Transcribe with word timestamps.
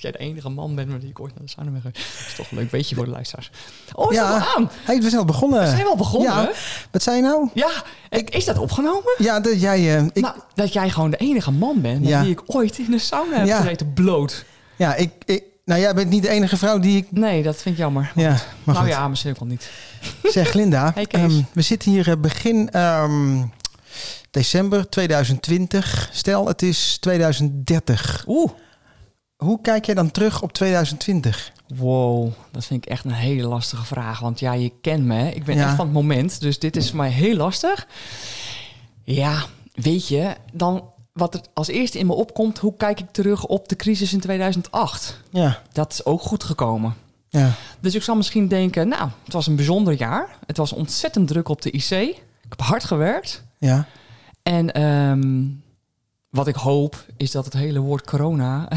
Dat 0.00 0.12
jij 0.12 0.20
de 0.26 0.30
enige 0.32 0.48
man 0.48 0.74
bent 0.74 0.88
met 0.88 1.00
die 1.00 1.10
ik 1.10 1.20
ooit 1.20 1.34
naar 1.34 1.44
de 1.44 1.50
sauna 1.50 1.70
ben 1.70 1.80
geweest. 1.80 2.18
Dat 2.18 2.26
is 2.26 2.34
toch 2.34 2.50
een 2.50 2.56
leuk 2.56 2.70
weetje 2.70 2.94
voor 2.94 3.04
de 3.04 3.10
luisteraars. 3.10 3.50
Oh, 3.92 4.10
is 4.10 4.16
Ja. 4.16 4.46
aan? 4.56 4.70
Hey, 4.84 4.96
we 4.96 5.02
zijn 5.08 5.16
al 5.20 5.24
begonnen. 5.24 5.60
We 5.60 5.66
zijn 5.66 5.82
wel 5.84 5.96
begonnen. 5.96 6.32
Ja. 6.32 6.50
Wat 6.90 7.02
zei 7.02 7.16
je 7.16 7.22
nou? 7.22 7.48
Ja, 7.54 7.70
is 8.24 8.44
dat 8.44 8.58
opgenomen? 8.58 9.14
Ja, 9.18 9.40
dat 9.40 9.60
jij... 9.60 9.96
eh, 9.96 10.04
ik, 10.12 10.20
nou, 10.22 10.34
dat 10.54 10.72
jij 10.72 10.90
gewoon 10.90 11.10
de 11.10 11.16
enige 11.16 11.50
man 11.50 11.80
bent 11.80 12.00
met 12.00 12.08
Ja. 12.08 12.22
wie 12.22 12.30
ik 12.30 12.40
ooit 12.46 12.78
in 12.78 12.90
de 12.90 12.98
sauna 12.98 13.36
heb 13.36 13.46
Ja. 13.46 13.74
bloot. 13.94 14.44
ja, 14.76 14.94
ik, 14.94 15.10
ik... 15.24 15.42
Nou, 15.64 15.80
jij 15.82 15.94
bent 15.94 16.10
niet 16.10 16.22
de 16.22 16.28
enige 16.28 16.56
vrouw 16.56 16.78
die 16.78 16.96
ik... 16.96 17.06
Nee, 17.12 17.42
dat 17.42 17.56
vind 17.56 17.74
ik 17.74 17.80
jammer. 17.80 18.12
Ja, 18.14 18.28
maar 18.30 18.40
nou 18.64 18.78
goed. 18.78 18.88
ja, 18.88 19.08
misschien 19.08 19.30
ook 19.30 19.38
wel 19.38 19.48
niet. 19.48 19.70
Zeg 20.22 20.52
Linda, 20.52 20.90
Hey, 20.94 21.06
ehm, 21.06 21.40
we 21.52 21.62
zitten 21.62 21.90
hier 21.90 22.08
eh, 22.10 22.16
begin 22.16 22.70
ehm, 22.70 23.42
december 24.30 24.88
2020. 24.88 26.08
Stel, 26.12 26.46
het 26.46 26.62
is 26.62 26.96
2030. 27.00 28.24
Oeh. 28.26 28.50
Hoe 29.40 29.60
kijk 29.60 29.84
jij 29.84 29.94
dan 29.94 30.10
terug 30.10 30.42
op 30.42 30.52
2020? 30.52 31.52
Wow, 31.76 32.32
dat 32.50 32.64
vind 32.64 32.84
ik 32.84 32.90
echt 32.90 33.04
een 33.04 33.10
hele 33.12 33.48
lastige 33.48 33.84
vraag. 33.84 34.20
Want 34.20 34.40
ja, 34.40 34.52
je 34.52 34.72
kent 34.80 35.04
me. 35.04 35.14
hè. 35.14 35.28
Ik 35.28 35.44
ben 35.44 35.56
Ja. 35.56 35.66
echt 35.66 35.74
van 35.76 35.84
het 35.84 35.94
moment. 35.94 36.40
Dus 36.40 36.58
dit 36.58 36.76
is 36.76 36.88
voor 36.88 36.96
mij 36.96 37.10
heel 37.10 37.36
lastig. 37.36 37.86
Ja, 39.04 39.44
weet 39.74 40.08
je, 40.08 40.34
dan 40.52 40.84
wat 41.12 41.34
er 41.34 41.40
als 41.54 41.68
eerste 41.68 41.98
in 41.98 42.06
me 42.06 42.12
opkomt, 42.12 42.58
hoe 42.58 42.76
kijk 42.76 43.00
ik 43.00 43.10
terug 43.10 43.46
op 43.46 43.68
de 43.68 43.76
crisis 43.76 44.12
in 44.12 44.20
2008? 44.20 45.20
Ja, 45.30 45.62
Dat 45.72 45.92
is 45.92 46.04
ook 46.04 46.20
goed 46.22 46.44
gekomen. 46.44 46.94
ja, 47.28 47.52
Dus 47.80 47.94
ik 47.94 48.02
zal 48.02 48.16
misschien 48.16 48.48
denken, 48.48 48.88
nou, 48.88 49.08
het 49.24 49.32
was 49.32 49.46
een 49.46 49.56
bijzonder 49.56 49.94
jaar. 49.94 50.28
Het 50.46 50.56
was 50.56 50.72
ontzettend 50.72 51.28
druk 51.28 51.48
op 51.48 51.62
de 51.62 51.70
IC. 51.70 51.90
Ik 51.90 52.16
heb 52.48 52.60
hard 52.60 52.84
gewerkt. 52.84 53.42
ja. 53.58 53.86
En 54.42 54.72
ehm, 54.72 55.44
wat 56.30 56.46
ik 56.46 56.54
hoop 56.54 57.04
is 57.16 57.30
dat 57.30 57.44
het 57.44 57.54
hele 57.54 57.78
woord 57.80 58.06
corona 58.06 58.68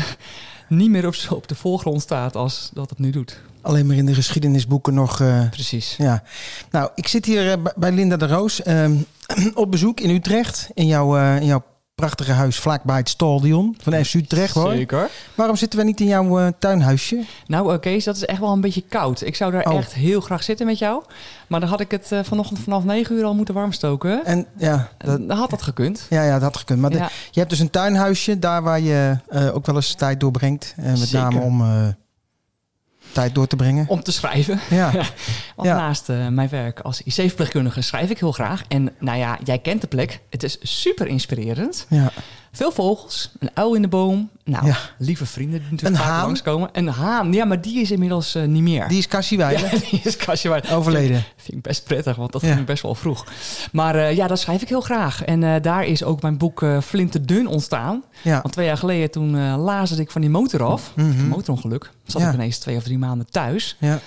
niet 0.76 0.90
meer 0.90 1.08
op, 1.08 1.16
op 1.30 1.48
de 1.48 1.55
voorgrond 1.55 2.02
staat 2.02 2.36
als 2.36 2.70
dat 2.73 2.90
het 2.90 3.00
nu 3.00 3.09
doet. 3.09 3.41
Alleen 3.62 3.86
maar 3.86 3.95
in 3.95 4.05
de 4.05 4.14
geschiedenisboeken 4.14 4.94
nog... 4.94 5.20
eh, 5.22 5.50
Precies. 5.50 5.95
ja. 5.97 6.23
Nou, 6.72 6.89
ik 6.95 7.08
zit 7.08 7.25
hier 7.25 7.52
eh, 7.52 7.58
bij- 7.75 7.92
Linda 7.92 8.17
de 8.17 8.28
Roos 8.28 8.61
ehm, 8.61 8.94
op 9.53 9.72
bezoek 9.72 10.00
in 10.00 10.09
Utrecht. 10.09 10.70
In 10.73 10.86
jouw, 10.88 11.17
eh, 11.17 11.36
in 11.36 11.45
jouw 11.45 11.64
prachtige 11.95 12.31
huis 12.31 12.59
vlakbij 12.59 12.97
het 12.97 13.09
stadion 13.09 13.77
van 13.81 14.05
FC 14.05 14.13
Utrecht. 14.13 14.53
Hoor. 14.53 14.72
Zeker. 14.72 15.09
Waarom 15.36 15.55
zitten 15.55 15.80
we 15.80 15.86
niet 15.86 16.00
in 16.00 16.08
jouw 16.08 16.39
eh, 16.39 16.47
tuinhuisje? 16.59 17.23
Nou, 17.47 17.73
oké, 17.73 17.97
dat 18.03 18.16
is 18.16 18.25
echt 18.25 18.39
wel 18.39 18.52
een 18.52 18.61
beetje 18.61 18.83
koud. 18.89 19.22
Ik 19.22 19.35
zou 19.35 19.52
daar 19.52 19.66
Oh. 19.66 19.77
echt 19.77 19.94
heel 19.94 20.22
graag 20.22 20.44
zitten 20.44 20.66
met 20.66 20.77
jou. 20.77 21.03
Maar 21.47 21.59
dan 21.59 21.69
had 21.69 21.80
ik 21.80 21.91
het 21.91 22.11
eh, 22.11 22.19
vanochtend 22.23 22.59
vanaf 22.59 22.83
9 22.83 23.16
uur 23.16 23.23
al 23.23 23.35
moeten 23.35 23.53
warmstoken. 23.53 24.25
En 24.25 24.45
ja, 24.58 24.89
dat, 24.97 25.27
Dan 25.27 25.38
had 25.38 25.50
dat 25.50 25.61
gekund. 25.61 26.05
ja, 26.09 26.23
ja, 26.23 26.31
dat 26.33 26.41
had 26.41 26.58
gekund. 26.58 26.80
Maar 26.81 26.89
de- 26.89 27.08
je 27.31 27.39
hebt 27.39 27.50
dus 27.50 27.59
een 27.59 27.69
tuinhuisje, 27.69 28.39
daar 28.39 28.61
waar 28.63 28.80
je 28.80 29.17
eh, 29.28 29.55
ook 29.55 29.66
wel 29.66 29.75
eens 29.75 29.94
tijd 29.95 30.19
doorbrengt. 30.19 30.73
En 30.78 30.89
met 30.91 30.97
Zeker. 31.00 31.19
name 31.19 31.39
om 31.39 31.61
eh, 31.61 31.88
tijd 33.14 33.36
door 33.36 33.47
te 33.47 33.56
brengen. 33.56 33.86
Om 33.88 34.03
te 34.03 34.11
schrijven. 34.11 34.59
Ja, 34.69 34.92
Want 35.56 35.67
Ja. 35.67 35.75
naast 35.75 36.09
eh, 36.09 36.28
mijn 36.28 36.50
werk 36.50 36.80
als 36.80 37.02
IC-verpleegkundige 37.02 37.81
schrijf 37.81 38.09
ik 38.09 38.19
heel 38.19 38.31
graag. 38.31 38.64
En 38.67 38.92
nou 39.00 39.17
ja, 39.17 39.38
jij 39.44 39.59
kent 39.59 39.81
de 39.81 39.88
plek. 39.88 40.19
Het 40.30 40.44
is 40.44 40.58
super 40.61 41.08
inspirerend. 41.08 41.86
ja. 41.89 42.11
Veel 42.56 42.72
vogels, 42.72 43.30
een 43.40 43.50
uil 43.54 43.73
in 43.73 43.82
de 43.82 43.88
boom. 43.88 44.30
Nou, 44.44 44.66
Ja. 44.66 44.76
lieve 44.98 45.26
vrienden 45.26 45.59
die 45.62 45.72
natuurlijk 45.72 46.00
Een 46.00 46.06
vaak 46.08 46.14
haan. 46.16 46.26
langskomen. 46.26 46.70
Een 46.72 46.88
haan, 46.88 47.34
ja, 47.34 47.46
maar 47.46 47.62
die 47.62 47.82
is 47.82 47.92
inmiddels 47.92 48.36
eh, 48.36 48.44
niet 48.44 48.62
meer. 48.62 48.88
Die 48.88 48.98
is 48.98 49.08
ja, 49.59 49.70
die 49.92 50.02
is 50.04 50.18
Waar- 50.44 50.74
overleden. 50.74 51.24
Vind 51.38 51.58
ik 51.58 51.62
best 51.62 51.84
prettig, 51.84 52.16
want 52.16 52.31
dat 52.31 52.42
Ja. 52.42 52.54
ging 52.54 52.66
best 52.66 52.81
wel 52.84 52.96
vroeg. 52.96 53.26
Maar 53.72 53.96
eh, 53.96 54.16
ja, 54.16 54.28
dat 54.28 54.40
schrijf 54.40 54.62
ik 54.62 54.70
heel 54.70 54.81
graag. 54.81 55.24
En 55.24 55.44
eh, 55.44 55.62
daar 55.62 55.86
is 55.86 56.04
ook 56.04 56.22
mijn 56.22 56.38
boek 56.38 56.62
eh 56.64 56.81
Flinterdun 56.81 57.48
ontstaan. 57.48 58.04
Ja. 58.22 58.42
Want 58.42 58.54
twee 58.54 58.66
jaar 58.66 58.78
geleden 58.78 59.12
toen 59.12 59.56
lazerde 59.58 60.02
ik 60.04 60.12
van 60.12 60.22
die 60.22 60.30
motor 60.30 60.64
af. 60.64 60.92
Mhm. 60.96 61.08
Een 61.08 61.28
motorongeluk. 61.28 61.92
Zat 62.06 62.22
ik 62.22 62.34
ineens 62.34 62.58
twee 62.58 62.76
of 62.78 62.84
drie 62.84 62.98
maanden 62.98 63.28
thuis. 63.30 63.78
Ja. 63.80 64.00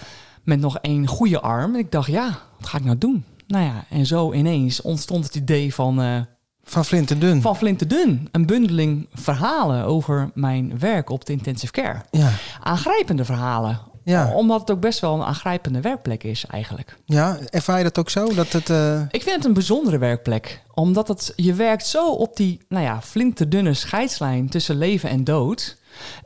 Met 0.42 0.60
nog 0.60 0.78
één 0.78 1.06
goede 1.06 1.40
arm. 1.40 1.74
En 1.74 1.80
ik 1.80 1.90
dacht, 1.92 2.08
ja, 2.10 2.38
wat 2.58 2.68
ga 2.68 2.78
ik 2.78 2.84
nou 2.84 2.98
doen? 2.98 3.24
Nou 3.46 3.64
ja, 3.64 3.84
en 3.90 4.06
zo 4.06 4.32
ineens 4.32 4.82
ontstond 4.82 5.24
het 5.24 5.34
idee 5.34 5.74
van, 5.74 6.26
Van 6.68 6.84
Flint 6.84 7.10
en 7.10 7.18
Dun. 7.18 7.42
van 7.42 7.56
Flinterdun. 7.56 8.28
Een 8.32 8.46
bundeling 8.46 9.08
verhalen 9.12 9.84
over 9.84 10.30
mijn 10.34 10.78
werk 10.78 11.10
op 11.10 11.24
de 11.24 11.32
intensive 11.32 11.72
care. 11.72 12.00
Ja. 12.10 12.30
Aangrijpende 12.62 13.24
verhalen. 13.24 13.80
Ja. 14.04 14.32
Omdat 14.34 14.60
het 14.60 14.70
ook 14.70 14.80
best 14.80 15.00
wel 15.00 15.14
een 15.14 15.22
aangrijpende 15.22 15.80
werkplek 15.80 16.24
is 16.24 16.46
eigenlijk. 16.46 16.96
ja, 17.04 17.38
ervaar 17.50 17.78
je 17.78 17.84
dat 17.84 17.98
ook 17.98 18.10
zo? 18.10 18.34
Dat 18.34 18.52
het, 18.52 18.70
eh, 18.70 19.00
Ik 19.10 19.22
vind 19.22 19.36
het 19.36 19.44
een 19.44 19.52
bijzondere 19.52 19.98
werkplek. 19.98 20.62
Omdat 20.74 21.08
het, 21.08 21.32
je 21.36 21.54
werkt 21.54 21.86
zo 21.86 22.12
op 22.12 22.36
die 22.36 22.60
nou 22.68 22.84
ja, 22.84 23.02
flinterdunne 23.02 23.74
scheidslijn 23.74 24.48
tussen 24.48 24.76
leven 24.78 25.10
en 25.10 25.24
dood. 25.24 25.76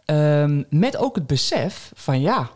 Ehm, 0.04 0.62
met 0.70 0.96
ook 0.96 1.14
het 1.14 1.26
besef 1.26 1.92
van 1.94 2.20
ja, 2.20 2.50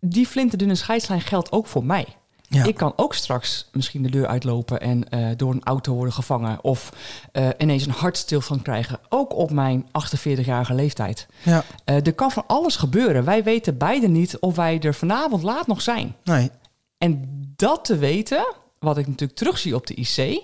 die 0.00 0.26
flinterdunne 0.26 0.74
scheidslijn 0.74 1.20
geldt 1.20 1.52
ook 1.52 1.66
voor 1.66 1.84
mij. 1.84 2.06
Ja. 2.54 2.64
Ik 2.64 2.74
kan 2.74 2.92
ook 2.96 3.14
straks 3.14 3.68
misschien 3.72 4.02
de 4.02 4.10
deur 4.10 4.26
uitlopen 4.26 4.80
en 4.80 5.08
eh, 5.08 5.28
door 5.36 5.52
een 5.52 5.64
auto 5.64 5.94
worden 5.94 6.12
gevangen. 6.14 6.64
Of 6.64 6.92
eh, 7.32 7.48
ineens 7.58 7.86
een 7.86 7.92
hartstilstand 7.92 8.62
krijgen. 8.62 8.98
Ook 9.08 9.34
op 9.34 9.50
mijn 9.50 9.86
48-jarige 9.86 10.74
leeftijd. 10.74 11.26
ja. 11.42 11.64
Eh, 11.84 12.06
er 12.06 12.14
kan 12.14 12.30
van 12.30 12.44
alles 12.46 12.76
gebeuren. 12.76 13.24
Wij 13.24 13.42
weten 13.42 13.78
beide 13.78 14.08
niet 14.08 14.38
of 14.38 14.56
wij 14.56 14.80
er 14.80 14.94
vanavond 14.94 15.42
laat 15.42 15.66
nog 15.66 15.82
zijn. 15.82 16.14
Nee. 16.24 16.50
En 16.98 17.42
dat 17.56 17.84
te 17.84 17.96
weten, 17.96 18.54
wat 18.78 18.98
ik 18.98 19.06
natuurlijk 19.06 19.38
terugzie 19.38 19.74
op 19.74 19.86
de 19.86 19.94
IC, 19.94 20.42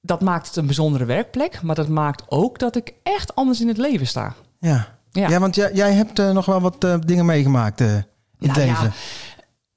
dat 0.00 0.20
maakt 0.20 0.46
het 0.46 0.56
een 0.56 0.66
bijzondere 0.66 1.04
werkplek. 1.04 1.62
Maar 1.62 1.74
dat 1.74 1.88
maakt 1.88 2.22
ook 2.28 2.58
dat 2.58 2.76
ik 2.76 2.94
echt 3.02 3.34
anders 3.34 3.60
in 3.60 3.68
het 3.68 3.78
leven 3.78 4.06
sta. 4.06 4.34
Ja. 4.58 4.98
Ja. 5.12 5.28
Ja, 5.28 5.38
want 5.38 5.54
jij, 5.54 5.72
jij 5.72 5.92
hebt 5.92 6.18
nog 6.32 6.46
wel 6.46 6.60
wat 6.60 6.86
dingen 7.06 7.26
meegemaakt 7.26 7.80
in 7.80 7.86
het 7.86 8.56
Nou 8.56 8.60
ja, 8.60 8.66
leven. 8.66 8.92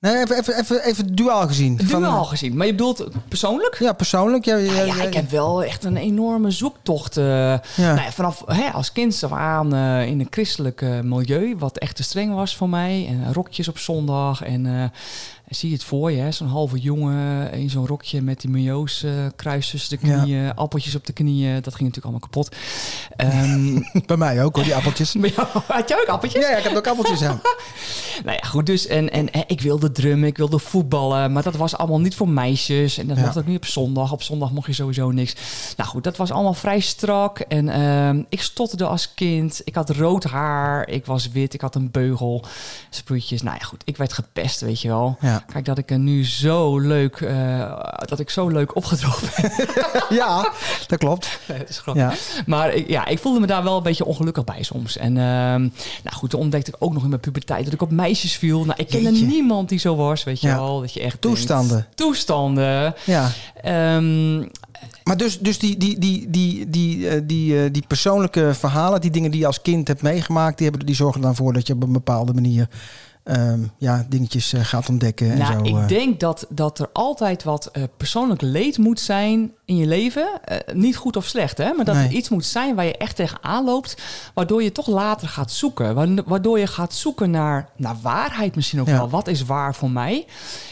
Nee, 0.03 0.21
even, 0.21 0.37
even, 0.37 0.59
even, 0.59 0.83
even 0.83 1.15
duaal 1.15 1.47
gezien. 1.47 1.77
Het 1.77 1.89
Van, 1.89 2.01
nu 2.01 2.07
al 2.07 2.23
gezien. 2.23 2.57
Maar 2.57 2.65
je 2.65 2.71
bedoelt 2.75 3.07
persoonlijk? 3.27 3.79
Ja, 3.79 3.93
persoonlijk. 3.93 4.45
Ja, 4.45 4.55
Ja, 4.55 4.83
ja, 4.83 5.01
ik 5.03 5.13
heb 5.13 5.29
wel 5.29 5.63
echt 5.63 5.83
een 5.83 5.97
enorme 5.97 6.51
zoektocht. 6.51 7.17
eh, 7.17 7.25
nou 7.75 7.99
vanaf 8.11 8.43
hè, 8.45 8.69
als 8.69 8.91
kind 8.91 9.23
af 9.23 9.31
aan 9.31 9.73
eh, 9.73 10.05
in 10.05 10.19
een 10.19 10.27
christelijk 10.29 10.81
eh, 10.81 10.99
milieu, 10.99 11.55
wat 11.57 11.77
echt 11.77 11.95
te 11.95 12.03
streng 12.03 12.33
was 12.33 12.55
voor 12.55 12.69
mij. 12.69 13.07
En 13.09 13.33
rokjes 13.33 13.67
op 13.67 13.77
zondag. 13.77 14.41
En 14.43 14.91
eh, 15.47 15.53
zie 15.57 15.69
je 15.69 15.75
het 15.75 15.83
voor 15.83 16.11
je, 16.11 16.19
hè, 16.21 16.31
zo'n 16.31 16.47
halve 16.47 16.77
jongen 16.79 17.51
in 17.51 17.69
zo'n 17.69 17.87
rokje 17.87 18.21
met 18.21 18.41
die 18.41 18.49
majo's 18.49 19.03
eh, 19.03 19.11
kruis 19.35 19.69
tussen 19.69 19.99
de 19.99 20.07
Ja. 20.07 20.21
knieën, 20.21 20.55
appeltjes 20.55 20.95
op 20.95 21.05
de 21.05 21.13
knieën. 21.13 21.61
Dat 21.61 21.75
ging 21.75 21.89
natuurlijk 21.93 22.05
allemaal 22.05 22.19
kapot. 22.19 22.55
Ehm, 23.15 23.79
Bij 24.05 24.17
mij 24.17 24.43
ook 24.43 24.55
hoor, 24.55 24.63
die 24.63 24.75
appeltjes. 24.75 25.13
had 25.67 25.89
jij 25.89 25.97
ook 26.01 26.07
appeltjes? 26.07 26.41
Ja, 26.43 26.49
ja, 26.49 26.57
ik 26.57 26.63
heb 26.63 26.75
ook 26.75 26.87
appeltjes 26.87 27.21
aan. 27.23 27.41
Nou 28.23 28.37
ja, 28.41 28.47
goed, 28.47 28.65
dus 28.65 28.87
en, 28.87 29.11
en, 29.11 29.31
en 29.31 29.43
ik 29.47 29.61
wilde 29.61 29.91
drummen, 29.91 30.27
ik 30.27 30.37
wilde 30.37 30.59
voetballen, 30.59 31.31
maar 31.31 31.43
dat 31.43 31.55
was 31.55 31.77
allemaal 31.77 31.99
niet 31.99 32.15
voor 32.15 32.29
meisjes. 32.29 32.97
En 32.97 33.07
dat 33.07 33.17
Ja. 33.17 33.23
mocht 33.23 33.37
ook 33.37 33.45
niet 33.45 33.57
op 33.57 33.65
zondag. 33.65 34.11
Op 34.11 34.21
zondag 34.23 34.51
mocht 34.51 34.67
je 34.67 34.73
sowieso 34.73 35.11
niks. 35.11 35.35
Nou 35.77 35.89
goed, 35.89 36.03
dat 36.03 36.17
was 36.17 36.31
allemaal 36.31 36.53
vrij 36.53 36.79
strak. 36.79 37.39
En 37.39 37.69
ehm, 37.69 38.23
ik 38.29 38.41
stotterde 38.41 38.85
als 38.85 39.13
kind. 39.13 39.61
Ik 39.63 39.75
had 39.75 39.89
rood 39.89 40.23
haar, 40.23 40.87
ik 40.89 41.05
was 41.05 41.29
wit, 41.31 41.53
ik 41.53 41.61
had 41.61 41.75
een 41.75 41.91
beugel, 41.91 42.43
sproetjes. 42.89 43.41
Nou 43.41 43.57
ja, 43.59 43.65
goed, 43.65 43.81
ik 43.85 43.97
werd 43.97 44.13
gepest, 44.13 44.61
weet 44.61 44.81
je 44.81 44.87
wel. 44.87 45.17
Ja. 45.19 45.32
Kijk, 45.53 45.65
dat 45.65 45.77
ik 45.77 45.91
er 45.91 45.99
nu 45.99 46.25
zo 46.25 46.79
leuk, 46.79 47.15
eh, 47.21 47.79
dat 48.05 48.19
ik 48.19 48.29
zo 48.29 48.47
leuk 48.47 48.75
opgedroogd 48.75 49.41
ben. 49.41 49.51
ja, 50.17 50.51
dat 50.87 50.99
klopt. 50.99 51.39
Nee, 51.47 51.63
is. 51.67 51.81
Ja. 51.93 52.13
Maar 52.45 52.73
ik, 52.73 52.89
ja, 52.89 53.05
ik 53.05 53.19
voelde 53.19 53.39
me 53.39 53.47
daar 53.47 53.63
wel 53.63 53.77
een 53.77 53.83
beetje 53.83 54.05
ongelukkig 54.05 54.43
bij 54.43 54.63
soms. 54.63 54.97
En 54.97 55.17
ehm, 55.17 55.59
nou 56.03 56.15
goed, 56.15 56.29
toen 56.29 56.39
ontdekte 56.39 56.71
ik 56.71 56.77
ook 56.79 56.93
nog 56.93 57.03
in 57.03 57.09
mijn 57.09 57.21
puberteit 57.21 57.63
dat 57.63 57.73
ik 57.73 57.81
op 57.81 57.91
meisjes 57.91 58.35
viel. 58.35 58.65
Nou, 58.65 58.79
ik 58.79 58.87
kende 58.87 59.11
niemand 59.11 59.69
die 59.69 59.79
zo 59.79 59.95
was, 59.95 60.23
weet 60.23 60.41
je 60.41 60.47
Ja. 60.47 60.55
wel. 60.55 60.79
Dat 60.79 60.93
je 60.93 61.01
echt 61.01 61.21
Toestanden. 61.21 61.75
denkt, 61.77 61.97
toestanden. 61.97 62.95
Ja. 63.05 63.29
Ehm, 63.61 64.37
Maar 65.03 65.17
dus, 65.17 65.39
dus 65.39 65.59
die, 65.59 65.77
die, 65.77 65.99
die, 65.99 66.29
die, 66.29 66.69
die, 66.69 67.09
eh, 67.09 67.21
die, 67.23 67.63
eh, 67.63 67.69
die 67.71 67.83
persoonlijke 67.87 68.53
verhalen, 68.53 69.01
die 69.01 69.11
dingen 69.11 69.31
die 69.31 69.39
je 69.39 69.45
als 69.45 69.61
kind 69.61 69.87
hebt 69.87 70.01
meegemaakt, 70.01 70.57
die, 70.57 70.67
hebben, 70.69 70.85
die 70.85 70.95
zorgen 70.95 71.21
dan 71.21 71.35
voor 71.35 71.53
dat 71.53 71.67
je 71.67 71.73
op 71.73 71.83
een 71.83 71.91
bepaalde 71.91 72.33
manier 72.33 72.67
ehm, 73.23 73.59
ja, 73.77 74.05
dingetjes 74.09 74.53
eh, 74.53 74.65
gaat 74.65 74.89
ontdekken. 74.89 75.31
En 75.31 75.37
nou, 75.37 75.67
zo, 75.67 75.75
eh. 75.75 75.81
ik 75.81 75.87
denk 75.87 76.19
dat, 76.19 76.45
dat 76.49 76.79
er 76.79 76.89
altijd 76.93 77.43
wat 77.43 77.65
eh, 77.65 77.83
persoonlijk 77.97 78.41
leed 78.41 78.77
moet 78.77 78.99
zijn 78.99 79.51
in 79.65 79.75
je 79.75 79.85
leven. 79.87 80.41
Eh, 80.43 80.73
niet 80.75 80.95
goed 80.97 81.15
of 81.15 81.25
slecht, 81.25 81.57
hè? 81.57 81.73
maar 81.73 81.85
dat 81.85 81.95
Nee. 81.95 82.05
er 82.07 82.11
iets 82.13 82.29
moet 82.29 82.45
zijn 82.45 82.75
waar 82.75 82.85
je 82.85 82.97
echt 82.97 83.15
tegenaan 83.15 83.65
loopt. 83.65 84.01
Waardoor 84.33 84.63
je 84.63 84.71
toch 84.71 84.87
later 84.87 85.27
gaat 85.27 85.51
zoeken. 85.51 85.95
Wa- 85.95 86.23
Waardoor 86.25 86.59
je 86.59 86.67
gaat 86.67 86.93
zoeken 86.93 87.31
naar, 87.31 87.69
naar 87.77 87.95
waarheid 88.01 88.55
misschien 88.55 88.81
ook 88.81 88.87
Ja. 88.87 88.93
wel. 88.97 89.09
Wat 89.09 89.27
is 89.27 89.43
waar 89.45 89.75
voor 89.75 89.91
mij? 89.91 90.15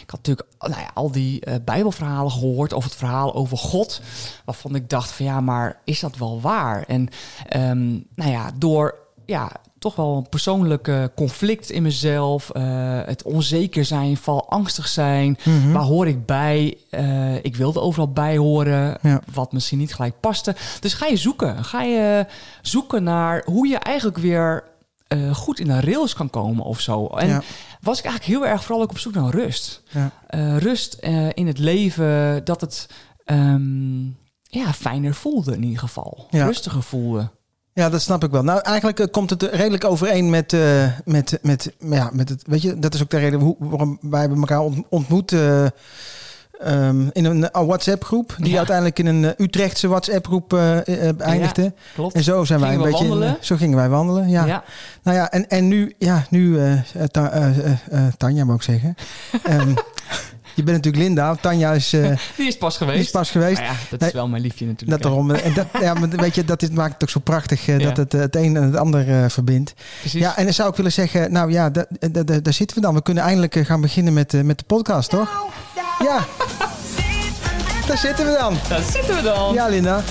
Ik 0.01 0.09
had 0.09 0.15
natuurlijk 0.25 0.47
nou 0.59 0.81
ja, 0.81 0.89
al 0.93 1.11
die 1.11 1.39
eh, 1.41 1.55
Bijbelverhalen 1.65 2.31
gehoord 2.31 2.73
over 2.73 2.89
het 2.89 2.97
verhaal 2.99 3.33
over 3.35 3.57
God. 3.57 4.01
Waarvan 4.45 4.75
ik 4.75 4.89
dacht 4.89 5.11
van 5.11 5.25
ja, 5.25 5.41
maar 5.41 5.79
is 5.85 5.99
dat 5.99 6.17
wel 6.17 6.41
waar? 6.41 6.83
En 6.87 7.07
ehm, 7.49 7.89
nou 8.15 8.31
ja, 8.31 8.51
door 8.57 8.95
ja, 9.25 9.51
toch 9.81 9.95
wel 9.95 10.17
een 10.17 10.29
persoonlijke 10.29 11.11
conflict 11.15 11.69
in 11.69 11.81
mezelf. 11.83 12.49
eh, 12.49 12.99
het 13.05 13.23
onzeker 13.23 13.85
zijn, 13.85 14.17
val 14.17 14.49
angstig 14.49 14.87
zijn. 14.87 15.37
Mhm. 15.45 15.71
Waar 15.71 15.83
hoor 15.83 16.07
ik 16.07 16.25
bij? 16.25 16.77
Eh, 16.89 17.35
ik 17.43 17.55
wilde 17.55 17.79
overal 17.81 18.11
bij 18.11 18.37
horen. 18.37 18.97
Ja. 19.01 19.21
Wat 19.33 19.51
misschien 19.51 19.77
niet 19.77 19.93
gelijk 19.93 20.19
paste. 20.19 20.55
Dus 20.79 20.93
ga 20.93 21.05
je 21.07 21.17
zoeken. 21.17 21.63
Ga 21.63 21.81
je 21.81 22.25
zoeken 22.61 23.03
naar 23.03 23.43
hoe 23.45 23.67
je 23.67 23.77
eigenlijk 23.77 24.17
weer 24.17 24.63
eh, 25.07 25.35
goed 25.35 25.59
in 25.59 25.69
een 25.69 25.81
rails 25.81 26.13
kan 26.13 26.29
komen 26.29 26.63
of 26.65 26.79
zo. 26.79 27.05
En 27.07 27.27
Ja. 27.27 27.41
was 27.81 27.99
ik 27.99 28.05
eigenlijk 28.05 28.37
heel 28.39 28.49
erg 28.51 28.63
vooral 28.63 28.81
ook 28.83 28.89
op 28.89 28.97
zoek 28.99 29.13
naar 29.13 29.29
rust. 29.29 29.83
Ja. 29.89 30.11
Eh, 30.27 30.57
rust 30.57 30.93
eh, 30.93 31.29
in 31.33 31.47
het 31.47 31.57
leven, 31.57 32.41
dat 32.45 32.61
het 32.61 32.87
ehm, 33.25 34.03
ja, 34.43 34.73
fijner 34.75 35.13
voelde 35.13 35.53
in 35.55 35.63
ieder 35.63 35.79
geval. 35.79 36.27
Rustiger 36.31 36.83
voelde. 36.83 37.29
Ja, 37.73 37.89
dat 37.89 38.01
snap 38.01 38.23
ik 38.23 38.31
wel. 38.31 38.43
Nou, 38.43 38.59
eigenlijk 38.61 38.99
eh, 38.99 39.07
komt 39.11 39.29
het 39.29 39.43
redelijk 39.43 39.85
overeen 39.85 40.29
met, 40.29 40.53
eh, 40.53 40.85
met, 41.05 41.39
met, 41.41 41.71
maar 41.79 41.97
ja, 41.97 42.09
met 42.13 42.29
het. 42.29 42.43
Weet 42.47 42.61
je, 42.61 42.79
dat 42.79 42.93
is 42.93 43.01
ook 43.01 43.09
de 43.09 43.17
reden 43.17 43.39
hoe, 43.39 43.55
waarom 43.59 43.97
wij 44.01 44.19
hebben 44.19 44.39
elkaar 44.39 44.59
ont- 44.59 44.85
ontmoet. 44.89 45.31
eh, 45.31 45.65
ehm, 46.59 47.07
in 47.11 47.25
een 47.25 47.49
WhatsApp-groep, 47.51 48.35
die 48.37 48.51
Ja. 48.51 48.57
uiteindelijk 48.57 48.99
in 48.99 49.05
een 49.05 49.33
Utrechtse 49.37 49.87
WhatsApp-groep 49.87 50.53
eindigde. 51.17 51.73
Klopt. 51.93 52.13
En 52.15 52.23
zo 52.23 52.43
zijn 52.43 52.59
wij 52.59 52.73
een 52.73 52.81
beetje. 52.81 53.07
wandelen? 53.07 53.37
zo 53.39 53.55
gingen 53.55 53.77
wij 53.77 53.89
wandelen. 53.89 54.29
Ja. 54.29 54.45
ja. 54.45 54.63
Nou 55.03 55.17
ja, 55.17 55.31
en, 55.31 55.47
en 55.49 55.67
nu, 55.67 55.95
ja, 55.97 56.25
nu 56.29 56.59
Ta- 57.11 57.51
Tanja 58.17 58.45
moet 58.45 58.55
ik 58.55 58.61
zeggen. 58.61 58.95
Ehm, 59.43 59.73
je 60.55 60.63
bent 60.63 60.77
natuurlijk 60.77 61.03
Linda. 61.03 61.35
Tanja 61.41 61.71
is, 61.71 61.93
eh, 61.93 62.01
Die 62.37 62.47
is 62.47 62.57
pas 62.57 62.77
die 62.77 62.87
geweest. 62.87 63.05
is 63.05 63.11
pas 63.11 63.31
geweest. 63.31 63.59
Nou 63.61 63.71
ja, 63.71 63.77
dat 63.89 63.99
Nee, 63.99 64.09
is 64.09 64.15
wel 64.15 64.27
mijn 64.27 64.41
liefje 64.41 64.65
natuurlijk. 64.65 65.01
Dat 65.03 65.11
daarom. 65.11 65.31
En 65.31 65.53
dat, 65.53 65.65
ja, 65.81 65.93
maar 65.93 66.09
weet 66.09 66.35
je, 66.35 66.45
dat 66.45 66.61
is, 66.61 66.69
maakt 66.69 66.93
het 66.93 67.03
ook 67.03 67.09
zo 67.09 67.19
prachtig 67.19 67.67
eh, 67.67 67.79
Ja. 67.79 67.85
dat 67.87 67.97
het 67.97 68.13
eh, 68.13 68.19
het 68.19 68.35
een 68.35 68.55
en 68.55 68.63
het 68.63 68.75
ander 68.75 69.09
eh, 69.23 69.29
verbindt. 69.29 69.73
Precies. 69.99 70.21
Ja, 70.21 70.37
en 70.37 70.43
dan 70.43 70.53
zou 70.53 70.69
ik 70.69 70.75
willen 70.75 70.91
zeggen, 70.91 71.31
nou 71.31 71.51
ja, 71.51 71.69
da- 71.69 71.85
da- 72.11 72.23
da- 72.23 72.39
daar 72.39 72.53
zitten 72.53 72.75
we 72.77 72.81
dan. 72.83 72.93
We 72.93 73.01
kunnen 73.01 73.23
eindelijk 73.23 73.55
eh, 73.55 73.65
gaan 73.65 73.81
beginnen 73.81 74.13
met, 74.13 74.33
eh, 74.33 74.41
met 74.41 74.57
de 74.57 74.63
podcast, 74.67 75.09
toch? 75.09 75.29
Ja, 75.99 76.19
daar 77.87 77.97
zitten 77.97 78.25
we 78.25 78.35
dan. 78.39 78.57
Daar 78.69 78.81
zitten 78.91 79.15
we 79.15 79.21
dan. 79.21 79.53
Ja, 79.53 79.67
Linda. 79.67 80.01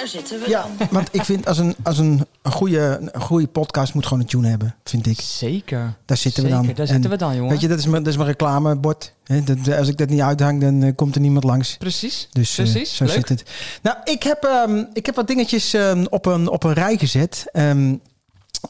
Daar 0.00 0.08
zitten 0.08 0.40
we 0.40 0.48
Ja, 0.48 0.66
dan. 0.78 0.88
want 0.90 1.08
ik 1.12 1.24
vind 1.24 1.46
als 1.46 1.58
een, 1.58 1.76
als 1.82 1.98
een, 1.98 2.26
een, 2.42 2.52
goede, 2.52 2.98
een 3.12 3.20
goede 3.20 3.46
podcast 3.46 3.94
moet 3.94 4.06
gewoon 4.06 4.20
een 4.22 4.28
tune 4.28 4.48
hebben, 4.48 4.74
vind 4.84 5.06
ik. 5.06 5.20
Zeker. 5.20 5.94
Daar 6.04 6.16
zitten 6.16 6.42
Zeker, 6.42 6.58
we 6.60 6.66
dan. 6.66 6.74
daar 6.74 6.86
En 6.86 6.92
zitten 6.92 7.10
we 7.10 7.16
dan, 7.16 7.34
jongen. 7.34 7.50
Weet 7.50 7.60
je, 7.60 7.68
dat 7.68 7.78
is 7.78 7.86
mijn, 7.86 8.02
dat 8.02 8.12
is 8.12 8.16
mijn 8.18 8.28
reclamebord. 8.28 9.12
Dat, 9.44 9.78
als 9.78 9.88
ik 9.88 9.96
dat 9.98 10.08
niet 10.08 10.20
uithang, 10.20 10.60
dan 10.60 10.82
eh, 10.82 10.94
komt 10.94 11.14
er 11.14 11.20
niemand 11.20 11.44
langs. 11.44 11.76
Precies. 11.76 12.28
Dus 12.32 12.58
eh, 12.58 12.64
Precies. 12.64 12.96
zo 12.96 13.04
Leuk. 13.04 13.14
zit 13.14 13.28
het. 13.28 13.42
Nou, 13.82 13.96
ik 14.04 14.22
heb, 14.22 14.44
ehm, 14.44 14.84
ik 14.92 15.06
heb 15.06 15.14
wat 15.14 15.26
dingetjes 15.26 15.74
ehm, 15.74 16.04
op, 16.10 16.26
een, 16.26 16.48
op 16.48 16.64
een 16.64 16.72
rij 16.72 16.96
gezet. 16.96 17.44
Ehm, 17.52 17.94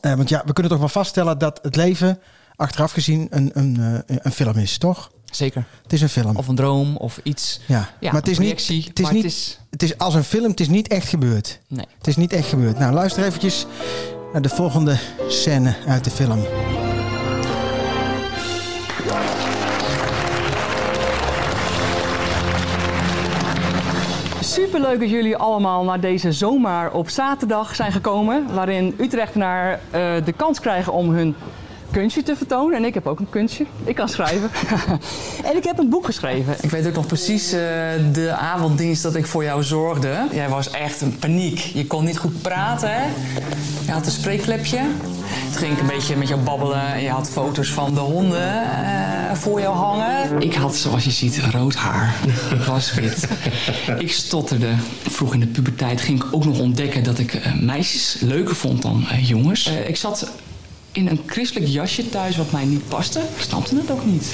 eh, 0.00 0.14
want 0.14 0.28
ja, 0.28 0.42
we 0.46 0.52
kunnen 0.52 0.72
toch 0.72 0.80
wel 0.80 0.88
vaststellen 0.90 1.38
dat 1.38 1.58
het 1.62 1.76
leven, 1.76 2.18
achteraf 2.56 2.92
gezien, 2.92 3.26
een, 3.30 3.50
een, 3.54 4.02
een 4.06 4.32
film 4.32 4.56
is, 4.56 4.78
toch? 4.78 5.10
Zeker. 5.30 5.64
Het 5.82 5.92
is 5.92 6.00
een 6.00 6.08
film. 6.08 6.36
Of 6.36 6.48
een 6.48 6.54
droom 6.54 6.96
of 6.96 7.20
iets. 7.22 7.60
ja. 7.66 7.88
Ja, 8.00 8.12
maar 8.12 8.20
het 8.20 8.30
is, 8.30 8.38
niet, 8.38 8.50
het, 8.86 8.98
is 8.98 9.04
maar 9.04 9.12
niet, 9.12 9.22
het 9.22 9.32
is- 9.32 9.58
het 9.70 9.82
is 9.82 9.98
als 9.98 10.14
een 10.14 10.24
film, 10.24 10.50
het 10.50 10.60
is 10.60 10.68
niet 10.68 10.88
echt 10.88 11.08
gebeurd. 11.08 11.58
Nee. 11.68 11.86
Het 11.98 12.06
is 12.06 12.16
niet 12.16 12.32
echt 12.32 12.48
gebeurd. 12.48 12.78
Nou, 12.78 12.92
luister 12.92 13.24
eventjes 13.24 13.66
naar 14.32 14.42
de 14.42 14.48
volgende 14.48 14.98
scène 15.28 15.76
uit 15.86 16.04
de 16.04 16.10
film. 16.10 16.44
Superleuk 24.40 25.00
dat 25.00 25.10
jullie 25.10 25.36
allemaal 25.36 25.84
naar 25.84 26.00
deze 26.00 26.32
zomaar 26.32 26.92
op 26.92 27.08
zaterdag 27.08 27.74
zijn 27.74 27.92
gekomen. 27.92 28.54
Waarin 28.54 28.94
Utrechtenaar 29.00 29.72
eh 29.90 30.12
de 30.24 30.32
kans 30.36 30.60
krijgen 30.60 30.92
om 30.92 31.10
hun 31.10 31.34
kunstje 31.90 32.22
te 32.22 32.36
vertonen. 32.36 32.76
En 32.76 32.84
ik 32.84 32.94
heb 32.94 33.06
ook 33.06 33.18
een 33.18 33.30
kunstje. 33.30 33.66
Ik 33.84 33.94
kan 33.94 34.08
schrijven. 34.08 34.50
en 35.50 35.56
ik 35.56 35.64
heb 35.64 35.78
een 35.78 35.88
boek 35.88 36.04
geschreven. 36.04 36.56
Ik 36.60 36.70
weet 36.70 36.86
ook 36.86 36.94
nog 36.94 37.06
precies 37.06 37.52
eh, 37.52 37.60
de 38.12 38.32
avonddienst 38.32 39.02
dat 39.02 39.14
ik 39.14 39.26
voor 39.26 39.44
jou 39.44 39.62
zorgde. 39.62 40.26
Jij 40.32 40.48
was 40.48 40.70
echt 40.70 41.00
een 41.00 41.18
paniek. 41.18 41.58
Je 41.58 41.86
kon 41.86 42.04
niet 42.04 42.18
goed 42.18 42.42
praten. 42.42 42.90
Hè? 42.92 43.04
Je 43.86 43.92
had 43.92 44.06
een 44.06 44.12
spreekklepje. 44.12 44.78
Toen 45.50 45.58
ging 45.58 45.72
ik 45.72 45.80
een 45.80 45.86
beetje 45.86 46.16
met 46.16 46.28
jou 46.28 46.40
babbelen. 46.40 46.86
En 46.86 47.02
je 47.02 47.10
had 47.10 47.30
foto's 47.30 47.68
van 47.68 47.94
de 47.94 48.00
honden 48.00 48.62
eh, 48.62 49.34
voor 49.34 49.60
jou 49.60 49.76
hangen. 49.76 50.40
Ik 50.40 50.54
had, 50.54 50.76
zoals 50.76 51.04
je 51.04 51.10
ziet, 51.10 51.40
rood 51.52 51.74
haar. 51.74 52.14
Ik 52.50 52.62
was 52.62 52.94
wit. 52.94 53.28
ik 53.98 54.12
stotterde. 54.12 54.74
Vroeg 55.02 55.34
in 55.34 55.40
de 55.40 55.46
puberteit 55.46 56.00
ging 56.00 56.24
ik 56.24 56.34
ook 56.34 56.44
nog 56.44 56.58
ontdekken 56.58 57.02
dat 57.02 57.18
ik 57.18 57.34
eh, 57.34 57.54
meisjes 57.54 58.16
leuker 58.20 58.54
vond 58.54 58.82
dan 58.82 59.04
jongens. 59.20 59.66
Eh, 59.66 59.88
ik 59.88 59.96
zat 59.96 60.30
in 60.92 61.06
een 61.08 61.22
christelijk 61.26 61.66
jasje 61.70 62.08
thuis 62.08 62.36
wat 62.36 62.50
mij 62.50 62.64
niet 62.64 62.88
paste. 62.88 63.18
Ik 63.18 63.40
snapte 63.42 63.76
het 63.76 63.90
ook 63.90 64.04
niet. 64.04 64.32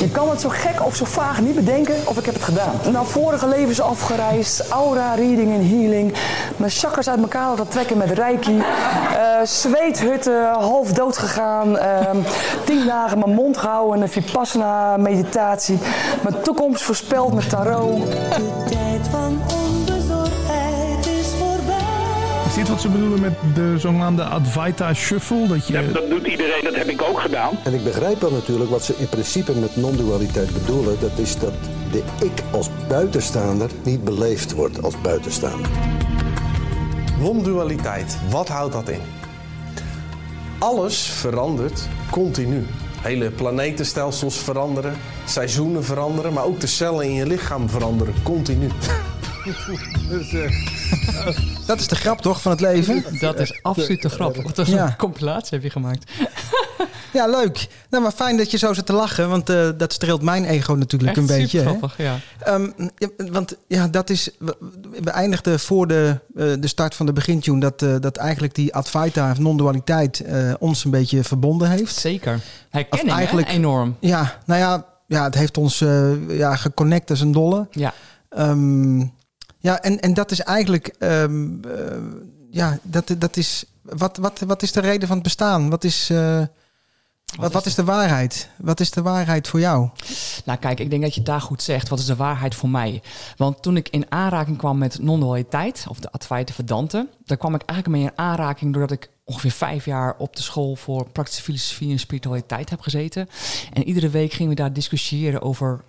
Je 0.00 0.08
kan 0.10 0.30
het 0.30 0.40
zo 0.40 0.48
gek 0.48 0.84
of 0.86 0.96
zo 0.96 1.04
vaag 1.04 1.40
niet 1.40 1.54
bedenken 1.54 1.94
of 2.04 2.18
ik 2.18 2.24
heb 2.24 2.34
het 2.34 2.42
gedaan. 2.42 2.74
Naar 2.92 3.04
vorige 3.04 3.48
levens 3.48 3.80
afgereisd, 3.80 4.68
aura, 4.68 5.14
reading 5.14 5.52
en 5.52 5.68
healing. 5.68 6.12
Mijn 6.56 6.70
chakras 6.70 7.08
uit 7.08 7.20
elkaar 7.20 7.48
laten 7.48 7.68
trekken 7.68 7.96
met 7.96 8.10
reiki. 8.10 8.58
eh 8.58 9.46
zweethutten, 9.46 10.48
half 10.52 10.92
dood 10.92 11.18
gegaan. 11.18 11.78
ehm, 11.78 12.16
tien 12.64 12.86
dagen 12.86 13.18
mijn 13.18 13.34
mond 13.34 13.56
gehouden 13.56 13.96
in 13.96 14.02
een 14.02 14.08
vipassana 14.08 14.96
meditatie. 14.96 15.78
Mijn 16.22 16.42
toekomst 16.42 16.82
voorspeld 16.82 17.34
met 17.34 17.48
tarot. 17.48 18.06
De 18.06 18.64
tijd 18.68 19.08
van 19.10 19.40
voorbij. 19.48 19.81
Is 22.52 22.58
dit 22.58 22.68
wat 22.68 22.80
ze 22.80 22.88
bedoelen 22.88 23.20
met 23.20 23.32
de 23.54 23.78
zogenaamde 23.78 24.24
Advaita 24.24 24.94
Shuffle? 24.94 25.46
Dat 25.46 25.66
je... 25.66 25.90
Dat 25.92 26.08
doet 26.08 26.26
iedereen, 26.26 26.64
dat 26.64 26.74
heb 26.74 26.88
ik 26.88 27.02
ook 27.02 27.20
gedaan. 27.20 27.58
En 27.64 27.74
ik 27.74 27.84
begrijp 27.84 28.20
wel 28.20 28.30
natuurlijk 28.30 28.70
wat 28.70 28.84
ze 28.84 28.94
in 28.98 29.08
principe 29.08 29.52
met 29.52 29.76
non-dualiteit 29.76 30.52
bedoelen. 30.52 30.96
Dat 31.00 31.18
is 31.18 31.38
dat 31.38 31.52
de 31.92 32.02
ik 32.20 32.42
als 32.50 32.68
buitenstaander 32.88 33.70
niet 33.82 34.04
beleefd 34.04 34.52
wordt 34.52 34.82
als 34.82 35.00
buitenstaander. 35.00 35.70
Non-dualiteit, 37.18 38.18
wat 38.30 38.48
houdt 38.48 38.72
dat 38.72 38.88
in? 38.88 39.00
Alles 40.58 41.02
verandert 41.02 41.88
continu. 42.10 42.66
Hele 43.00 43.30
planetenstelsels 43.30 44.36
veranderen, 44.36 44.96
seizoenen 45.24 45.84
veranderen, 45.84 46.32
maar 46.32 46.44
ook 46.44 46.60
de 46.60 46.66
cellen 46.66 47.04
in 47.04 47.14
je 47.14 47.26
lichaam 47.26 47.68
veranderen 47.68 48.14
continu. 48.22 48.68
Dat 51.72 51.80
is 51.80 51.88
de 51.88 51.96
grap 51.96 52.20
toch 52.20 52.42
van 52.42 52.50
het 52.52 52.60
leven? 52.60 53.04
Dat 53.20 53.38
is 53.40 53.58
absoluut 53.62 54.00
te 54.00 54.08
grappig. 54.08 54.42
Wat 54.42 54.58
een 54.58 54.66
Ja. 54.66 54.94
compilatie 54.98 55.48
heb 55.50 55.62
je 55.62 55.70
gemaakt. 55.70 56.10
Ja, 57.12 57.26
leuk. 57.26 57.68
Nou, 57.90 58.02
maar 58.02 58.12
fijn 58.12 58.36
dat 58.36 58.50
je 58.50 58.58
zo 58.58 58.72
zit 58.72 58.86
te 58.86 58.92
lachen, 58.92 59.28
want 59.28 59.50
eh, 59.50 59.68
dat 59.76 59.92
streelt 59.92 60.22
mijn 60.22 60.44
ego 60.44 60.74
natuurlijk 60.74 61.10
Echt 61.10 61.20
een 61.30 61.36
beetje. 61.36 61.60
grappig, 61.60 61.96
ja. 61.96 62.16
Ehm, 62.38 62.70
ja, 62.98 63.08
want 63.32 63.56
ja, 63.66 63.88
dat 63.88 64.10
is. 64.10 64.30
We 65.02 65.10
eindigden 65.10 65.60
voor 65.60 65.86
de, 65.86 66.18
eh, 66.36 66.46
de 66.60 66.66
start 66.66 66.94
van 66.94 67.06
de 67.06 67.12
begintune 67.12 67.60
dat, 67.60 67.82
eh, 67.82 67.94
dat 68.00 68.16
eigenlijk 68.16 68.54
die 68.54 68.74
Advaita 68.74 69.30
of 69.30 69.38
non-dualiteit 69.38 70.24
ons 70.58 70.84
een 70.84 70.90
beetje 70.90 71.24
verbonden 71.24 71.70
heeft. 71.70 71.94
Zeker. 71.96 72.40
Herkenning, 72.70 73.10
Of 73.10 73.16
eigenlijk- 73.16 73.48
hè? 73.48 73.54
Enorm. 73.54 73.96
Ja, 74.00 74.38
nou 74.46 74.60
ja, 74.60 74.86
ja 75.06 75.24
het 75.24 75.34
heeft 75.34 75.58
ons 75.58 75.78
ja, 76.28 76.56
geconnect 76.56 77.10
als 77.10 77.20
een 77.20 77.32
dolle. 77.32 77.66
Ja. 77.70 77.92
Ehm, 78.28 79.00
ja, 79.62 79.80
en, 79.80 80.00
en 80.00 80.14
dat 80.14 80.30
is 80.30 80.40
eigenlijk. 80.40 80.86
ehm, 80.98 81.64
eh, 81.64 81.96
ja, 82.50 82.78
dat, 82.82 83.14
dat 83.18 83.36
is. 83.36 83.64
Wat, 83.82 84.16
wat, 84.16 84.38
wat 84.40 84.62
is 84.62 84.72
de 84.72 84.80
reden 84.80 85.06
van 85.06 85.16
het 85.16 85.24
bestaan? 85.24 85.70
Wat 85.70 85.84
is. 85.84 86.10
eh, 86.10 86.42
wat, 87.36 87.52
wat 87.52 87.66
is 87.66 87.74
de 87.74 87.84
waarheid? 87.84 88.48
Wat 88.56 88.80
is 88.80 88.90
de 88.90 89.02
waarheid 89.02 89.48
voor 89.48 89.60
jou? 89.60 89.88
Nou 90.44 90.58
kijk, 90.58 90.80
ik 90.80 90.90
denk 90.90 91.02
dat 91.02 91.14
je 91.14 91.20
het 91.20 91.28
daar 91.28 91.40
goed 91.40 91.62
zegt. 91.62 91.88
Wat 91.88 91.98
is 91.98 92.04
de 92.04 92.16
waarheid 92.16 92.54
voor 92.54 92.68
mij? 92.68 93.02
Want 93.36 93.62
toen 93.62 93.76
ik 93.76 93.88
in 93.88 94.06
aanraking 94.08 94.56
kwam 94.58 94.78
met 94.78 94.98
non-dualiteit, 94.98 95.84
of 95.88 95.98
de 96.00 96.10
Advaita 96.10 96.52
Vedanta, 96.52 97.06
daar 97.24 97.36
kwam 97.36 97.54
ik 97.54 97.62
eigenlijk 97.62 97.98
mee 98.02 98.10
in 98.10 98.18
aanraking 98.18 98.72
doordat 98.72 98.90
ik 98.90 99.10
ongeveer 99.24 99.50
vijf 99.50 99.84
jaar 99.84 100.14
op 100.18 100.36
de 100.36 100.42
school 100.42 100.76
voor 100.76 101.10
praktische 101.10 101.42
filosofie 101.42 101.90
en 101.92 101.98
spiritualiteit 101.98 102.70
heb 102.70 102.80
gezeten. 102.80 103.28
En 103.72 103.84
iedere 103.84 104.08
week 104.08 104.32
gingen 104.32 104.50
we 104.50 104.56
daar 104.56 104.72
discussiëren 104.72 105.42
over 105.42 105.80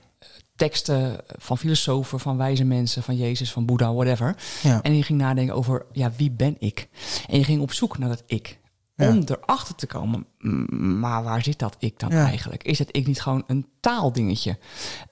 teksten 0.56 1.18
van 1.38 1.58
filosofen, 1.58 2.20
van 2.20 2.38
wijze 2.38 2.64
mensen, 2.64 3.04
van 3.04 3.16
Jezus, 3.16 3.52
van 3.52 3.66
Boeddha, 3.66 3.94
whatever. 3.94 4.36
Ja. 4.64 4.82
En 4.82 4.96
je 4.96 5.04
ging 5.04 5.20
nadenken 5.20 5.56
over, 5.56 5.86
ja, 5.92 6.12
wie 6.18 6.32
ben 6.32 6.56
ik? 6.60 6.88
En 7.30 7.38
je 7.38 7.44
ging 7.44 7.62
op 7.62 7.72
zoek 7.74 7.98
naar 7.98 8.10
dat 8.10 8.24
ik. 8.26 8.62
Ja. 8.96 9.10
Om 9.10 9.24
erachter 9.26 9.76
te 9.76 9.88
komen, 9.88 10.26
"Mm, 10.40 11.00
maar 11.00 11.24
waar 11.24 11.44
zit 11.44 11.60
dat 11.60 11.76
ik 11.80 12.00
dan 12.00 12.10
Ja. 12.12 12.26
eigenlijk? 12.26 12.64
Is 12.64 12.80
het 12.80 12.90
ik 12.92 13.08
niet 13.08 13.22
gewoon 13.22 13.44
een 13.48 13.68
taaldingetje? 13.80 14.58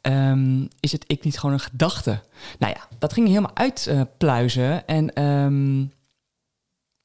Ehm, 0.02 0.66
is 0.80 0.92
het 0.92 1.04
ik 1.08 1.24
niet 1.24 1.40
gewoon 1.40 1.56
een 1.56 1.62
gedachte? 1.62 2.22
Nou 2.60 2.74
ja, 2.74 2.88
dat 3.00 3.14
ging 3.14 3.28
helemaal 3.28 3.56
uitpluizen. 3.56 4.88
en 4.88 5.14
ehm, 5.14 5.86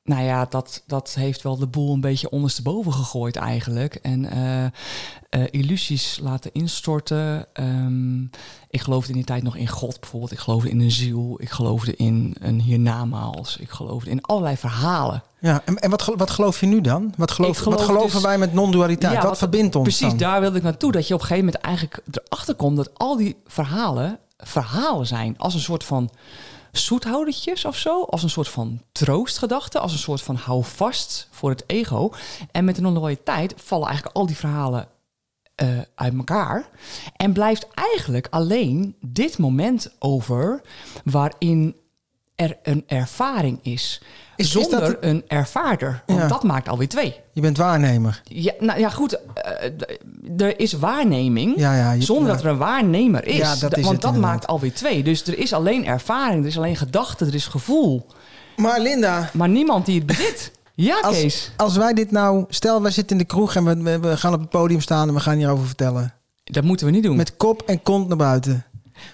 nou 0.06 0.22
ja, 0.22 0.46
dat, 0.48 0.82
dat 0.86 1.14
heeft 1.14 1.42
wel 1.42 1.56
de 1.56 1.66
boel 1.66 1.92
een 1.92 2.00
beetje 2.00 2.30
ondersteboven 2.30 2.92
gegooid 2.92 3.36
eigenlijk. 3.36 3.94
En 3.94 4.30
eh, 4.30 4.64
eh, 4.64 5.48
illusies 5.50 6.18
laten 6.22 6.52
instorten. 6.52 7.46
Ehm, 7.52 8.22
ik 8.70 8.80
geloofde 8.80 9.08
in 9.08 9.16
die 9.16 9.24
tijd 9.24 9.42
nog 9.42 9.56
in 9.56 9.68
God 9.68 10.00
bijvoorbeeld. 10.00 10.32
Ik 10.32 10.38
geloofde 10.38 10.70
in 10.70 10.80
een 10.80 10.90
ziel. 10.90 11.36
Ik 11.40 11.50
geloofde 11.50 11.96
in 11.96 12.36
een 12.40 12.60
hiernamaals. 12.60 13.56
Ik 13.56 13.70
geloofde 13.70 14.10
in 14.10 14.22
allerlei 14.22 14.56
verhalen. 14.56 15.22
Ja, 15.40 15.62
en, 15.64 15.76
en 15.76 15.90
wat, 15.90 16.12
wat 16.16 16.30
geloof 16.30 16.60
je 16.60 16.66
nu 16.66 16.80
dan? 16.80 17.14
Wat, 17.16 17.30
geloof, 17.30 17.64
wat 17.64 17.80
geloven 17.80 18.10
dus- 18.12 18.22
wij 18.22 18.38
met 18.38 18.52
non-dualiteit? 18.52 19.12
Ja, 19.12 19.18
wat, 19.18 19.28
wat- 19.28 19.38
verbindt 19.38 19.74
ons 19.74 19.84
Precies, 19.84 20.08
dan? 20.08 20.16
daar 20.16 20.40
wilde 20.40 20.56
ik 20.56 20.62
naartoe. 20.62 20.92
Dat 20.92 21.08
je 21.08 21.14
op 21.14 21.20
een 21.20 21.26
gegeven 21.26 21.46
moment 21.46 21.64
eigenlijk 21.64 22.00
erachter 22.10 22.54
komt 22.54 22.76
dat 22.76 22.90
al 22.94 23.16
die 23.16 23.36
verhalen 23.46 24.18
verhalen 24.38 25.06
zijn. 25.06 25.38
Als 25.38 25.54
een 25.54 25.60
soort 25.60 25.84
van 25.84 26.10
zoethoudertjes 26.76 27.64
of 27.64 27.76
zo. 27.76 28.02
Als 28.02 28.22
een 28.22 28.30
soort 28.30 28.48
van 28.48 28.82
troostgedachte. 28.92 29.78
Als 29.78 29.92
een 29.92 29.98
soort 29.98 30.22
van 30.22 30.36
hou 30.36 30.64
vast 30.64 31.28
voor 31.30 31.50
het 31.50 31.64
ego. 31.66 32.12
En 32.50 32.64
met 32.64 32.74
de 32.74 32.80
non-dualiteit 32.80 33.54
vallen 33.56 33.86
eigenlijk 33.86 34.16
al 34.16 34.26
die 34.26 34.36
verhalen 34.36 34.88
eh, 35.54 35.68
uit 35.94 36.14
elkaar. 36.14 36.68
En 37.16 37.32
blijft 37.32 37.66
eigenlijk 37.74 38.26
alleen 38.30 38.96
dit 39.00 39.38
moment 39.38 39.96
over 39.98 40.62
waarin 41.04 41.76
er 42.36 42.56
een 42.62 42.84
ervaring 42.86 43.58
is. 43.62 44.00
Is- 44.36 44.46
is 44.46 44.52
zonder 44.52 44.80
dat- 44.80 44.96
een 45.00 45.24
ervaarder. 45.28 46.02
Want 46.06 46.20
Ja. 46.20 46.26
dat 46.28 46.42
maakt 46.42 46.68
alweer 46.68 46.88
twee. 46.88 47.20
Je 47.32 47.40
bent 47.40 47.56
waarnemer. 47.56 48.20
Ja, 48.24 48.52
nou 48.58 48.78
ja, 48.80 48.88
goed. 48.88 49.18
eh, 49.34 49.70
er 50.38 50.60
is 50.60 50.72
waarneming 50.72 51.52
Ja, 51.58 51.76
ja, 51.76 51.92
je- 51.92 52.02
zonder 52.02 52.28
dat 52.32 52.40
er 52.42 52.46
een 52.50 52.56
waarnemer 52.56 53.26
is. 53.26 53.38
Want 53.38 53.60
het 53.60 53.70
dat 53.70 53.76
inderdaad. 53.78 54.16
maakt 54.16 54.46
alweer 54.46 54.74
twee. 54.74 55.02
Dus 55.02 55.22
er 55.26 55.38
is 55.38 55.52
alleen 55.52 55.86
ervaring, 55.86 56.40
er 56.42 56.46
is 56.48 56.56
alleen 56.56 56.76
gedachte, 56.76 57.24
er 57.26 57.34
is 57.34 57.46
gevoel. 57.46 58.06
Maar 58.56 58.80
Linda, 58.80 59.30
Maar 59.32 59.48
niemand 59.48 59.86
die 59.86 59.96
het 59.98 60.06
bezit. 60.06 60.52
Ja, 60.74 61.00
als, 61.00 61.20
Kees. 61.20 61.50
als 61.56 61.76
wij 61.76 61.92
dit 61.92 62.10
nou... 62.10 62.44
Stel, 62.48 62.82
wij 62.82 62.90
zitten 62.90 63.16
in 63.16 63.22
de 63.22 63.28
kroeg 63.28 63.54
en 63.54 63.64
we, 63.64 63.82
we, 63.82 63.98
we 64.08 64.16
gaan 64.16 64.34
op 64.34 64.40
het 64.40 64.48
podium 64.50 64.80
staan... 64.80 65.08
en 65.08 65.14
we 65.14 65.20
gaan 65.20 65.36
hierover 65.36 65.66
vertellen. 65.66 66.14
Dat 66.44 66.64
moeten 66.64 66.86
we 66.86 66.92
niet 66.92 67.02
doen. 67.02 67.16
Met 67.16 67.36
kop 67.36 67.62
en 67.62 67.82
kont 67.82 68.08
naar 68.08 68.16
buiten. 68.16 68.64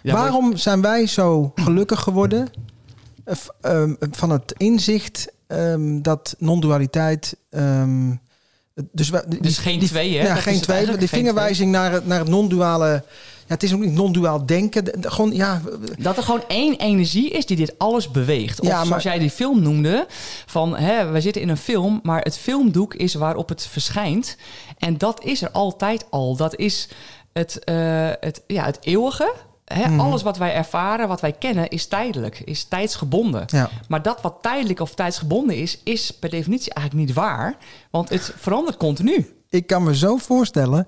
Ja, 0.02 0.12
Waarom 0.14 0.57
zijn 0.57 0.81
wij 0.83 1.07
zo 1.07 1.52
gelukkig 1.55 2.00
geworden... 2.00 2.49
eh, 3.25 3.35
ehm, 3.61 3.95
van 4.11 4.31
het 4.31 4.55
inzicht 4.57 5.33
ehm, 5.47 6.00
dat 6.02 6.35
non-dualiteit... 6.38 7.37
ehm, 7.50 8.11
dus 8.93 9.11
we, 9.11 9.25
die, 9.29 9.41
Dus 9.43 9.59
geen 9.59 9.81
twee, 9.81 10.17
hè? 10.17 10.26
Ja, 10.26 10.35
Dat 10.35 10.43
geen 10.43 10.61
twee. 10.61 10.97
De 10.97 11.09
vingerwijzing 11.09 11.71
naar 11.71 11.93
het, 11.93 12.07
naar 12.07 12.19
het 12.19 12.29
non-duale... 12.29 13.05
Ja, 13.47 13.59
het 13.59 13.62
is 13.62 13.75
ook 13.75 13.81
niet 13.81 13.93
non-duaal 13.93 14.47
denken. 14.47 14.85
De- 14.85 14.95
de- 15.00 15.11
gewoon, 15.11 15.35
ja, 15.35 15.62
Dat 15.99 16.17
er 16.17 16.23
gewoon 16.23 16.45
één 16.49 16.79
energie 16.79 17.31
is 17.31 17.47
die 17.47 17.57
dit 17.57 17.75
alles 17.79 18.11
beweegt. 18.11 18.61
Of 18.61 18.67
Ja, 18.67 18.76
maar- 18.76 18.87
zoals 18.87 19.02
jij 19.02 19.19
die 19.19 19.31
film 19.31 19.62
noemde, 19.62 20.07
van 20.47 20.76
hè, 20.76 21.11
we 21.11 21.21
zitten 21.21 21.43
in 21.43 21.49
een 21.49 21.57
film, 21.57 22.00
maar 22.02 22.21
het 22.23 22.38
filmdoek 22.38 22.95
is 22.95 23.14
waarop 23.14 23.49
het 23.49 23.67
verschijnt. 23.67 24.37
En 24.79 24.99
dat 24.99 25.25
is 25.25 25.43
er 25.43 25.50
altijd 25.50 26.05
al. 26.11 26.37
Dat 26.37 26.57
is 26.57 26.88
het, 27.33 27.64
eh, 27.64 28.11
het, 28.21 28.43
ja, 28.47 28.64
het 28.64 28.79
eeuwige. 28.81 29.33
Mhm. 29.75 30.00
Alles 30.00 30.23
wat 30.23 30.37
wij 30.38 30.55
ervaren, 30.55 31.09
wat 31.09 31.21
wij 31.21 31.33
kennen, 31.33 31.69
is 31.69 31.87
tijdelijk, 31.87 32.43
is 32.45 32.64
tijdsgebonden. 32.64 33.45
Ja. 33.47 33.69
Maar 33.88 34.02
dat 34.02 34.21
wat 34.21 34.38
tijdelijk 34.41 34.81
of 34.81 34.95
tijdsgebonden 34.95 35.57
is, 35.57 35.79
is 35.85 36.11
per 36.11 36.31
definitie 36.31 36.75
eigenlijk 36.75 37.07
niet 37.07 37.17
waar. 37.17 37.57
Want 37.91 38.09
het 38.09 38.33
verandert 38.37 38.76
continu. 38.76 39.35
ik 39.49 39.67
kan 39.67 39.83
me 39.83 39.97
zo 39.97 40.17
voorstellen 40.17 40.87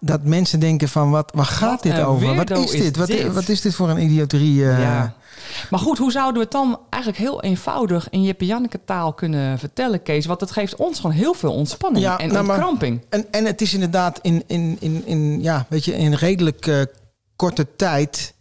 dat 0.00 0.24
mensen 0.24 0.60
denken 0.60 0.88
van 0.88 1.10
wat, 1.10 1.32
waar 1.34 1.44
gaat 1.44 1.70
Wat 1.70 1.82
dit 1.82 2.00
over? 2.00 2.34
Wat 2.34 2.50
is 2.50 2.72
is 2.72 2.80
dit? 2.80 2.96
Wat, 2.96 3.06
dit? 3.06 3.32
wat 3.32 3.48
is 3.48 3.60
dit 3.60 3.74
voor 3.74 3.88
een 3.88 4.02
idioterie? 4.02 4.68
eh? 4.68 4.80
Ja. 4.80 5.14
Maar 5.70 5.80
goed, 5.80 5.98
hoe 5.98 6.10
zouden 6.10 6.34
we 6.34 6.40
het 6.40 6.52
dan 6.52 6.78
eigenlijk 6.90 7.22
heel 7.22 7.42
eenvoudig 7.42 8.10
in 8.10 8.22
Jeppe 8.22 8.46
Janneke 8.46 8.80
taal 8.84 9.12
kunnen 9.12 9.58
vertellen, 9.58 10.02
Kees? 10.02 10.26
Want 10.26 10.40
het 10.40 10.50
geeft 10.50 10.76
ons 10.76 11.00
gewoon 11.00 11.16
heel 11.16 11.34
veel 11.34 11.52
ontspanning 11.52 12.04
Ja, 12.04 12.18
en 12.18 12.32
nou, 12.32 12.44
maar-. 12.44 12.74
En, 13.08 13.26
en 13.30 13.44
het 13.44 13.60
is 13.60 13.74
inderdaad 13.74 14.18
in, 14.22 14.42
in, 14.46 14.76
in, 14.80 15.02
in, 15.06 15.42
ja, 15.42 15.66
weet 15.68 15.84
je, 15.84 15.96
in 15.96 16.14
redelijk 16.14 16.66
eh, 16.66 16.80
korte 17.36 17.66
tijd. 17.76 18.34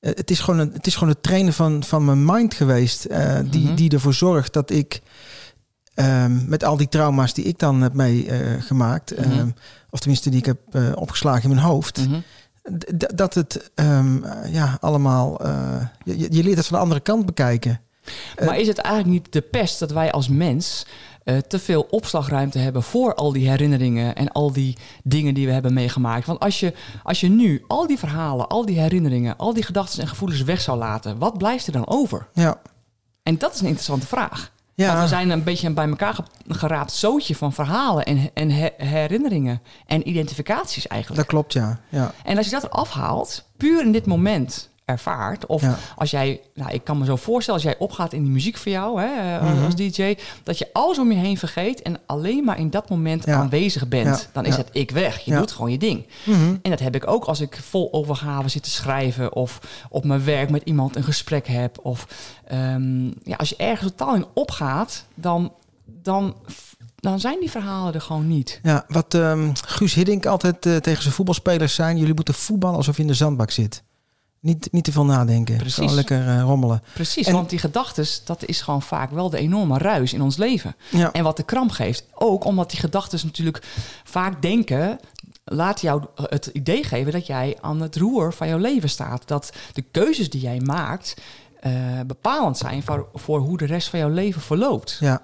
eh, 0.00 0.12
het, 0.14 0.30
is 0.30 0.40
gewoon 0.40 0.60
een, 0.60 0.72
het 0.72 0.86
is 0.86 0.94
gewoon 0.94 1.08
het 1.08 1.22
trainen 1.22 1.52
van, 1.52 1.82
van 1.84 2.04
mijn 2.04 2.24
mind 2.24 2.54
geweest. 2.54 3.04
eh, 3.04 3.38
die, 3.50 3.64
Mhm. 3.64 3.74
die 3.74 3.90
ervoor 3.90 4.14
zorgt 4.14 4.52
dat 4.52 4.70
ik. 4.70 5.00
ehm, 5.94 6.48
met 6.48 6.64
al 6.64 6.76
die 6.76 6.88
trauma's 6.88 7.34
die 7.34 7.44
ik 7.44 7.58
dan 7.58 7.80
heb 7.82 7.92
meegemaakt. 7.94 9.10
Ehm, 9.10 9.48
of 9.90 9.98
tenminste 10.00 10.30
die 10.30 10.38
ik 10.38 10.46
heb 10.46 10.58
eh, 10.70 10.92
opgeslagen 10.94 11.42
in 11.42 11.48
mijn 11.56 11.66
hoofd. 11.66 12.08
Mhm. 12.08 12.20
dat 13.14 13.34
het 13.34 13.70
ehm, 13.74 14.24
eh, 14.24 14.52
ja, 14.52 14.76
allemaal. 14.80 15.40
je, 16.04 16.16
je 16.32 16.42
leert 16.42 16.56
het 16.56 16.66
van 16.66 16.76
de 16.76 16.82
andere 16.82 17.00
kant 17.00 17.26
bekijken. 17.26 17.80
Maar 18.44 18.58
is 18.58 18.66
het 18.66 18.78
eigenlijk 18.78 19.14
niet 19.14 19.32
de 19.32 19.40
pest 19.40 19.78
dat 19.78 19.90
wij 19.90 20.12
als 20.12 20.28
mens 20.28 20.86
eh, 21.24 21.36
te 21.36 21.58
veel 21.58 21.86
opslagruimte 21.90 22.58
hebben 22.58 22.82
voor 22.82 23.14
al 23.14 23.32
die 23.32 23.48
herinneringen 23.48 24.16
en 24.16 24.32
al 24.32 24.52
die 24.52 24.76
dingen 25.02 25.34
die 25.34 25.46
we 25.46 25.52
hebben 25.52 25.72
meegemaakt? 25.74 26.26
Want 26.26 26.40
als 26.40 26.60
je, 26.60 26.72
als 27.02 27.20
je 27.20 27.28
nu 27.28 27.64
al 27.68 27.86
die 27.86 27.98
verhalen, 27.98 28.48
al 28.48 28.66
die 28.66 28.78
herinneringen, 28.80 29.36
al 29.36 29.54
die 29.54 29.62
gedachten 29.62 30.00
en 30.02 30.08
gevoelens 30.08 30.42
weg 30.42 30.60
zou 30.60 30.78
laten, 30.78 31.18
wat 31.18 31.38
blijft 31.38 31.66
er 31.66 31.72
dan 31.72 31.88
over? 31.88 32.28
Ja. 32.32 32.60
En 33.22 33.38
dat 33.38 33.54
is 33.54 33.60
een 33.60 33.66
interessante 33.66 34.06
vraag. 34.06 34.52
Ja. 34.74 34.86
Want 34.88 35.00
we 35.00 35.06
zijn 35.08 35.30
een 35.30 35.42
beetje 35.44 35.66
een 35.66 35.74
bij 35.74 35.88
elkaar 35.88 36.14
ge- 36.14 36.22
geraapt 36.48 36.92
zootje 36.92 37.36
van 37.36 37.52
verhalen 37.52 38.04
en, 38.04 38.30
en 38.34 38.50
he- 38.50 38.74
herinneringen 38.76 39.62
en 39.86 40.08
identificaties 40.08 40.86
eigenlijk. 40.86 41.20
Dat 41.20 41.30
klopt, 41.30 41.52
ja. 41.52 41.80
ja. 41.88 42.12
En 42.24 42.36
als 42.36 42.46
je 42.46 42.52
dat 42.52 42.64
eraf 42.64 42.90
haalt, 42.90 43.44
puur 43.56 43.80
in 43.82 43.92
dit 43.92 44.06
moment 44.06 44.70
ervaart, 44.92 45.46
of 45.46 45.62
Ja. 45.62 45.78
als 45.96 46.10
jij, 46.10 46.40
nou, 46.54 46.70
ik 46.72 46.84
kan 46.84 46.98
me 46.98 47.04
zo 47.04 47.16
voorstellen, 47.16 47.60
als 47.62 47.70
jij 47.70 47.78
opgaat 47.78 48.12
in 48.12 48.22
die 48.22 48.32
muziek 48.32 48.56
voor 48.56 48.72
jou 48.72 49.00
hè, 49.00 49.36
eh, 49.36 49.52
Mhm. 49.52 49.64
als 49.64 49.74
DJ, 49.74 50.14
dat 50.42 50.58
je 50.58 50.68
alles 50.72 50.98
om 50.98 51.12
je 51.12 51.18
heen 51.18 51.38
vergeet 51.38 51.82
en 51.82 52.00
alleen 52.06 52.44
maar 52.44 52.58
in 52.58 52.70
dat 52.70 52.88
moment 52.88 53.24
Ja. 53.26 53.34
aanwezig 53.36 53.88
bent, 53.88 54.06
Ja. 54.20 54.26
dan 54.32 54.44
is 54.44 54.56
het 54.56 54.68
ik 54.72 54.90
weg. 54.90 55.18
Je 55.20 55.34
doet 55.36 55.52
gewoon 55.52 55.70
je 55.70 55.78
ding. 55.78 56.06
Mhm. 56.24 56.56
En 56.62 56.70
dat 56.70 56.78
heb 56.80 56.94
ik 56.94 57.06
ook 57.06 57.24
als 57.24 57.40
ik 57.40 57.58
vol 57.62 57.92
overgave 57.92 58.48
zit 58.48 58.62
te 58.62 58.70
schrijven 58.70 59.34
of 59.34 59.58
op 59.90 60.04
mijn 60.04 60.24
werk 60.24 60.50
met 60.50 60.62
iemand 60.64 60.96
een 60.96 61.04
gesprek 61.04 61.46
heb. 61.46 61.78
Of 61.82 62.06
ehm, 62.46 63.04
ja, 63.06 63.36
als 63.36 63.48
je 63.48 63.56
ergens 63.56 63.90
totaal 63.96 64.14
in 64.14 64.26
opgaat, 64.34 65.04
dan, 65.14 65.52
dan, 65.84 66.34
dan 66.96 67.20
zijn 67.20 67.40
die 67.40 67.50
verhalen 67.50 67.94
er 67.94 68.00
gewoon 68.00 68.28
niet. 68.28 68.60
Ja, 68.62 68.84
wat 68.88 69.14
ehm, 69.14 69.50
Guus 69.66 69.94
Hiddink 69.94 70.26
altijd 70.26 70.66
eh, 70.66 70.76
tegen 70.76 71.02
zijn 71.02 71.14
voetbalspelers 71.14 71.74
zijn... 71.74 71.96
jullie 71.98 72.14
moeten 72.14 72.34
voetballen 72.34 72.76
alsof 72.76 72.96
je 72.96 73.02
in 73.02 73.08
de 73.08 73.14
zandbak 73.14 73.50
zit. 73.50 73.82
Niet, 74.42 74.68
niet 74.72 74.84
te 74.84 74.92
veel 74.92 75.04
nadenken. 75.04 75.56
Precies. 75.56 75.74
Gewoon 75.74 75.94
lekker 75.94 76.28
eh, 76.28 76.40
rommelen. 76.42 76.82
Precies, 76.94 77.26
En- 77.26 77.32
want 77.32 77.50
die 77.50 77.58
gedachten, 77.58 78.06
dat 78.24 78.44
is 78.44 78.60
gewoon 78.60 78.82
vaak 78.82 79.10
wel 79.10 79.30
de 79.30 79.38
enorme 79.38 79.78
ruis 79.78 80.12
in 80.12 80.22
ons 80.22 80.36
leven. 80.36 80.76
Ja. 80.90 81.12
En 81.12 81.24
wat 81.24 81.36
de 81.36 81.42
kramp 81.42 81.70
geeft. 81.70 82.04
Ook 82.14 82.44
omdat 82.44 82.70
die 82.70 82.80
gedachten 82.80 83.20
natuurlijk 83.24 83.62
vaak 84.04 84.42
denken... 84.42 84.98
laat 85.44 85.80
jou 85.80 86.02
het 86.16 86.46
idee 86.46 86.84
geven 86.84 87.12
dat 87.12 87.26
jij 87.26 87.56
aan 87.60 87.80
het 87.80 87.96
roer 87.96 88.32
van 88.32 88.48
jouw 88.48 88.58
leven 88.58 88.88
staat. 88.90 89.28
Dat 89.28 89.52
de 89.72 89.82
keuzes 89.90 90.30
die 90.30 90.40
jij 90.40 90.60
maakt 90.60 91.14
eh, 91.60 91.72
bepalend 92.06 92.58
zijn 92.58 92.82
voor, 92.82 93.08
voor 93.14 93.40
hoe 93.40 93.56
de 93.58 93.66
rest 93.66 93.88
van 93.88 93.98
jouw 93.98 94.10
leven 94.10 94.40
verloopt. 94.40 94.96
Ja. 95.00 95.22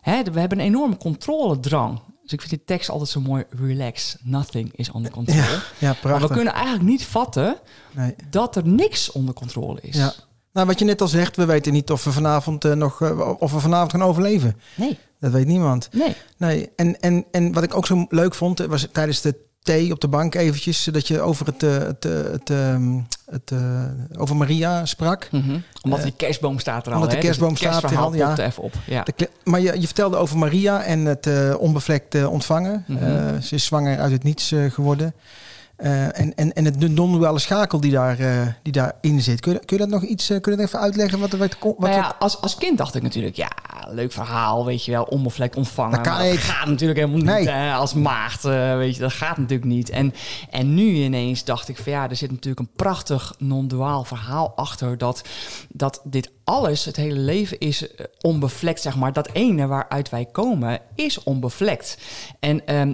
Hè, 0.00 0.22
we 0.22 0.40
hebben 0.40 0.58
een 0.58 0.64
enorme 0.66 0.96
controledrang. 0.96 2.00
Dus 2.28 2.38
ik 2.38 2.48
vind 2.48 2.50
die 2.62 2.76
tekst 2.76 2.88
altijd 2.90 3.08
zo 3.08 3.20
mooi. 3.20 3.44
Relax, 3.50 4.16
nothing 4.22 4.76
is 4.76 4.94
under 4.94 5.10
control. 5.10 5.36
Ja, 5.36 5.44
ja, 5.44 5.60
maar 5.80 5.96
prachtig. 6.00 6.28
we 6.28 6.34
kunnen 6.34 6.52
eigenlijk 6.52 6.84
niet 6.84 7.04
vatten 7.04 7.56
Nee. 7.92 8.14
dat 8.30 8.56
er 8.56 8.66
niks 8.66 9.12
onder 9.12 9.34
controle 9.34 9.78
is. 9.80 9.96
Ja. 9.96 10.12
Nou, 10.52 10.66
wat 10.66 10.78
je 10.78 10.84
net 10.84 11.00
al 11.00 11.08
zegt, 11.08 11.36
we 11.36 11.44
weten 11.44 11.72
niet 11.72 11.90
of 11.90 12.04
we 12.04 12.12
vanavond 12.12 12.64
eh, 12.64 12.72
nog 12.72 13.02
eh, 13.02 13.32
of 13.38 13.52
we 13.52 13.58
vanavond 13.60 13.90
gaan 13.90 14.02
overleven. 14.02 14.60
Nee. 14.74 14.98
Dat 15.20 15.32
weet 15.32 15.46
niemand. 15.46 15.88
Nee. 15.92 16.16
Nee. 16.36 16.70
En, 16.76 17.00
en, 17.00 17.24
en 17.30 17.52
wat 17.52 17.62
ik 17.62 17.74
ook 17.74 17.86
zo 17.86 18.06
leuk 18.08 18.34
vond, 18.34 18.60
eh, 18.60 18.66
was 18.66 18.88
tijdens 18.92 19.20
de 19.20 19.34
thee 19.68 19.92
op 19.92 20.00
de 20.00 20.08
bank 20.08 20.34
eventjes 20.34 20.84
dat 20.84 21.08
je 21.08 21.20
over 21.20 21.46
het, 21.46 21.62
eh, 21.62 21.78
het, 21.78 22.04
eh, 22.04 22.12
het, 22.12 22.50
ehm, 22.50 22.98
het 23.30 23.50
eh, 23.50 24.20
over 24.20 24.36
Maria 24.36 24.86
sprak. 24.86 25.28
Mhm. 25.30 25.58
Omdat 25.82 26.02
die 26.02 26.12
kerstboom 26.16 26.58
staat 26.58 26.86
er 26.86 26.92
al. 26.92 26.98
omdat 26.98 27.14
de 27.14 27.20
kerstboom 27.20 27.50
dus 27.50 27.60
het 27.60 27.74
staat 27.74 27.90
er 27.90 27.98
al, 27.98 28.14
ja. 28.14 28.38
even 28.38 28.62
op. 28.62 28.74
Ja. 28.86 29.06
Maar 29.44 29.60
je, 29.60 29.80
je 29.80 29.86
vertelde 29.86 30.16
over 30.16 30.38
Maria 30.38 30.82
en 30.82 31.04
het 31.04 31.28
onbevlekt 31.56 32.26
ontvangen. 32.26 32.84
Mhm. 32.86 33.40
Ze 33.40 33.54
is 33.54 33.64
zwanger 33.64 33.98
uit 33.98 34.12
het 34.12 34.22
niets 34.22 34.54
geworden. 34.68 35.14
Eh, 35.78 36.20
en, 36.20 36.34
en, 36.34 36.52
en 36.52 36.64
het 36.64 36.80
de 36.80 36.88
non-duale 36.88 37.38
schakel 37.38 37.80
die, 37.80 37.92
daar, 37.92 38.18
eh, 38.18 38.46
die 38.62 38.72
daarin 38.72 39.20
zit. 39.20 39.40
Kun 39.40 39.52
je, 39.52 39.58
kun 39.58 39.76
je 39.76 39.82
dat 39.82 39.92
nog 39.92 40.02
iets 40.02 40.26
kun 40.26 40.40
je 40.42 40.50
dat 40.50 40.60
even 40.60 40.80
uitleggen? 40.80 41.18
Wat, 41.18 41.32
wat, 41.32 41.56
wat, 41.60 41.78
Nou 41.78 41.92
ja, 41.92 42.16
als, 42.18 42.40
als 42.40 42.54
kind 42.54 42.78
dacht 42.78 42.94
ik 42.94 43.02
natuurlijk, 43.02 43.36
ja, 43.36 43.50
leuk 43.88 44.12
verhaal, 44.12 44.64
weet 44.64 44.84
je 44.84 44.90
wel, 44.90 45.02
onbevlekt 45.02 45.56
ontvangen. 45.56 46.02
Dat 46.02 46.16
kan 46.16 46.36
gaat 46.36 46.66
natuurlijk 46.66 46.98
helemaal 46.98 47.38
niet 47.38 47.48
hè, 47.48 47.72
als 47.72 47.94
maagd, 47.94 48.42
weet 48.42 48.94
je, 48.94 49.00
dat 49.00 49.12
gaat 49.12 49.38
natuurlijk 49.38 49.68
niet. 49.68 49.90
En, 49.90 50.14
en 50.50 50.74
nu 50.74 50.84
ineens 50.84 51.44
dacht 51.44 51.68
ik 51.68 51.76
van 51.76 51.92
ja, 51.92 52.08
er 52.08 52.16
zit 52.16 52.30
natuurlijk 52.30 52.60
een 52.60 52.76
prachtig 52.76 53.34
non-duaal 53.38 54.04
verhaal 54.04 54.52
achter 54.56 54.98
dat, 54.98 55.22
dat 55.68 56.00
dit 56.04 56.30
alles, 56.44 56.84
het 56.84 56.96
hele 56.96 57.18
leven 57.18 57.58
is 57.58 57.86
onbevlekt, 58.20 58.80
zeg 58.80 58.96
maar. 58.96 59.12
Dat 59.12 59.30
ene 59.32 59.66
waaruit 59.66 60.10
wij 60.10 60.24
komen 60.32 60.80
is 60.94 61.22
onbevlekt. 61.22 61.98
En 62.40 62.66
ehm, 62.66 62.92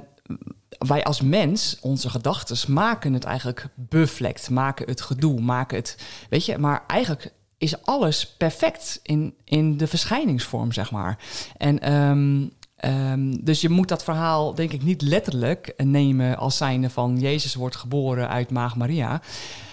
wij 0.78 1.04
als 1.04 1.20
mens, 1.20 1.78
onze 1.80 2.10
gedachten, 2.10 2.72
maken 2.72 3.12
het 3.12 3.24
eigenlijk 3.24 3.68
bevlekt, 3.74 4.50
maken 4.50 4.86
het 4.86 5.00
gedoe, 5.00 5.40
maken 5.40 5.76
het, 5.76 5.98
weet 6.28 6.44
je, 6.44 6.58
maar 6.58 6.84
eigenlijk 6.86 7.32
is 7.58 7.82
alles 7.82 8.26
perfect 8.26 9.00
in, 9.02 9.34
in 9.44 9.76
de 9.76 9.86
verschijningsvorm, 9.86 10.72
zeg 10.72 10.90
maar. 10.90 11.18
En 11.56 11.80
ehm, 11.80 12.46
ehm, 12.76 13.36
dus 13.40 13.60
je 13.60 13.68
moet 13.68 13.88
dat 13.88 14.04
verhaal, 14.04 14.54
denk 14.54 14.72
ik, 14.72 14.82
niet 14.82 15.02
letterlijk 15.02 15.74
nemen 15.76 16.36
als 16.36 16.56
zijnde 16.56 16.90
van 16.90 17.18
Jezus 17.18 17.54
wordt 17.54 17.76
geboren 17.76 18.28
uit 18.28 18.50
Maag 18.50 18.76
Maria. 18.76 19.20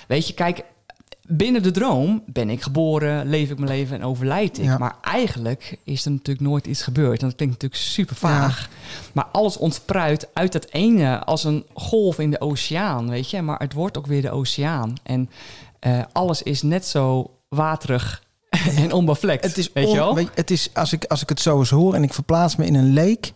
Weet 0.08 0.28
je, 0.28 0.34
kijk, 0.34 0.64
binnen 1.28 1.64
de 1.64 1.72
droom 1.72 2.24
ben 2.26 2.50
ik 2.50 2.62
geboren, 2.62 3.30
leef 3.30 3.50
ik 3.50 3.58
mijn 3.58 3.72
leven 3.72 3.96
en 3.98 4.04
overlijd 4.06 4.58
ik. 4.58 4.64
Ja. 4.64 4.78
Maar 4.78 4.96
eigenlijk 5.02 5.78
is 5.84 6.06
er 6.06 6.12
natuurlijk 6.12 6.48
nooit 6.48 6.68
iets 6.68 6.82
gebeurd. 6.82 7.22
En 7.22 7.28
dat 7.28 7.36
klinkt 7.36 7.54
natuurlijk 7.62 7.82
super 7.92 8.16
vaag. 8.16 8.70
Maar 9.14 9.28
alles 9.32 9.58
ontspruit 9.58 10.28
uit 10.34 10.52
dat 10.52 10.68
ene 10.70 11.24
als 11.24 11.44
een 11.44 11.66
golf 11.74 12.20
in 12.20 12.32
de 12.32 12.42
oceaan, 12.42 13.10
weet 13.10 13.30
je. 13.30 13.42
Maar 13.42 13.60
het 13.60 13.74
wordt 13.74 13.98
ook 13.98 14.08
weer 14.08 14.22
de 14.22 14.32
oceaan. 14.32 14.94
En 15.04 15.30
eh, 15.80 16.02
alles 16.12 16.44
is 16.44 16.62
net 16.62 16.86
zo 16.86 17.32
waterig 17.50 18.24
en 18.76 18.92
onbevlekt. 18.92 19.44
Het 19.44 19.58
is, 19.58 19.74
weet 19.74 19.86
on- 19.86 19.92
je 19.92 19.98
wel? 19.98 20.16
weet 20.16 20.30
het 20.36 20.52
is 20.52 20.70
als, 20.74 20.94
ik, 20.94 21.06
als 21.06 21.22
ik 21.22 21.30
het 21.30 21.40
zo 21.40 21.60
eens 21.60 21.70
hoor 21.70 21.94
en 21.94 22.04
ik 22.04 22.14
verplaats 22.14 22.56
me 22.56 22.66
in 22.66 22.76
een 22.76 22.94
leek. 22.94 23.34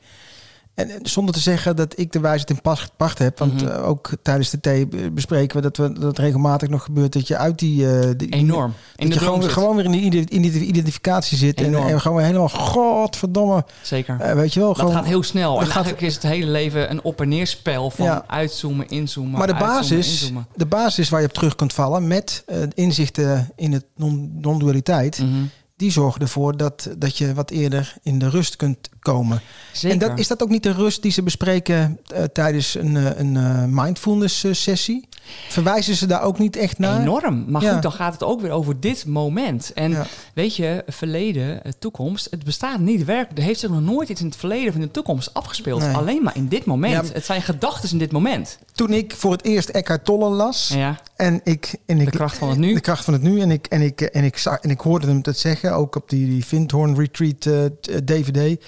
En 0.75 0.89
zonder 1.03 1.33
te 1.33 1.39
zeggen 1.39 1.75
dat 1.75 1.93
ik 1.99 2.11
de 2.11 2.19
wijsheid 2.19 2.49
in 2.49 2.61
pas- 2.61 2.87
pacht 2.97 3.17
heb. 3.17 3.39
Want 3.39 3.53
Mhm. 3.61 3.67
eh, 3.71 3.87
ook 3.87 4.09
tijdens 4.21 4.49
de 4.49 4.59
thee 4.59 4.87
be- 4.87 5.11
bespreken 5.11 5.55
we 5.55 5.61
dat, 5.61 5.77
we 5.77 5.99
dat 5.99 6.17
regelmatig 6.17 6.69
nog 6.69 6.83
gebeurt 6.83 7.13
dat 7.13 7.27
je 7.27 7.37
uit 7.37 7.59
die. 7.59 7.89
eh, 7.99 8.09
die 8.17 8.29
Enorm. 8.29 8.65
In 8.65 8.73
Dat 8.95 9.07
de 9.07 9.13
je 9.13 9.19
gewoon, 9.25 9.41
zit. 9.41 9.51
gewoon 9.51 9.75
weer 9.75 9.85
in 9.85 9.91
die 9.91 10.25
in 10.29 10.41
die 10.41 10.65
identificatie 10.65 11.37
zit. 11.37 11.61
En, 11.61 12.01
gewoon 12.01 12.21
helemaal, 12.21 12.49
godverdomme. 12.49 13.65
Zeker. 13.81 14.19
eh, 14.19 14.33
weet 14.33 14.53
je 14.53 14.59
wel, 14.59 14.69
dat 14.69 14.77
gewoon, 14.79 14.93
gaat 14.93 15.05
heel 15.05 15.23
snel. 15.23 15.51
dat 15.53 15.59
En 15.61 15.65
gaat- 15.67 15.75
eigenlijk 15.75 16.05
is 16.05 16.13
het 16.13 16.23
hele 16.23 16.51
leven 16.51 16.91
een 16.91 17.03
op- 17.03 17.21
en 17.21 17.29
neerspel 17.29 17.89
van 17.89 18.05
Ja. 18.05 18.23
uitzoomen, 18.27 18.87
inzoomen, 18.89 19.37
maar 19.37 19.47
de 19.47 19.53
basis, 19.55 20.21
inzoomen. 20.21 20.47
de 20.55 20.65
basis 20.65 21.09
waar 21.09 21.21
je 21.21 21.27
op 21.27 21.33
terug 21.33 21.55
kunt 21.55 21.73
vallen 21.73 22.07
met 22.07 22.43
inzichten 22.73 23.51
in 23.55 23.73
het 23.73 23.85
non- 23.95 24.31
non-dualiteit, 24.41 25.19
Mhm. 25.19 25.31
Die 25.75 25.91
zorgen 25.91 26.21
ervoor 26.21 26.57
dat, 26.57 26.89
dat 26.97 27.17
je 27.17 27.33
wat 27.33 27.49
eerder 27.49 27.95
in 28.01 28.19
de 28.19 28.29
rust 28.29 28.55
kunt 28.55 28.89
komen. 28.99 29.41
Zeker. 29.73 30.01
En 30.01 30.07
dat, 30.07 30.19
is 30.19 30.27
dat 30.27 30.43
ook 30.43 30.49
niet 30.49 30.63
de 30.63 30.71
rust 30.71 31.01
die 31.01 31.11
ze 31.11 31.23
bespreken 31.23 31.99
eh, 32.07 32.23
tijdens 32.23 32.75
een, 32.75 32.97
eh, 32.97 33.19
een 33.19 33.37
eh, 33.37 33.63
mindfulness 33.67 34.45
sessie? 34.51 35.07
Verwijzen 35.49 35.95
ze 35.95 36.05
daar 36.05 36.21
ook 36.21 36.39
niet 36.39 36.55
echt 36.55 36.77
naar? 36.79 37.01
Enorm. 37.01 37.45
Maar 37.47 37.61
Ja. 37.61 37.73
goed, 37.73 37.81
dan 37.81 37.91
gaat 37.91 38.13
het 38.13 38.23
ook 38.23 38.41
weer 38.41 38.51
over 38.51 38.79
dit 38.79 39.05
moment. 39.05 39.71
En 39.73 39.91
Ja. 39.91 40.05
weet 40.33 40.55
je, 40.55 40.83
verleden, 40.87 41.63
eh, 41.63 41.71
toekomst, 41.79 42.27
het 42.31 42.43
bestaat 42.43 42.79
niet 42.79 43.05
werkelijk. 43.05 43.37
Er 43.39 43.43
heeft 43.45 43.59
zich 43.59 43.69
nog 43.69 43.81
nooit 43.81 44.09
iets 44.09 44.21
in 44.21 44.27
het 44.27 44.35
verleden 44.35 44.69
of 44.69 44.75
in 44.75 44.81
de 44.81 44.91
toekomst 44.91 45.33
afgespeeld. 45.33 45.81
Nee. 45.81 45.95
Alleen 45.95 46.23
maar 46.23 46.35
in 46.35 46.47
dit 46.47 46.65
moment. 46.65 47.07
Ja, 47.07 47.13
Het 47.13 47.25
zijn 47.25 47.41
gedachten 47.41 47.89
in 47.91 47.97
dit 47.97 48.11
moment. 48.11 48.57
Toen 48.73 48.93
ik 48.93 49.13
voor 49.15 49.31
het 49.31 49.43
eerst 49.43 49.69
Eckhart 49.69 50.05
Tolle 50.05 50.29
las 50.29 50.75
en 51.15 51.41
ik, 51.43 51.75
en 51.85 51.99
ik 51.99 52.05
de 52.11 52.17
kracht 52.17 52.37
van 52.37 52.49
het 52.49 52.57
nu. 52.57 52.73
De 52.73 52.79
kracht 52.79 53.03
van 53.03 53.13
het 53.13 53.21
nu. 53.21 53.41
En 53.41 53.51
ik, 53.51 53.67
en 53.67 53.81
ik, 53.81 54.01
en 54.01 54.23
ik, 54.23 54.37
zag, 54.37 54.59
en 54.59 54.69
ik 54.69 54.79
hoorde 54.79 55.07
hem 55.07 55.21
dat 55.21 55.37
zeggen, 55.37 55.75
ook 55.75 55.95
op 55.95 56.09
die, 56.09 56.25
die 56.25 56.45
Vindhorn 56.45 56.95
Retreat 56.95 57.45
eh, 57.45 57.65
t- 57.81 57.87
eh, 57.87 57.97
DVD. 57.97 58.63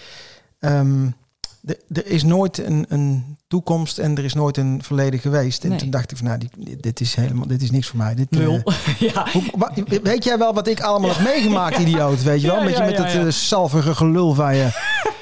Ehm, 0.59 1.05
de- 1.05 1.11
er 1.93 2.05
is 2.07 2.23
nooit 2.23 2.57
een, 2.57 2.85
een 2.89 3.37
toekomst 3.47 3.97
en 3.97 4.17
er 4.17 4.23
is 4.23 4.33
nooit 4.33 4.57
een 4.57 4.79
verleden 4.83 5.19
geweest. 5.19 5.63
En 5.63 5.69
Nee. 5.69 5.77
toen 5.77 5.89
dacht 5.89 6.11
ik 6.11 6.17
van, 6.17 6.25
nou, 6.27 6.39
die, 6.39 6.77
dit 6.77 7.01
is 7.01 7.15
helemaal, 7.15 7.47
dit 7.47 7.61
is 7.61 7.71
niks 7.71 7.87
voor 7.87 7.97
mij. 7.97 8.15
Dit, 8.15 8.27
eh, 8.31 8.39
Nul. 8.39 8.61
ja. 8.99 9.27
hoe- 9.31 9.99
weet 10.03 10.23
jij 10.23 10.37
wel 10.37 10.53
wat 10.53 10.67
ik 10.67 10.81
allemaal 10.81 11.09
heb 11.15 11.23
meegemaakt, 11.23 11.77
idioot? 11.77 12.23
Weet 12.23 12.41
je 12.41 12.47
wel? 12.47 12.55
Ja, 12.57 12.63
met 12.63 12.77
je, 12.77 12.83
met 12.83 12.97
het 12.97 13.11
ja. 13.11 13.25
eh, 13.25 13.31
salvige 13.31 13.95
gelul 13.95 14.33
van 14.33 14.55
je. 14.55 14.67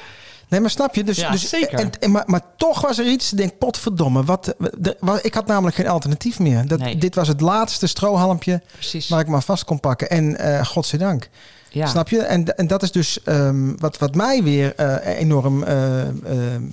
Nee, 0.48 0.60
maar 0.60 0.70
snap 0.70 0.94
je? 0.94 1.04
Dus, 1.04 1.26
dus, 1.30 1.48
zeker. 1.48 1.78
En, 1.78 1.90
en, 2.00 2.10
maar, 2.10 2.22
maar 2.26 2.40
toch 2.56 2.80
was 2.80 2.98
er 2.98 3.06
iets, 3.06 3.32
ik 3.32 3.38
denk, 3.38 3.58
potverdomme. 3.58 4.24
Wat, 4.24 4.54
de- 4.78 4.96
wat, 5.00 5.24
ik 5.24 5.34
had 5.34 5.46
namelijk 5.46 5.76
geen 5.76 5.88
alternatief 5.88 6.38
meer. 6.38 6.66
Dat, 6.68 6.78
Nee. 6.78 6.96
Dit 6.98 7.14
was 7.14 7.28
het 7.28 7.40
laatste 7.40 7.86
strohalmpje 7.86 8.62
Precies. 8.72 9.08
waar 9.08 9.20
ik 9.20 9.26
maar 9.26 9.42
vast 9.42 9.64
kon 9.64 9.80
pakken. 9.80 10.10
En 10.10 10.36
eh 10.36 10.64
godzijdank. 10.66 11.28
Ja. 11.76 11.86
Snap 11.86 12.08
je? 12.08 12.22
En, 12.22 12.56
en 12.56 12.66
dat 12.66 12.82
is 12.82 12.92
dus 12.92 13.22
ehm, 13.22 13.76
wat, 13.78 13.98
wat 13.98 14.14
mij 14.14 14.42
weer 14.42 14.74
eh, 14.74 15.18
enorm 15.18 15.62
eh, 15.62 16.00
eh, 16.08 16.08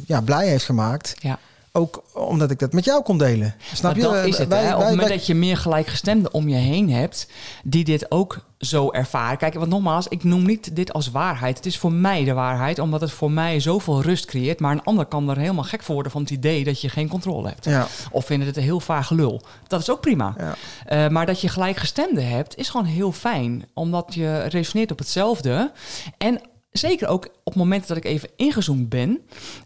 ja, 0.05 0.21
blij 0.21 0.47
heeft 0.47 0.65
gemaakt. 0.65 1.15
Ja. 1.19 1.39
Ook 1.75 2.03
omdat 2.13 2.51
ik 2.51 2.59
dat 2.59 2.73
met 2.73 2.85
jou 2.85 3.03
kon 3.03 3.17
delen. 3.17 3.55
Snap 3.73 3.95
je? 3.95 4.01
dat 4.01 4.25
is 4.25 4.37
het. 4.37 4.47
Wij- 4.47 4.63
hè? 4.63 4.73
Op 4.73 4.79
het 4.79 4.89
moment 4.89 5.07
wij- 5.07 5.17
dat 5.17 5.25
je 5.25 5.35
meer 5.35 5.57
gelijkgestemden 5.57 6.33
om 6.33 6.49
je 6.49 6.55
heen 6.55 6.89
hebt, 6.91 7.27
die 7.63 7.83
dit 7.83 8.11
ook 8.11 8.39
zo 8.59 8.91
ervaren. 8.91 9.37
Kijk, 9.37 9.53
want 9.53 9.69
nogmaals, 9.69 10.07
ik 10.07 10.23
noem 10.23 10.45
niet 10.45 10.75
dit 10.75 10.93
als 10.93 11.11
waarheid. 11.11 11.57
Het 11.57 11.65
is 11.65 11.77
voor 11.77 11.91
mij 11.91 12.23
de 12.23 12.33
waarheid, 12.33 12.79
omdat 12.79 13.01
het 13.01 13.11
voor 13.11 13.31
mij 13.31 13.59
zoveel 13.59 14.01
rust 14.01 14.25
creëert. 14.25 14.59
Maar 14.59 14.71
een 14.71 14.83
ander 14.83 15.05
kan 15.05 15.29
er 15.29 15.37
helemaal 15.37 15.63
gek 15.63 15.83
voor 15.83 15.93
worden 15.93 16.11
van 16.11 16.21
het 16.21 16.29
idee 16.31 16.63
dat 16.63 16.81
je 16.81 16.89
geen 16.89 17.07
controle 17.07 17.47
hebt. 17.47 17.65
Ja. 17.65 17.87
Of 18.11 18.25
vinden 18.25 18.47
het 18.47 18.57
een 18.57 18.63
heel 18.63 18.79
vaag 18.79 19.07
gelul. 19.07 19.41
Dat 19.67 19.81
is 19.81 19.89
ook 19.89 20.01
prima. 20.01 20.35
Ja. 20.37 20.55
Eh, 20.85 21.09
maar 21.11 21.25
dat 21.25 21.41
je 21.41 21.47
gelijkgestemden 21.47 22.27
hebt, 22.29 22.57
is 22.57 22.69
gewoon 22.69 22.85
heel 22.85 23.11
fijn. 23.11 23.65
Omdat 23.73 24.13
je 24.13 24.41
resoneert 24.43 24.91
op 24.91 24.99
hetzelfde. 24.99 25.71
En 26.17 26.41
zeker 26.73 27.07
ook 27.07 27.27
op 27.43 27.55
momenten 27.55 27.87
dat 27.87 27.97
ik 27.97 28.05
even 28.05 28.29
ingezoomd 28.35 28.89
ben, 28.89 29.19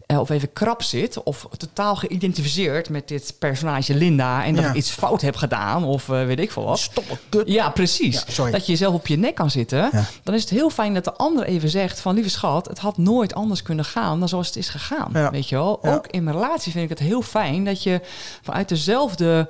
eh, 0.06 0.20
of 0.20 0.30
even 0.30 0.52
krap 0.52 0.82
zit, 0.82 1.22
of 1.22 1.46
totaal 1.56 1.96
geïdentificeerd 1.96 2.88
met 2.90 3.08
dit 3.08 3.34
personage 3.38 3.94
Linda 3.94 4.44
en 4.44 4.54
dat 4.54 4.64
Ja. 4.64 4.70
ik 4.70 4.76
iets 4.76 4.90
fout 4.90 5.20
heb 5.20 5.36
gedaan, 5.36 5.84
of 5.84 6.08
eh, 6.08 6.24
weet 6.24 6.38
ik 6.38 6.50
veel 6.50 6.64
wat. 6.64 6.78
Stomme 6.78 7.18
kut. 7.28 7.48
Ja, 7.48 7.70
precies. 7.70 8.24
Ja. 8.36 8.50
Dat 8.50 8.66
je 8.66 8.72
jezelf 8.72 8.94
op 8.94 9.06
je 9.06 9.16
nek 9.16 9.34
kan 9.34 9.50
zitten. 9.50 9.88
Ja. 9.92 10.04
Dan 10.22 10.34
is 10.34 10.40
het 10.40 10.50
heel 10.50 10.70
fijn 10.70 10.94
dat 10.94 11.04
de 11.04 11.12
ander 11.14 11.44
even 11.44 11.68
zegt 11.68 12.00
van... 12.00 12.14
lieve 12.14 12.30
schat, 12.30 12.66
het 12.68 12.78
had 12.78 12.98
nooit 12.98 13.34
anders 13.34 13.62
kunnen 13.62 13.84
gaan 13.84 14.18
dan 14.18 14.28
zoals 14.28 14.46
het 14.46 14.56
is 14.56 14.68
gegaan. 14.68 15.30
Weet 15.30 15.48
je 15.48 15.54
wel? 15.54 15.84
Ook 15.84 16.06
in 16.06 16.24
mijn 16.24 16.36
relatie 16.36 16.72
vind 16.72 16.84
ik 16.84 16.98
het 16.98 17.08
heel 17.08 17.22
fijn... 17.22 17.64
dat 17.64 17.82
je 17.82 18.00
vanuit 18.42 18.68
dezelfde 18.68 19.48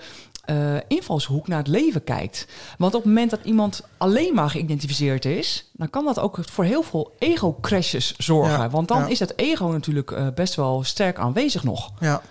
eh, 0.48 0.76
invalshoek 0.88 1.48
naar 1.48 1.58
het 1.58 1.66
leven 1.66 2.04
kijkt. 2.04 2.46
Want 2.78 2.94
op 2.94 3.00
het 3.02 3.08
moment 3.08 3.30
dat 3.30 3.40
iemand 3.44 3.82
alleen 3.96 4.34
maar 4.34 4.50
geïdentificeerd 4.50 5.24
is... 5.24 5.70
dan 5.72 5.90
kan 5.90 6.04
dat 6.04 6.18
ook 6.18 6.38
voor 6.50 6.64
heel 6.64 6.82
veel 6.82 7.12
ego-crashes 7.18 8.14
zorgen. 8.16 8.58
Ja. 8.58 8.70
Want 8.70 8.88
dan 8.88 8.98
Ja. 9.00 9.06
is 9.06 9.18
het 9.18 9.32
ego 9.38 9.66
natuurlijk 9.66 10.10
eh, 10.10 10.26
best 10.34 10.54
wel 10.54 10.82
sterk 10.84 11.18
aanwezig 11.18 11.64
nog. 11.64 11.90
Ja, 12.00 12.22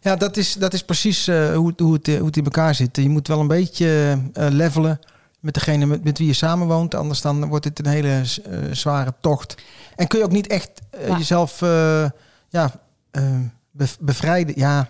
ja 0.00 0.16
dat, 0.16 0.36
is, 0.36 0.52
dat 0.54 0.72
is 0.72 0.82
precies 0.84 1.28
eh, 1.28 1.54
hoe, 1.54 1.68
het- 1.68 1.80
hoe, 1.80 1.92
het, 1.92 2.08
eh, 2.08 2.16
hoe 2.16 2.26
het 2.26 2.36
in 2.36 2.44
elkaar 2.44 2.74
zit. 2.74 2.96
Je 2.96 3.08
moet 3.08 3.28
wel 3.28 3.40
een 3.40 3.46
beetje 3.46 4.18
eh, 4.32 4.46
levelen 4.50 5.00
met 5.40 5.54
degene 5.54 5.86
met, 5.86 6.04
met 6.04 6.18
wie 6.18 6.26
je 6.26 6.32
samenwoont. 6.32 6.94
Anders 6.94 7.20
dan 7.20 7.48
wordt 7.48 7.64
het 7.64 7.78
een 7.78 7.86
hele 7.86 8.08
eh, 8.44 8.58
zware 8.72 9.14
tocht. 9.20 9.54
En 9.96 10.06
kun 10.06 10.18
je 10.18 10.24
ook 10.24 10.30
niet 10.32 10.46
echt 10.46 10.70
eh, 10.90 11.08
Ja. 11.08 11.16
jezelf 11.16 11.62
eh, 11.62 12.04
ja, 12.48 12.70
eh, 13.10 13.22
be- 13.70 13.86
bevrijden. 14.00 14.54
Ja, 14.58 14.88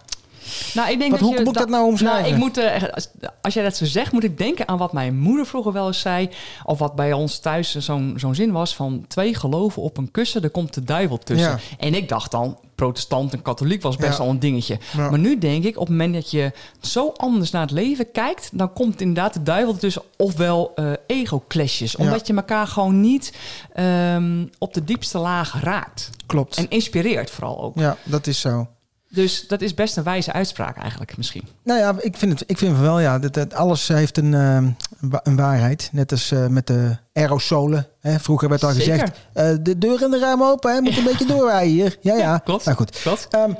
Nou, 0.75 0.91
ik 0.91 0.99
denk 0.99 1.11
Wat- 1.11 1.21
dat 1.21 1.29
hoe 1.29 1.39
je 1.39 1.45
moet 1.45 1.55
ik 1.55 1.61
dat 1.61 1.69
nou 1.69 1.87
omschrijven? 1.87 2.31
ik 2.33 2.37
moet, 2.37 2.57
eh, 2.59 2.83
als, 2.95 3.09
als 3.43 3.55
jij 3.55 3.63
dat 3.63 3.77
zo 3.77 3.85
zegt, 3.85 4.13
moet 4.13 4.25
ik 4.25 4.39
denken 4.39 4.69
aan 4.69 4.79
wat 4.79 4.93
mijn 4.93 5.19
moeder 5.19 5.47
vroeger 5.47 5.73
wel 5.73 5.87
eens 5.87 6.01
zei. 6.01 6.29
Of 6.65 6.79
wat 6.79 6.95
bij 6.95 7.13
ons 7.13 7.39
thuis 7.39 7.77
zo'n 7.77 8.15
zo'n 8.17 8.35
zin 8.35 8.53
was 8.53 8.75
van 8.77 9.05
twee 9.09 9.35
geloven 9.35 9.83
op 9.83 9.97
een 9.97 10.11
kussen, 10.11 10.43
er 10.43 10.51
komt 10.51 10.75
de 10.75 10.85
duivel 10.85 11.19
tussen. 11.19 11.51
Ja. 11.51 11.59
En 11.79 11.95
ik 11.95 12.09
dacht 12.09 12.31
dan, 12.31 12.59
protestant 12.75 13.33
en 13.33 13.43
katholiek 13.43 13.83
was 13.83 13.97
best 13.97 14.19
Ja. 14.19 14.25
al 14.25 14.31
een 14.31 14.39
dingetje. 14.39 14.79
Ja. 14.97 15.11
Maar 15.11 15.19
nu 15.19 15.39
denk 15.39 15.65
ik, 15.65 15.75
op 15.75 15.81
het 15.81 15.89
moment 15.91 16.15
dat 16.15 16.31
je 16.31 16.53
zo 16.81 17.13
anders 17.17 17.51
naar 17.51 17.63
het 17.63 17.71
leven 17.71 18.11
kijkt, 18.13 18.49
dan 18.53 18.73
komt 18.73 19.01
inderdaad 19.01 19.33
de 19.33 19.43
duivel 19.43 19.73
ertussen. 19.75 20.03
Ofwel 20.17 20.73
eh 20.75 20.93
ego-clashes. 21.07 21.97
Omdat 21.97 22.27
je 22.27 22.35
elkaar 22.35 22.67
gewoon 22.67 23.01
niet 23.01 23.33
ehm, 23.75 24.47
op 24.59 24.75
de 24.75 24.85
diepste 24.85 25.19
laag 25.19 25.63
raakt. 25.63 26.11
klopt. 26.27 26.57
En 26.57 26.67
inspireert 26.69 27.31
vooral 27.31 27.63
ook. 27.63 27.79
ja, 27.79 27.97
dat 28.05 28.27
is 28.27 28.41
zo. 28.41 28.67
Dus 29.13 29.49
dat 29.49 29.61
is 29.61 29.75
best 29.75 29.97
een 29.97 30.03
wijze 30.03 30.33
uitspraak 30.33 30.77
eigenlijk 30.77 31.17
misschien. 31.17 31.43
Nou 31.65 31.79
ja, 31.81 31.95
ik 31.99 32.17
vind 32.17 32.33
het, 32.39 32.51
ik 32.51 32.59
vind 32.59 32.73
het 32.73 32.81
wel, 32.81 33.01
ja. 33.01 33.19
Dat, 33.19 33.35
dat 33.35 33.55
alles 33.55 33.89
heeft 33.89 34.19
een, 34.19 34.35
eh, 34.35 34.55
een 34.55 34.77
wa- 35.01 35.21
een 35.23 35.37
waarheid. 35.37 35.89
Net 35.93 36.13
als 36.13 36.31
eh, 36.31 36.47
met 36.47 36.67
de 36.67 36.97
aerosolen. 37.13 37.87
Hè. 38.01 38.19
Vroeger 38.19 38.49
werd 38.49 38.65
al 38.65 38.71
Zeker. 38.73 38.93
gezegd, 38.93 39.19
eh, 39.33 39.51
de 39.61 39.79
deur 39.79 40.03
en 40.03 40.11
de 40.11 40.19
ramen 40.19 40.47
open. 40.49 40.75
Hè. 40.75 40.81
Moet 40.81 40.97
een 40.99 41.05
beetje 41.13 41.27
doorrijden 41.27 41.73
hier. 41.73 41.97
Ja, 42.01 42.15
ja. 42.17 42.39
klopt. 42.39 42.65
Nou 42.65 42.77
goed. 42.77 43.01
Klopt. 43.01 43.29
Ehm, 43.31 43.53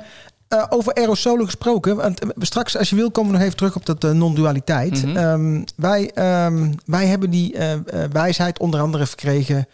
eh, 0.47 0.65
over 0.69 0.93
aerosolen 0.93 1.45
gesproken. 1.45 1.95
Want 1.95 2.19
straks, 2.37 2.77
als 2.77 2.89
je 2.89 2.95
wil, 2.95 3.11
komen 3.11 3.31
we 3.31 3.37
nog 3.37 3.45
even 3.45 3.57
terug 3.57 3.75
op 3.75 3.85
dat 3.85 4.13
non-dualiteit. 4.13 5.05
Mhm. 5.05 5.17
Ehm, 5.17 5.63
wij, 5.75 6.11
ehm, 6.13 6.71
wij 6.85 7.05
hebben 7.07 7.29
die 7.29 7.55
wijsheid 8.11 8.59
onder 8.59 8.79
andere 8.79 9.05
verkregen 9.07 9.67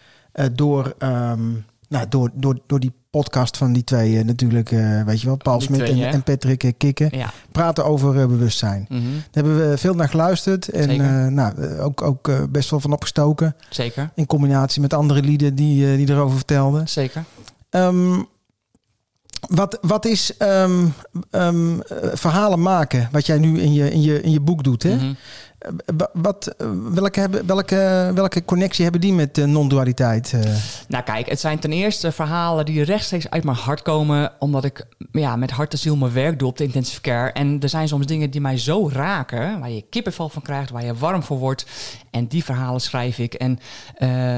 door, 0.52 0.94
ehm, 0.98 1.42
nou, 1.88 2.06
door, 2.10 2.30
door, 2.34 2.60
door 2.68 2.80
die 2.80 2.92
podcast 3.10 3.58
van 3.58 3.74
die 3.74 3.84
twee 3.84 4.18
eh, 4.18 4.26
natuurlijk. 4.26 4.72
eh, 4.72 5.04
weet 5.04 5.22
je 5.22 5.28
wel, 5.28 5.38
Paul 5.38 5.62
Smit 5.62 5.82
en, 5.82 6.04
en 6.04 6.24
Patrick 6.24 6.64
eh, 6.64 6.72
Kikken. 6.78 7.18
Ja. 7.18 7.34
Praten 7.52 7.86
over 7.86 8.28
bewustzijn. 8.28 8.86
Mhm. 8.90 9.02
Daar 9.04 9.22
hebben 9.32 9.70
we 9.70 9.78
veel 9.78 9.94
naar 9.94 10.10
geluisterd. 10.10 10.70
En 10.70 11.34
nou, 11.34 11.80
ook, 11.80 12.02
ook 12.02 12.52
best 12.52 12.70
wel 12.70 12.80
van 12.80 12.94
opgestoken. 12.94 13.56
Zeker. 13.70 14.10
In 14.16 14.26
combinatie 14.26 14.82
met 14.82 14.94
andere 14.94 15.22
lieden 15.22 15.56
die, 15.56 15.98
die 15.98 16.10
erover 16.10 16.36
vertelden. 16.36 16.88
Zeker. 16.88 17.24
Ehm, 17.70 18.20
wat, 19.48 19.78
wat 19.82 20.06
is 20.06 20.38
ehm, 20.38 20.86
ehm, 21.32 21.80
eh, 21.80 21.98
verhalen 22.14 22.62
maken, 22.62 23.10
wat 23.12 23.26
jij 23.26 23.38
nu 23.38 23.60
in 23.60 23.74
je, 23.74 23.92
in 23.92 24.02
je, 24.02 24.22
in 24.22 24.32
je 24.32 24.40
boek 24.40 24.64
doet? 24.64 24.84
Hè? 24.84 24.96
Mhm. 24.96 25.14
Wat, 26.14 26.56
welke, 26.94 27.30
welke, 27.46 28.12
welke 28.14 28.46
connectie 28.46 28.84
hebben 28.84 29.02
die 29.02 29.14
met 29.14 29.38
eh, 29.38 29.46
non-dualiteit? 29.46 30.34
eh? 30.34 30.56
Nou 30.88 31.04
kijk, 31.04 31.30
het 31.30 31.40
zijn 31.40 31.60
ten 31.60 31.72
eerste 31.72 32.12
verhalen 32.12 32.66
die 32.66 32.84
rechtstreeks 32.84 33.30
uit 33.30 33.44
mijn 33.44 33.58
hart 33.58 33.82
komen... 33.82 34.32
omdat 34.40 34.64
ik 34.64 34.86
ja, 35.12 35.36
met 35.36 35.52
hart 35.52 35.72
en 35.74 35.80
ziel 35.80 35.96
mijn 35.96 36.14
werk 36.14 36.40
doe 36.40 36.48
op 36.48 36.58
de 36.58 36.64
intensive 36.64 37.02
care. 37.02 37.32
En 37.32 37.60
er 37.60 37.70
zijn 37.70 37.88
soms 37.88 38.06
dingen 38.06 38.32
die 38.32 38.42
mij 38.42 38.58
zo 38.58 38.90
raken... 38.90 39.60
waar 39.60 39.72
je 39.72 39.86
kippenvel 39.90 40.30
van 40.30 40.42
krijgt, 40.42 40.70
waar 40.70 40.86
je 40.86 40.94
warm 40.94 41.24
voor 41.24 41.38
wordt. 41.38 41.66
En 42.12 42.28
die 42.28 42.44
verhalen 42.44 42.82
schrijf 42.82 43.20
ik. 43.20 43.34
En 43.34 43.60
eh, 43.96 44.38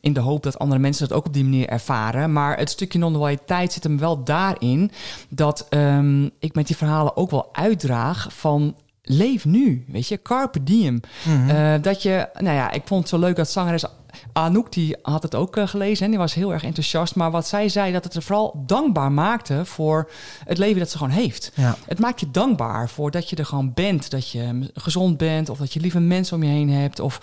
in 0.00 0.12
de 0.12 0.20
hoop 0.20 0.42
dat 0.42 0.58
andere 0.58 0.80
mensen 0.80 1.08
dat 1.08 1.18
ook 1.18 1.26
op 1.26 1.32
die 1.32 1.44
manier 1.44 1.68
ervaren. 1.68 2.32
Maar 2.32 2.58
het 2.58 2.70
stukje 2.70 2.98
non-dualiteit 2.98 3.72
zit 3.72 3.82
hem 3.82 3.98
wel 3.98 4.24
daarin... 4.24 4.90
dat 5.28 5.66
ehm, 5.68 6.24
ik 6.24 6.54
met 6.54 6.66
die 6.66 6.76
verhalen 6.76 7.16
ook 7.16 7.30
wel 7.30 7.48
uitdraag 7.52 8.28
van... 8.32 8.74
Leef 9.08 9.44
nu, 9.44 9.84
weet 9.88 10.08
je, 10.08 10.22
carpe 10.22 10.62
diem. 10.62 11.00
Eh, 11.48 11.74
dat 11.80 12.02
je, 12.02 12.28
nou 12.38 12.56
ja, 12.56 12.70
ik 12.70 12.82
vond 12.84 13.00
het 13.00 13.08
zo 13.08 13.18
leuk 13.18 13.36
dat 13.36 13.50
zangeres 13.50 13.84
Anouk, 14.32 14.72
die 14.72 14.96
had 15.02 15.22
het 15.22 15.34
ook 15.34 15.56
eh, 15.56 15.68
gelezen 15.68 16.04
en 16.04 16.10
die 16.10 16.20
was 16.20 16.34
heel 16.34 16.52
erg 16.52 16.64
enthousiast. 16.64 17.14
Maar 17.14 17.30
wat 17.30 17.46
zij 17.46 17.68
zei, 17.68 17.92
dat 17.92 18.04
het 18.04 18.14
er 18.14 18.22
vooral 18.22 18.62
dankbaar 18.66 19.12
maakte 19.12 19.64
voor 19.64 20.10
het 20.44 20.58
leven 20.58 20.78
dat 20.78 20.90
ze 20.90 20.96
gewoon 20.96 21.12
heeft. 21.12 21.52
Ja. 21.54 21.76
Het 21.86 21.98
maakt 21.98 22.20
je 22.20 22.30
dankbaar 22.30 22.88
voor 22.88 23.10
dat 23.10 23.30
je 23.30 23.36
er 23.36 23.46
gewoon 23.46 23.72
bent. 23.74 24.10
Dat 24.10 24.30
je 24.30 24.70
gezond 24.74 25.16
bent 25.16 25.48
of 25.48 25.58
dat 25.58 25.72
je 25.72 25.80
lieve 25.80 26.00
mensen 26.00 26.36
om 26.36 26.42
je 26.42 26.50
heen 26.50 26.70
hebt. 26.70 27.00
Of 27.00 27.20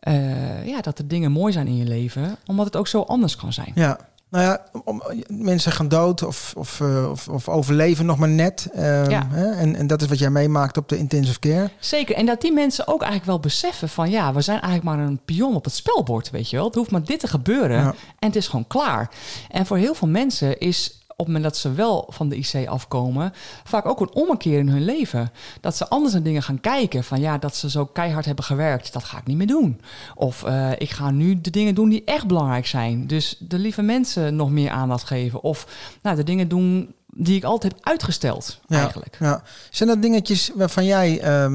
eh, 0.00 0.66
ja, 0.66 0.80
dat 0.80 0.98
er 0.98 1.08
dingen 1.08 1.32
mooi 1.32 1.52
zijn 1.52 1.66
in 1.66 1.76
je 1.76 1.84
leven, 1.84 2.36
omdat 2.46 2.66
het 2.66 2.76
ook 2.76 2.88
zo 2.88 3.00
anders 3.00 3.36
kan 3.36 3.52
zijn. 3.52 3.72
Ja. 3.74 3.98
Nou 4.30 4.44
ja, 4.44 4.64
om, 4.84 5.02
mensen 5.28 5.72
gaan 5.72 5.88
dood 5.88 6.22
of, 6.22 6.52
of, 6.56 6.80
eh, 6.80 7.10
of, 7.10 7.28
of 7.28 7.48
overleven 7.48 8.06
nog 8.06 8.18
maar 8.18 8.28
net. 8.28 8.68
Ehm, 8.74 9.10
Ja. 9.10 9.26
hè? 9.30 9.50
En, 9.50 9.76
en 9.76 9.86
dat 9.86 10.02
is 10.02 10.08
wat 10.08 10.18
jij 10.18 10.30
meemaakt 10.30 10.76
op 10.76 10.88
de 10.88 10.98
intensive 10.98 11.38
care. 11.38 11.70
Zeker. 11.78 12.14
En 12.16 12.26
dat 12.26 12.40
die 12.40 12.52
mensen 12.52 12.86
ook 12.88 13.00
eigenlijk 13.00 13.30
wel 13.30 13.40
beseffen 13.40 13.88
van 13.88 14.10
ja, 14.10 14.32
we 14.34 14.40
zijn 14.40 14.60
eigenlijk 14.60 14.96
maar 14.96 15.06
een 15.06 15.20
pion 15.24 15.54
op 15.54 15.64
het 15.64 15.74
spelbord, 15.74 16.30
weet 16.30 16.50
je 16.50 16.56
wel. 16.56 16.64
Het 16.66 16.74
hoeft 16.74 16.90
maar 16.90 17.04
dit 17.04 17.20
te 17.20 17.28
gebeuren 17.28 17.76
Ja. 17.78 17.94
en 18.18 18.26
het 18.26 18.36
is 18.36 18.48
gewoon 18.48 18.66
klaar. 18.66 19.10
En 19.50 19.66
voor 19.66 19.76
heel 19.76 19.94
veel 19.94 20.08
mensen 20.08 20.58
is 20.58 20.98
op 21.20 21.26
het 21.26 21.34
moment 21.34 21.52
dat 21.52 21.62
ze 21.62 21.72
wel 21.72 22.06
van 22.10 22.28
de 22.28 22.36
IC 22.36 22.66
afkomen, 22.68 23.32
vaak 23.64 23.86
ook 23.86 24.00
een 24.00 24.14
ommekeer 24.14 24.58
in 24.58 24.68
hun 24.68 24.84
leven. 24.84 25.30
Dat 25.60 25.76
ze 25.76 25.88
anders 25.88 26.12
naar 26.12 26.22
dingen 26.22 26.42
gaan 26.42 26.60
kijken. 26.60 27.04
Van 27.04 27.20
ja, 27.20 27.38
dat 27.38 27.56
ze 27.56 27.70
zo 27.70 27.86
keihard 27.86 28.24
hebben 28.24 28.44
gewerkt, 28.44 28.92
dat 28.92 29.04
ga 29.04 29.18
ik 29.18 29.26
niet 29.26 29.36
meer 29.36 29.46
doen. 29.46 29.80
Of 30.14 30.42
eh, 30.44 30.70
ik 30.78 30.90
ga 30.90 31.10
nu 31.10 31.40
de 31.40 31.50
dingen 31.50 31.74
doen 31.74 31.88
die 31.88 32.04
echt 32.04 32.26
belangrijk 32.26 32.66
zijn. 32.66 33.06
Dus 33.06 33.36
de 33.38 33.58
lieve 33.58 33.82
mensen 33.82 34.36
nog 34.36 34.50
meer 34.50 34.70
aandacht 34.70 35.04
geven. 35.04 35.42
Of 35.42 35.66
nou, 36.02 36.16
de 36.16 36.24
dingen 36.24 36.48
doen 36.48 36.94
die 37.06 37.36
ik 37.36 37.44
altijd 37.44 37.72
heb 37.72 37.84
uitgesteld, 37.86 38.60
Ja, 38.68 38.78
eigenlijk. 38.78 39.16
Ja. 39.20 39.42
Zijn 39.70 39.88
dat 39.88 40.02
dingetjes 40.02 40.50
waarvan 40.54 40.84
jij, 40.84 41.20
eh, 41.20 41.50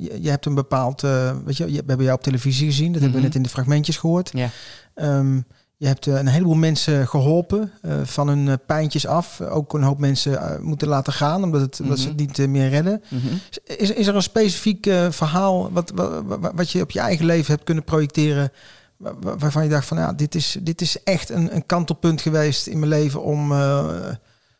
je, 0.00 0.18
je 0.20 0.30
hebt 0.30 0.46
een 0.46 0.54
bepaald, 0.54 1.02
eh, 1.04 1.36
weet 1.44 1.56
je, 1.56 1.64
je- 1.64 1.70
we 1.80 1.84
hebben 1.86 2.04
jou 2.06 2.16
op 2.18 2.22
televisie 2.24 2.66
gezien, 2.66 2.92
dat 2.92 3.02
hebben 3.02 3.10
we 3.10 3.16
Mhm. 3.16 3.26
net 3.26 3.34
in 3.36 3.42
de 3.42 3.48
fragmentjes 3.48 3.96
gehoord. 3.96 4.30
Ja. 4.34 4.48
Ehm, 4.94 5.40
je 5.80 5.86
hebt 5.86 6.06
eh, 6.06 6.14
een 6.14 6.26
heleboel 6.26 6.54
mensen 6.54 7.08
geholpen 7.08 7.72
eh, 7.82 7.94
van 8.04 8.28
hun 8.28 8.48
eh, 8.48 8.54
pijntjes 8.66 9.06
af. 9.06 9.40
Ook 9.40 9.72
een 9.74 9.82
hoop 9.82 9.98
mensen 9.98 10.58
moeten 10.62 10.88
laten 10.88 11.12
gaan 11.12 11.42
omdat, 11.44 11.60
het, 11.60 11.80
omdat 11.82 11.98
ze 11.98 12.08
het 12.08 12.16
Mhm. 12.16 12.26
niet 12.40 12.48
meer 12.48 12.68
redden. 12.68 13.02
Mhm. 13.08 13.26
Is, 13.64 13.90
is 13.92 14.06
er 14.06 14.14
een 14.14 14.22
specifiek 14.22 14.90
verhaal 15.10 15.72
wat, 15.72 15.92
wat, 15.94 16.50
wat, 16.54 16.70
je 16.70 16.82
op 16.82 16.90
je 16.90 17.00
eigen 17.00 17.24
leven 17.26 17.52
hebt 17.52 17.64
kunnen 17.64 17.84
projecteren? 17.84 18.52
wa- 18.96 19.14
wa- 19.20 19.36
Waarvan 19.36 19.62
je 19.62 19.68
dacht 19.68 19.86
van 19.86 19.96
ja, 19.98 20.12
dit 20.12 20.34
is, 20.34 20.56
dit 20.62 20.80
is 20.80 21.02
echt 21.02 21.30
een, 21.30 21.54
een 21.54 21.66
kantelpunt 21.66 22.20
geweest 22.20 22.66
in 22.66 22.78
mijn 22.78 22.90
leven 22.90 23.22
om, 23.22 23.52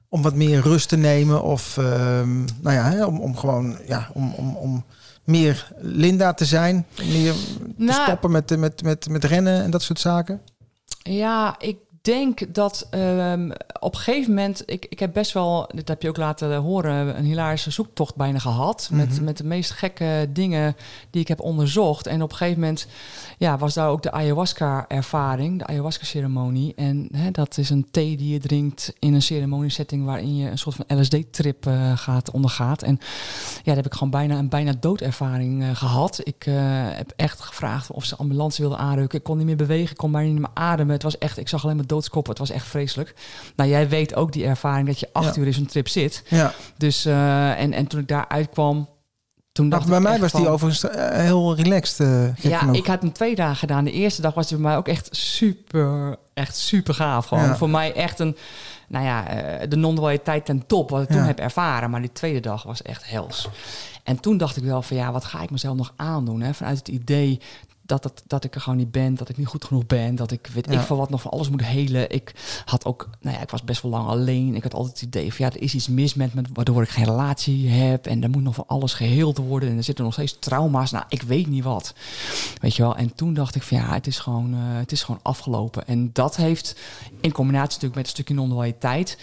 om 0.09 0.23
wat 0.23 0.35
meer 0.35 0.61
rust 0.61 0.89
te 0.89 0.97
nemen. 0.97 1.43
Of 1.43 1.77
ehm, 1.79 2.39
nou 2.45 2.77
ja, 2.77 2.91
hè, 2.91 3.05
om, 3.05 3.21
om 3.21 3.37
gewoon 3.37 3.77
ja, 3.87 4.11
om, 4.13 4.33
om, 4.37 4.57
om 4.57 4.85
meer 5.25 5.73
Linda 5.81 6.33
te 6.35 6.45
zijn. 6.45 6.87
Meer 6.97 7.33
te 7.33 7.59
Nou, 7.77 8.03
stoppen 8.03 8.31
met, 8.31 8.57
met, 8.59 8.83
met, 8.83 9.09
met 9.09 9.25
rennen 9.25 9.63
en 9.63 9.71
dat 9.71 9.83
soort 9.83 10.01
zaken. 10.01 10.41
Ja, 11.03 11.59
ik 11.59 11.79
denk 12.01 12.55
dat 12.55 12.87
ehm, 12.91 13.51
op 13.81 13.95
een 13.95 14.01
gegeven 14.01 14.35
moment... 14.35 14.63
Ik, 14.67 14.87
ik 14.89 14.99
heb 14.99 15.13
best 15.13 15.33
wel, 15.33 15.71
dit 15.75 15.89
heb 15.89 16.03
je 16.03 16.09
ook 16.09 16.17
laten 16.17 16.57
horen... 16.57 17.19
een 17.19 17.25
hilarische 17.25 17.71
zoektocht 17.71 18.17
bijna 18.17 18.39
gehad. 18.39 18.89
met, 18.93 19.11
Mhm. 19.15 19.25
met 19.25 19.37
de 19.37 19.45
meest 19.45 19.71
gekke 19.71 20.29
dingen 20.33 20.77
die 21.11 21.21
ik 21.21 21.29
heb 21.29 21.41
onderzocht. 21.41 22.07
En 22.07 22.23
op 22.23 22.31
een 22.31 22.37
gegeven 22.37 22.61
moment 22.61 22.87
ja, 23.39 23.59
was 23.59 23.75
daar 23.75 23.89
ook 23.89 24.03
de 24.03 24.13
ayahuasca-ervaring. 24.13 25.59
De 25.59 25.67
ayahuasca-ceremonie. 25.67 26.73
En 26.77 27.09
hè, 27.13 27.31
dat 27.31 27.59
is 27.59 27.71
een 27.71 27.87
thee 27.91 28.17
die 28.17 28.33
je 28.33 28.39
drinkt 28.39 28.93
in 28.99 29.15
een 29.15 29.23
ceremoniesetting... 29.23 30.05
waarin 30.05 30.37
je 30.37 30.51
een 30.51 30.59
soort 30.59 30.77
van 30.77 30.99
LSD-trip 30.99 31.67
eh, 31.67 31.97
gaat 31.97 32.31
ondergaat. 32.31 32.83
En 32.83 32.99
ja, 33.01 33.63
daar 33.65 33.77
heb 33.77 33.87
ik 33.87 33.93
gewoon 33.93 34.11
bijna 34.11 34.39
een 34.39 34.49
bijna 34.49 34.73
doodervaring 34.81 35.63
eh, 35.63 35.69
gehad. 35.75 36.21
Ik 36.25 36.47
eh, 36.47 36.55
heb 36.91 37.13
echt 37.17 37.41
gevraagd 37.41 37.91
of 37.91 38.05
ze 38.05 38.17
ambulance 38.17 38.61
wilden 38.61 38.79
aanrukken. 38.79 39.19
Ik 39.19 39.25
kon 39.25 39.37
niet 39.37 39.47
meer 39.47 39.57
bewegen, 39.57 39.91
ik 39.91 39.97
kon 39.97 40.13
bijna 40.13 40.31
niet 40.31 40.39
meer 40.41 40.51
ademen. 40.55 40.93
Het 40.93 41.03
was 41.03 41.19
echt, 41.19 41.39
ik 41.39 41.49
zag 41.49 41.65
alleen 41.65 41.77
maar 41.77 41.87
doodskoppen. 41.91 42.31
Het 42.33 42.41
was 42.41 42.51
echt 42.51 42.67
vreselijk. 42.67 43.15
Nou, 43.57 43.71
jij 43.71 43.89
weet 43.89 44.15
ook 44.15 44.33
die 44.33 44.45
ervaring 44.45 44.87
dat 44.87 45.01
je 45.01 45.09
acht 45.13 45.35
Ja. 45.35 45.41
uur 45.41 45.47
in 45.47 45.53
zo'n 45.55 45.67
trip 45.67 45.89
zit. 45.89 46.23
Ja. 46.29 46.53
Dus, 46.77 47.05
eh, 47.05 47.61
en, 47.61 47.73
en 47.73 47.87
toen 47.87 48.01
ik 48.01 48.09
daar 48.09 48.29
uitkwam, 48.29 48.89
toen 49.53 49.69
dacht 49.69 49.89
bij 49.89 50.01
mij 50.01 50.19
was 50.19 50.33
die 50.33 50.49
overigens 50.49 50.89
eh, 50.89 51.09
heel 51.11 51.55
relaxed. 51.57 52.01
eh, 52.07 52.37
ja, 52.51 52.59
genoeg. 52.59 52.77
ik 52.77 52.87
had 52.87 53.01
hem 53.03 53.13
twee 53.13 53.35
dagen 53.35 53.57
gedaan. 53.57 53.85
De 53.85 53.93
eerste 53.93 54.23
dag 54.23 54.35
was 54.35 54.49
die 54.49 54.57
bij 54.57 54.67
mij 54.67 54.77
ook 54.77 54.89
echt 54.89 55.09
super, 55.11 56.17
echt 56.35 56.57
super 56.57 56.95
gaaf. 56.95 57.27
Gewoon 57.27 57.45
Ja. 57.45 57.57
voor 57.57 57.71
mij 57.71 57.93
echt 57.95 58.19
een, 58.19 58.37
nou 58.89 59.05
ja, 59.05 59.25
de 59.67 59.77
non-dualiteit 59.77 60.45
ten 60.45 60.67
top 60.67 60.91
wat 60.91 61.03
ik 61.03 61.09
toen 61.09 61.23
heb 61.23 61.39
ervaren. 61.39 61.91
Maar 61.91 62.01
die 62.01 62.13
tweede 62.13 62.41
dag 62.41 62.63
was 62.63 62.83
echt 62.83 63.07
hels. 63.11 63.49
En 64.05 64.21
toen 64.21 64.37
dacht 64.37 64.57
ik 64.57 64.63
wel 64.65 64.83
van 64.83 64.97
ja, 64.97 65.13
wat 65.13 65.25
ga 65.25 65.43
ik 65.43 65.51
mezelf 65.51 65.77
nog 65.77 65.93
aandoen? 65.97 66.41
Hè? 66.41 66.55
Vanuit 66.55 66.79
het 66.79 66.89
idee 66.89 67.41
dat, 67.91 68.03
dat, 68.03 68.23
dat 68.27 68.45
ik 68.45 68.55
er 68.55 68.61
gewoon 68.61 68.79
niet 68.79 68.91
ben, 68.91 69.15
dat 69.15 69.29
ik 69.29 69.37
niet 69.37 69.47
goed 69.47 69.65
genoeg 69.65 69.87
ben, 69.87 70.15
dat 70.15 70.31
ik 70.31 70.51
weet 70.55 70.67
Ja. 70.71 70.81
ik 70.81 70.87
van 70.87 70.97
wat 70.97 71.11
nog 71.11 71.21
van 71.21 71.31
alles 71.31 71.51
moet 71.51 71.65
helen. 71.65 72.11
Ik 72.11 72.35
had 72.65 72.85
ook, 72.85 73.09
nou 73.21 73.37
ja, 73.37 73.43
ik 73.43 73.51
was 73.51 73.65
best 73.65 73.83
wel 73.83 73.91
lang 73.91 74.09
alleen. 74.09 74.55
Ik 74.55 74.63
had 74.63 74.75
altijd 74.75 74.95
het 75.01 75.03
idee 75.03 75.35
van 75.35 75.47
ja, 75.47 75.53
er 75.53 75.63
is 75.63 75.75
iets 75.75 75.89
mis 75.89 76.15
met 76.15 76.35
me, 76.35 76.43
waardoor 76.53 76.83
ik 76.83 76.89
geen 76.89 77.05
relatie 77.05 77.69
heb 77.69 78.07
en 78.07 78.23
er 78.23 78.31
moet 78.31 78.43
nog 78.43 78.55
van 78.55 78.67
alles 78.67 78.93
geheeld 78.95 79.39
worden 79.39 79.69
en 79.69 79.77
er 79.77 79.85
zitten 79.85 80.05
nog 80.05 80.13
steeds 80.13 80.37
trauma's. 80.39 80.91
Nou, 80.91 81.05
ik 81.09 81.23
weet 81.23 81.47
niet 81.47 81.65
wat. 81.65 81.95
Weet 82.61 82.77
je 82.77 82.83
wel? 82.83 82.97
En 82.97 83.15
toen 83.15 83.35
dacht 83.35 83.55
ik 83.55 83.63
van 83.63 83.77
ja, 83.77 83.93
het 83.95 84.07
is 84.07 84.19
gewoon, 84.19 84.55
eh, 84.55 84.59
het 84.63 84.93
is 84.93 85.03
gewoon 85.03 85.21
afgelopen. 85.23 85.87
En 85.87 86.11
dat 86.13 86.37
heeft 86.37 86.81
in 87.21 87.33
combinatie 87.33 87.69
natuurlijk 87.69 87.95
met 87.95 88.05
een 88.05 88.11
stukje 88.11 88.35
non-dualiteit, 88.35 89.19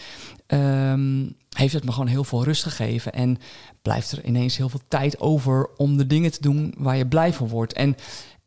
ehm, 0.47 1.25
heeft 1.49 1.73
het 1.73 1.84
me 1.84 1.91
gewoon 1.91 2.08
heel 2.08 2.23
veel 2.23 2.43
rust 2.43 2.63
gegeven. 2.63 3.13
En 3.13 3.38
blijft 3.82 4.12
er 4.12 4.25
ineens 4.25 4.58
heel 4.58 4.69
veel 4.69 4.82
tijd 4.88 5.19
over 5.19 5.69
om 5.77 5.97
de 5.97 6.08
dingen 6.08 6.32
te 6.32 6.41
doen 6.41 6.73
waar 6.77 6.97
je 6.97 7.08
blij 7.08 7.34
van 7.34 7.47
wordt. 7.47 7.73
En 7.73 7.95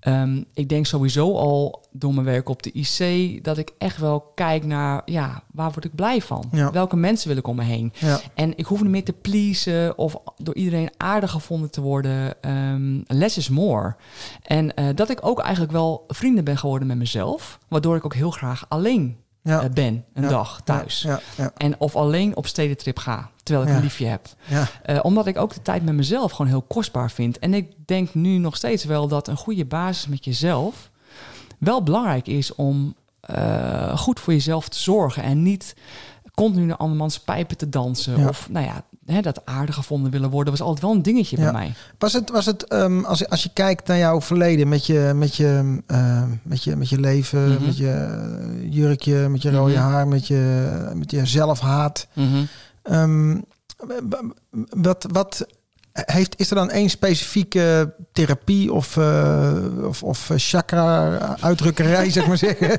ehm, 0.01 0.43
ik 0.55 0.69
denk 0.69 0.87
sowieso 0.87 1.37
al 1.37 1.85
door 1.93 2.15
mijn 2.15 2.27
werk 2.27 2.49
op 2.49 2.63
de 2.63 2.73
IC 2.73 3.45
dat 3.45 3.59
ik 3.59 3.73
echt 3.79 3.99
wel 3.99 4.21
kijk 4.35 4.65
naar, 4.65 5.03
ja, 5.05 5.43
waar 5.53 5.71
word 5.73 5.85
ik 5.85 5.95
blij 5.95 6.23
van? 6.23 6.45
Ja. 6.53 6.71
Welke 6.71 6.97
mensen 6.97 7.29
wil 7.29 7.37
ik 7.37 7.47
om 7.47 7.57
me 7.57 7.63
heen? 7.63 7.93
Ja. 7.99 8.21
En 8.35 8.57
ik 8.57 8.65
hoef 8.65 8.83
niet 8.83 8.91
meer 8.91 9.05
te 9.05 9.13
pleasen 9.13 9.99
of 9.99 10.17
door 10.37 10.55
iedereen 10.55 10.91
aardig 10.97 11.31
gevonden 11.31 11.71
te 11.71 11.81
worden. 11.81 12.43
Ehm, 12.43 13.01
less 13.07 13.37
is 13.37 13.49
more. 13.49 13.97
En 14.43 14.75
eh, 14.75 14.87
dat 14.95 15.11
ik 15.11 15.27
ook 15.27 15.41
eigenlijk 15.41 15.73
wel 15.73 16.05
vrienden 16.09 16.45
ben 16.45 16.59
geworden 16.59 16.89
met 16.89 16.97
mezelf. 16.97 17.59
Waardoor 17.69 17.97
ik 17.97 18.05
ook 18.05 18.15
heel 18.15 18.31
graag 18.31 18.65
alleen 18.69 19.17
Ja. 19.43 19.63
eh, 19.63 19.71
ben, 19.71 20.05
een 20.15 20.23
Ja. 20.23 20.29
dag 20.29 20.61
thuis. 20.65 21.03
Ja, 21.03 21.21
En 21.57 21.75
of 21.81 21.97
alleen 21.97 22.37
op 22.37 22.47
stedentrip 22.47 22.99
ga, 22.99 23.31
terwijl 23.43 23.67
ik 23.69 23.75
een 23.75 23.81
liefje 23.83 24.07
heb. 24.07 24.29
Eh, 24.83 24.99
omdat 25.03 25.27
ik 25.27 25.39
ook 25.39 25.55
de 25.55 25.63
tijd 25.63 25.85
met 25.85 25.95
mezelf 25.95 26.31
gewoon 26.33 26.47
heel 26.51 26.63
kostbaar 26.63 27.11
vind. 27.11 27.39
En 27.39 27.55
ik 27.55 27.73
denk 27.87 28.15
nu 28.15 28.39
nog 28.39 28.57
steeds 28.57 28.85
wel 28.85 29.09
dat 29.09 29.29
een 29.29 29.37
goede 29.37 29.65
basis 29.65 30.07
met 30.07 30.25
jezelf 30.25 30.91
wel 31.59 31.83
belangrijk 31.83 32.27
is 32.27 32.55
om 32.55 32.95
eh, 33.21 33.99
goed 33.99 34.21
voor 34.21 34.33
jezelf 34.33 34.69
te 34.69 34.79
zorgen. 34.79 35.23
En 35.23 35.43
niet 35.43 35.75
continu 36.35 36.65
naar 36.65 36.77
andermans 36.77 37.21
pijpen 37.21 37.57
te 37.57 37.69
dansen. 37.69 38.29
Of 38.29 38.49
nou 38.51 38.67
ja, 38.67 38.83
hè, 39.13 39.21
dat 39.21 39.41
aardig 39.47 39.75
gevonden 39.75 40.11
willen 40.11 40.31
worden 40.31 40.53
was 40.53 40.63
altijd 40.63 40.83
wel 40.83 40.93
een 40.95 41.03
dingetje 41.03 41.37
Ja. 41.37 41.43
bij 41.43 41.53
mij. 41.53 41.73
Was 41.99 42.13
het, 42.13 42.31
was 42.31 42.47
het 42.47 42.65
ehm, 42.67 43.05
als, 43.05 43.29
als 43.29 43.43
je 43.43 43.51
kijkt 43.53 43.87
naar 43.87 43.99
jouw 43.99 44.21
verleden 44.21 44.69
met 44.69 44.87
je, 44.87 45.13
met 45.15 45.37
je, 45.37 45.79
eh, 45.87 46.23
met 46.43 46.65
je, 46.65 46.77
met 46.77 46.89
je 46.89 47.01
leven, 47.01 47.53
Mhm. 47.53 47.65
met 47.65 47.77
je 47.77 47.91
eh, 47.91 48.73
jurkje, 48.73 49.29
met 49.29 49.43
je 49.43 49.51
rode 49.51 49.73
Mhm. 49.73 49.83
haar, 49.83 50.09
met 50.09 50.27
je, 50.27 50.91
met 50.95 51.11
je 51.11 51.27
zelfhaat. 51.27 52.07
Ehm, 52.83 53.35
w- 53.79 54.15
wat, 54.71 55.07
wat 55.13 55.47
heeft, 56.05 56.39
is 56.41 56.51
er 56.51 56.57
dan 56.57 56.71
één 56.71 56.91
specifieke 56.91 57.95
therapie 58.13 58.73
of, 58.73 58.97
eh, 58.97 59.53
of, 59.83 60.03
of 60.03 60.31
chakra-uitdrukkerij, 60.37 62.11
zeg 62.11 62.27
maar 62.27 62.39
zeggen? 62.39 62.79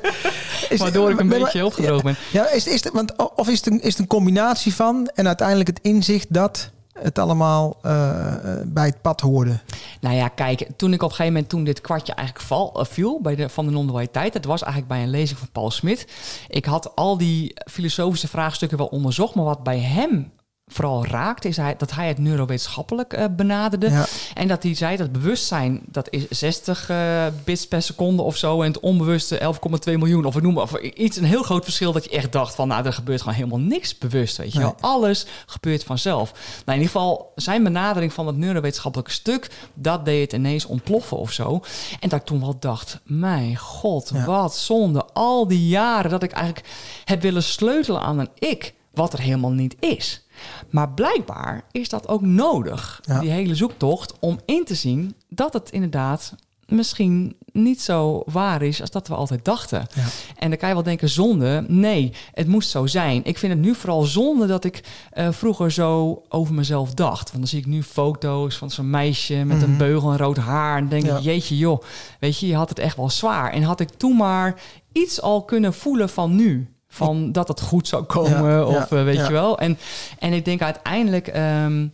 Is, 0.68 0.78
Waardoor 0.78 1.10
ik 1.10 1.20
een 1.20 1.26
maar- 1.26 1.38
beetje 1.38 1.64
opgedroogd 1.64 2.04
ben. 2.04 2.16
Ja, 2.32 2.50
is, 2.50 2.66
is 2.66 2.84
het, 2.84 2.92
want, 2.92 3.34
of 3.36 3.48
is 3.48 3.56
het, 3.56 3.66
een, 3.66 3.80
is 3.80 3.90
het 3.90 3.98
een 3.98 4.06
combinatie 4.06 4.74
van 4.74 5.10
en 5.14 5.26
uiteindelijk 5.26 5.68
het 5.68 5.80
inzicht 5.82 6.26
dat 6.30 6.70
het 6.98 7.18
allemaal 7.18 7.76
eh, 7.82 8.10
eh, 8.34 8.60
bij 8.66 8.86
het 8.86 9.00
pad 9.02 9.20
hoorde? 9.20 9.60
Nou 10.00 10.14
ja, 10.14 10.28
kijk, 10.28 10.68
toen 10.76 10.92
ik 10.92 11.02
op 11.02 11.08
een 11.08 11.14
gegeven 11.16 11.32
moment, 11.32 11.50
toen 11.50 11.64
dit 11.64 11.80
kwartje 11.80 12.14
eigenlijk 12.14 12.46
val, 12.46 12.80
eh, 12.80 12.84
viel 12.84 13.20
bij 13.20 13.34
de, 13.34 13.48
van 13.48 13.66
de 13.66 13.72
non-dualiteit, 13.72 14.32
dat 14.32 14.44
was 14.44 14.62
eigenlijk 14.62 14.92
bij 14.92 15.02
een 15.02 15.10
lezing 15.10 15.38
van 15.38 15.48
Paul 15.52 15.70
Smit. 15.70 16.06
Ik 16.48 16.64
had 16.64 16.96
al 16.96 17.18
die 17.18 17.54
filosofische 17.70 18.28
vraagstukken 18.28 18.78
wel 18.78 18.86
onderzocht, 18.86 19.34
maar 19.34 19.44
wat 19.44 19.62
bij 19.62 19.78
hem 19.78 20.32
vooral 20.72 21.06
raakte, 21.06 21.48
is 21.48 21.56
hij, 21.56 21.74
dat 21.78 21.90
hij 21.94 22.08
het 22.08 22.18
neurowetenschappelijk 22.18 23.12
eh, 23.12 23.24
benaderde. 23.36 23.90
Ja. 23.90 24.06
En 24.34 24.48
dat 24.48 24.62
hij 24.62 24.74
zei 24.74 24.96
dat 24.96 25.12
bewustzijn, 25.12 25.80
dat 25.86 26.06
is 26.10 26.28
60 26.28 26.88
eh, 26.88 27.26
bits 27.44 27.68
per 27.68 27.82
seconde 27.82 28.22
of 28.22 28.36
zo. 28.36 28.62
En 28.62 28.68
het 28.68 28.80
onbewuste 28.80 29.54
11,2 29.88 29.98
miljoen. 29.98 30.24
Of 30.24 30.34
we 30.34 30.40
noemen 30.40 30.62
of 30.62 30.76
iets, 30.80 31.16
een 31.16 31.24
heel 31.24 31.42
groot 31.42 31.64
verschil 31.64 31.92
dat 31.92 32.04
je 32.04 32.10
echt 32.10 32.32
dacht 32.32 32.54
van, 32.54 32.68
nou, 32.68 32.86
er 32.86 32.92
gebeurt 32.92 33.20
gewoon 33.20 33.36
helemaal 33.36 33.58
niks 33.58 33.98
bewust, 33.98 34.36
weet 34.36 34.52
je 34.52 34.58
wel. 34.58 34.76
Alles 34.80 35.26
gebeurt 35.46 35.84
vanzelf. 35.84 36.32
Nou, 36.32 36.78
in 36.78 36.84
ieder 36.84 36.86
geval, 36.86 37.32
zijn 37.36 37.62
benadering 37.62 38.12
van 38.12 38.26
het 38.26 38.36
neurowetenschappelijke 38.36 39.12
stuk, 39.12 39.50
dat 39.74 40.04
deed 40.04 40.20
het 40.20 40.32
ineens 40.40 40.66
ontploffen 40.66 41.16
of 41.16 41.32
zo. 41.32 41.60
En 42.00 42.08
dat 42.08 42.20
ik 42.20 42.26
toen 42.26 42.40
wel 42.40 42.56
dacht, 42.58 43.00
mijn 43.04 43.56
god, 43.56 44.10
Ja. 44.14 44.24
wat 44.24 44.56
zonde. 44.56 45.04
Al 45.12 45.46
die 45.48 45.68
jaren 45.68 46.10
dat 46.10 46.22
ik 46.22 46.32
eigenlijk 46.32 46.66
heb 47.04 47.22
willen 47.22 47.42
sleutelen 47.42 48.00
aan 48.00 48.18
een 48.18 48.28
ik, 48.38 48.74
wat 48.94 49.12
er 49.12 49.20
helemaal 49.20 49.50
niet 49.50 49.76
is. 49.80 50.21
Maar 50.70 50.90
blijkbaar 50.90 51.62
is 51.70 51.88
dat 51.88 52.08
ook 52.08 52.22
nodig, 52.22 53.00
Ja. 53.02 53.20
die 53.20 53.30
hele 53.30 53.54
zoektocht, 53.54 54.14
om 54.20 54.38
in 54.44 54.64
te 54.64 54.74
zien 54.74 55.14
dat 55.28 55.52
het 55.52 55.70
inderdaad 55.70 56.34
misschien 56.66 57.36
niet 57.52 57.80
zo 57.82 58.22
waar 58.26 58.62
is 58.62 58.80
als 58.80 58.90
dat 58.90 59.08
we 59.08 59.14
altijd 59.14 59.44
dachten. 59.44 59.86
Ja. 59.94 60.04
En 60.36 60.48
dan 60.48 60.58
kan 60.58 60.68
je 60.68 60.74
wel 60.74 60.82
denken, 60.84 61.08
zonde. 61.08 61.64
Nee, 61.68 62.12
het 62.32 62.46
moest 62.46 62.70
zo 62.70 62.86
zijn. 62.86 63.24
Ik 63.24 63.38
vind 63.38 63.52
het 63.52 63.62
nu 63.62 63.74
vooral 63.74 64.02
zonde 64.02 64.46
dat 64.46 64.64
ik 64.64 64.82
eh, 65.10 65.28
vroeger 65.30 65.72
zo 65.72 66.22
over 66.28 66.54
mezelf 66.54 66.94
dacht. 66.94 67.28
Want 67.28 67.38
dan 67.38 67.46
zie 67.46 67.58
ik 67.58 67.66
nu 67.66 67.82
foto's 67.82 68.56
van 68.56 68.70
zo'n 68.70 68.90
meisje 68.90 69.34
met 69.34 69.62
een 69.62 69.76
beugel 69.76 70.10
en 70.10 70.16
rood 70.18 70.36
haar. 70.36 70.76
En 70.78 70.88
denk 70.88 71.02
Mhm. 71.02 71.12
Ja. 71.12 71.18
ik, 71.18 71.24
jeetje 71.24 71.56
joh, 71.56 71.82
weet 72.20 72.38
je, 72.38 72.46
je 72.46 72.56
had 72.56 72.68
het 72.68 72.78
echt 72.78 72.96
wel 72.96 73.10
zwaar. 73.10 73.52
En 73.52 73.62
had 73.62 73.80
ik 73.80 73.88
toen 73.90 74.16
maar 74.16 74.60
iets 74.92 75.20
al 75.20 75.44
kunnen 75.44 75.74
voelen 75.74 76.08
van 76.08 76.34
nu. 76.36 76.71
Van 76.94 77.32
dat 77.32 77.48
het 77.48 77.60
goed 77.60 77.88
zou 77.88 78.02
komen, 78.02 78.50
Ja, 78.50 78.64
of 78.64 78.90
ja, 78.90 78.96
eh, 78.96 79.04
weet 79.04 79.16
ja. 79.16 79.26
je 79.26 79.32
wel. 79.32 79.58
En, 79.58 79.78
en 80.18 80.32
ik 80.32 80.44
denk 80.44 80.62
uiteindelijk... 80.62 81.28
ehm, 81.28 81.86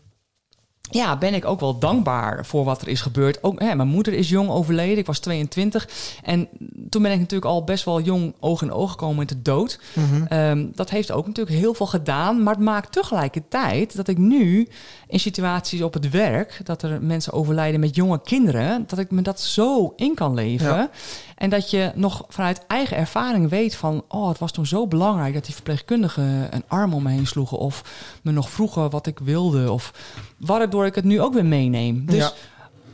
ja, 0.91 1.17
ben 1.17 1.35
ik 1.35 1.45
ook 1.45 1.61
wel 1.61 1.79
dankbaar 1.79 2.47
voor 2.47 2.65
wat 2.65 2.83
er 2.83 2.89
is 2.89 3.01
gebeurd. 3.01 3.43
Ook, 3.43 3.61
hè, 3.61 3.75
mijn 3.75 3.89
moeder 3.89 4.13
is 4.13 4.29
jong 4.29 4.51
overleden, 4.51 4.99
ik 4.99 5.07
was 5.07 5.19
22. 5.19 5.89
En 6.23 6.49
toen 6.89 7.03
ben 7.03 7.13
ik 7.13 7.19
natuurlijk 7.19 7.51
al 7.51 7.65
best 7.65 7.85
wel 7.85 8.01
jong 8.01 8.35
oog 8.41 8.63
in 8.63 8.73
oog 8.73 8.91
gekomen 8.91 9.17
met 9.17 9.29
de 9.29 9.43
dood. 9.43 9.81
Mhm. 9.95 10.27
Ehm, 10.27 10.67
dat 10.75 10.91
heeft 10.91 11.11
ook 11.11 11.27
natuurlijk 11.27 11.57
heel 11.57 11.75
veel 11.75 11.87
gedaan. 11.87 12.43
Maar 12.43 12.55
het 12.55 12.63
maakt 12.63 12.93
tegelijkertijd 12.93 13.97
dat 13.97 14.09
ik 14.09 14.19
nu 14.19 14.69
in 15.07 15.21
situaties 15.21 15.83
op 15.83 15.95
het 15.95 16.11
werk... 16.11 16.61
dat 16.65 16.83
er 16.83 17.03
mensen 17.03 17.33
overlijden 17.33 17.81
met 17.81 17.95
jonge 17.95 18.23
kinderen... 18.23 18.85
dat 18.87 18.99
ik 18.99 19.11
me 19.11 19.23
dat 19.23 19.41
zo 19.41 19.93
in 19.97 20.15
kan 20.15 20.35
leven. 20.35 20.91
En 21.39 21.51
dat 21.51 21.71
je 21.71 21.93
nog 21.95 22.25
vanuit 22.29 22.65
eigen 22.67 22.97
ervaring 22.97 23.49
weet 23.51 23.75
van... 23.77 24.05
oh, 24.09 24.29
het 24.29 24.39
was 24.39 24.53
toen 24.53 24.67
zo 24.67 24.87
belangrijk 24.87 25.35
dat 25.35 25.45
die 25.45 25.55
verpleegkundigen 25.55 26.55
een 26.55 26.65
arm 26.69 26.95
om 26.95 27.03
me 27.03 27.11
heen 27.11 27.27
sloegen... 27.27 27.59
of 27.59 27.83
me 28.23 28.31
nog 28.33 28.51
vroegen 28.51 28.91
wat 28.91 29.07
ik 29.07 29.19
wilde. 29.19 29.73
Of 29.73 29.93
waardoor 30.37 30.87
ik 30.87 30.95
het 30.95 31.05
nu 31.05 31.21
ook 31.21 31.33
weer 31.35 31.45
meeneem. 31.47 32.07
Dus 32.07 32.17
Ja. 32.17 32.33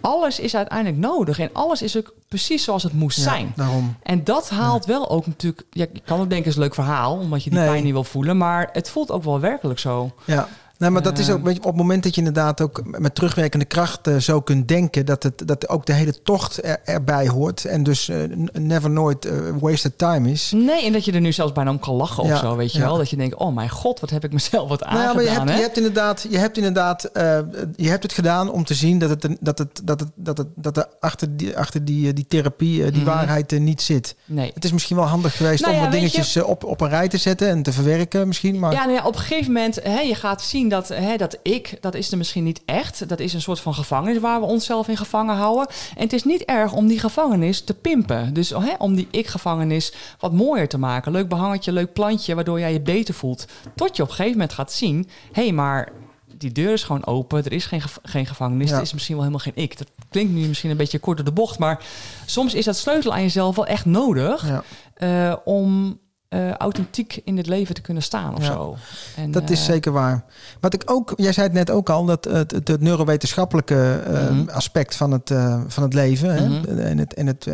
alles 0.00 0.40
is 0.40 0.56
uiteindelijk 0.56 0.98
nodig. 0.98 1.38
En 1.38 1.50
alles 1.52 1.82
is 1.82 1.96
ook 1.96 2.14
precies 2.28 2.64
zoals 2.64 2.82
het 2.82 2.92
moest 2.92 3.16
Ja, 3.16 3.22
zijn. 3.22 3.52
daarom. 3.56 3.96
En 4.02 4.24
dat 4.24 4.50
haalt 4.50 4.84
wel 4.86 5.10
ook 5.10 5.26
natuurlijk... 5.26 5.66
Ja, 5.70 5.86
je 5.92 6.00
kan 6.04 6.20
ook 6.20 6.28
denken, 6.28 6.36
het 6.38 6.46
is 6.46 6.54
een 6.54 6.62
leuk 6.62 6.74
verhaal... 6.74 7.16
omdat 7.18 7.44
je 7.44 7.50
die 7.50 7.58
Nee. 7.58 7.68
pijn 7.68 7.82
niet 7.84 7.92
wil 7.92 8.04
voelen. 8.04 8.36
Maar 8.36 8.68
het 8.72 8.90
voelt 8.90 9.10
ook 9.10 9.22
wel 9.24 9.40
werkelijk 9.40 9.78
zo. 9.78 10.10
Ja. 10.24 10.48
Nee, 10.78 10.90
maar 10.90 11.02
dat 11.02 11.18
is 11.18 11.30
ook 11.30 11.36
Ehm. 11.36 11.44
weet 11.44 11.54
je, 11.54 11.60
op 11.60 11.66
het 11.66 11.76
moment 11.76 12.02
dat 12.02 12.14
je 12.14 12.18
inderdaad 12.18 12.60
ook 12.60 12.82
met 12.98 13.14
terugwerkende 13.14 13.64
kracht 13.64 14.06
eh, 14.06 14.16
zo 14.16 14.40
kunt 14.40 14.68
denken, 14.68 15.06
dat, 15.06 15.22
het, 15.22 15.42
dat 15.46 15.68
ook 15.68 15.86
de 15.86 15.92
hele 15.92 16.22
tocht 16.22 16.64
er, 16.64 16.78
erbij 16.84 17.28
hoort. 17.28 17.64
En 17.64 17.82
dus 17.82 18.08
eh, 18.08 18.16
never 18.52 18.90
nooit 18.90 19.24
eh, 19.24 19.32
wasted 19.60 19.98
time 19.98 20.30
is. 20.30 20.52
Nee, 20.54 20.84
en 20.84 20.92
dat 20.92 21.04
je 21.04 21.12
er 21.12 21.20
nu 21.20 21.32
zelfs 21.32 21.52
bijna 21.52 21.70
om 21.70 21.78
kan 21.78 21.94
lachen 21.94 22.26
Ja, 22.26 22.32
of 22.34 22.38
zo, 22.38 22.56
weet 22.56 22.72
je 22.72 22.78
ja. 22.78 22.84
wel. 22.84 22.96
Dat 22.96 23.10
je 23.10 23.16
denkt, 23.16 23.34
oh 23.36 23.54
mijn 23.54 23.70
god, 23.70 24.00
wat 24.00 24.10
heb 24.10 24.24
ik 24.24 24.32
mezelf 24.32 24.68
wat 24.68 24.80
Nou 24.80 24.92
aangedaan, 24.92 25.08
ja, 25.08 25.14
maar 25.14 25.24
je 25.24 25.30
hebt, 25.30 25.48
hè? 25.50 25.56
je 25.56 25.62
hebt 25.62 25.76
inderdaad, 25.76 26.26
je 26.30 26.38
hebt, 26.38 26.56
inderdaad 26.56 27.04
eh, 27.04 27.38
je 27.76 27.88
hebt 27.88 28.02
het 28.02 28.12
gedaan 28.12 28.50
om 28.50 28.64
te 28.64 28.74
zien 28.74 28.98
dat 28.98 29.10
het, 29.10 29.28
dat 29.40 29.58
het, 29.58 29.80
dat 29.84 30.00
het, 30.00 30.08
dat 30.14 30.38
het, 30.38 30.46
dat 30.54 30.76
er 30.76 30.86
achter 31.00 31.36
die, 31.36 31.56
achter 31.58 31.84
die, 31.84 32.08
eh, 32.08 32.14
die 32.14 32.26
therapie, 32.28 32.84
eh, 32.84 32.92
die 32.92 33.02
Mhm. 33.02 33.10
waarheid 33.10 33.52
eh, 33.52 33.60
niet 33.60 33.82
zit. 33.82 34.16
Nee. 34.24 34.50
Het 34.54 34.64
is 34.64 34.72
misschien 34.72 34.96
wel 34.96 35.04
handig 35.06 35.36
geweest 35.36 35.60
Nou 35.62 35.72
om 35.72 35.78
ja, 35.78 35.84
wat 35.84 35.94
dingetjes 35.94 36.36
eh, 36.36 36.48
op, 36.48 36.64
op 36.64 36.80
een 36.80 36.88
rij 36.88 37.08
te 37.08 37.16
zetten 37.18 37.48
en 37.48 37.62
te 37.62 37.72
verwerken 37.72 38.26
misschien. 38.26 38.58
Maar 38.58 38.72
Ja, 38.72 38.84
nou 38.84 38.92
ja, 38.96 39.04
op 39.06 39.14
een 39.14 39.20
gegeven 39.20 39.52
moment, 39.52 39.78
hè, 39.82 40.00
je 40.00 40.14
gaat 40.14 40.42
zien 40.42 40.63
dat, 40.68 40.88
hè, 40.88 41.16
dat 41.16 41.38
ik, 41.42 41.76
dat 41.80 41.94
is 41.94 42.10
er 42.10 42.18
misschien 42.18 42.44
niet 42.44 42.62
echt. 42.64 43.08
Dat 43.08 43.20
is 43.20 43.32
een 43.32 43.40
soort 43.42 43.60
van 43.60 43.74
gevangenis 43.74 44.18
waar 44.18 44.40
we 44.40 44.46
onszelf 44.46 44.88
in 44.88 44.96
gevangen 44.96 45.34
houden. 45.36 45.66
En 45.96 46.02
het 46.02 46.12
is 46.12 46.24
niet 46.24 46.42
erg 46.44 46.72
om 46.72 46.86
die 46.86 46.98
gevangenis 46.98 47.60
te 47.60 47.74
pimpen. 47.74 48.34
Dus 48.34 48.50
hè, 48.50 48.74
om 48.78 48.94
die 48.94 49.08
ik-gevangenis 49.10 49.92
wat 50.18 50.32
mooier 50.32 50.68
te 50.68 50.78
maken. 50.78 51.12
Leuk 51.12 51.28
behangetje, 51.28 51.72
leuk 51.72 51.92
plantje, 51.92 52.34
waardoor 52.34 52.58
jij 52.58 52.72
je 52.72 52.80
beter 52.80 53.14
voelt. 53.14 53.46
Tot 53.74 53.96
je 53.96 54.02
op 54.02 54.08
een 54.08 54.14
gegeven 54.14 54.38
moment 54.38 54.52
gaat 54.56 54.72
zien, 54.72 55.08
hé, 55.32 55.42
hey, 55.42 55.52
maar 55.52 55.92
die 56.38 56.52
deur 56.52 56.72
is 56.72 56.82
gewoon 56.82 57.06
open. 57.06 57.44
Er 57.44 57.52
is 57.52 57.66
geen, 57.66 57.80
gev- 57.80 57.96
geen 58.02 58.26
gevangenis. 58.26 58.68
Ja. 58.68 58.74
Het 58.76 58.84
is 58.86 58.92
misschien 58.92 59.14
wel 59.14 59.24
helemaal 59.24 59.44
geen 59.52 59.64
ik. 59.64 59.78
Dat 59.78 59.88
klinkt 60.08 60.32
nu 60.32 60.46
misschien 60.48 60.70
een 60.70 60.76
beetje 60.76 60.98
kort 60.98 61.16
door 61.16 61.26
de 61.26 61.32
bocht. 61.32 61.58
Maar 61.58 61.84
soms 62.26 62.54
is 62.54 62.64
dat 62.64 62.76
sleutelen 62.76 63.14
aan 63.16 63.22
jezelf 63.22 63.56
wel 63.56 63.66
echt 63.66 63.84
nodig. 63.84 64.46
ja. 64.48 64.62
eh, 64.94 65.36
om 65.44 65.98
eh, 66.34 66.50
authentiek 66.52 67.20
in 67.24 67.36
het 67.36 67.46
leven 67.46 67.74
te 67.74 67.80
kunnen 67.80 68.02
staan 68.02 68.34
of 68.34 68.46
Ja. 68.46 68.52
zo. 68.52 68.76
En, 69.16 69.30
Dat 69.30 69.50
is 69.50 69.58
eh, 69.58 69.64
zeker 69.64 69.92
waar. 69.92 70.24
Wat 70.60 70.74
ik 70.74 70.82
ook, 70.84 71.12
jij 71.16 71.32
zei 71.32 71.46
het 71.46 71.56
net 71.56 71.70
ook 71.70 71.90
al, 71.90 72.04
dat 72.04 72.24
het, 72.24 72.50
het, 72.50 72.68
het 72.68 72.80
neurowetenschappelijke 72.80 74.00
eh, 74.06 74.30
Mhm. 74.30 74.48
aspect 74.48 74.96
van 74.96 75.10
het, 75.12 75.30
eh, 75.30 75.60
van 75.66 75.82
het 75.82 75.94
leven 75.94 76.34
hè, 76.34 76.48
Mhm. 76.48 76.78
en, 76.78 76.98
het, 76.98 77.14
en 77.14 77.26
het, 77.26 77.48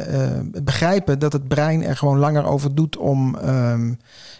begrijpen 0.64 1.18
dat 1.18 1.32
het 1.32 1.48
brein 1.48 1.84
er 1.84 1.96
gewoon 1.96 2.18
langer 2.18 2.44
over 2.44 2.74
doet 2.74 2.96
om 2.96 3.36
ehm, 3.36 3.92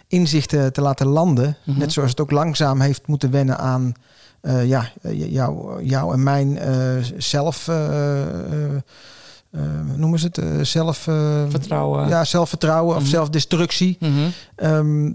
inzichten 0.07 0.73
te 0.73 0.81
laten 0.81 1.07
landen. 1.07 1.57
Mhm. 1.63 1.79
Net 1.79 1.91
zoals 1.93 2.09
het 2.09 2.21
ook 2.21 2.31
langzaam 2.31 2.79
heeft 2.81 3.07
moeten 3.07 3.31
wennen 3.31 3.57
aan 3.57 3.93
ja, 4.65 4.85
jou, 5.11 5.83
jou 5.83 6.13
en 6.13 6.23
mijn 6.23 6.59
zelf. 7.17 7.69
Noemen 9.95 10.19
ze 10.19 10.25
het? 10.25 10.37
Eh, 10.37 10.45
zelf. 10.61 11.07
eh, 11.07 11.43
Vertrouwen. 11.49 12.07
Ja, 12.07 12.23
zelfvertrouwen 12.25 12.95
of 12.95 13.01
Mhm. 13.01 13.09
zelfdestructie. 13.11 13.97
Mhm. 13.99 14.11
Ehm, 14.55 15.11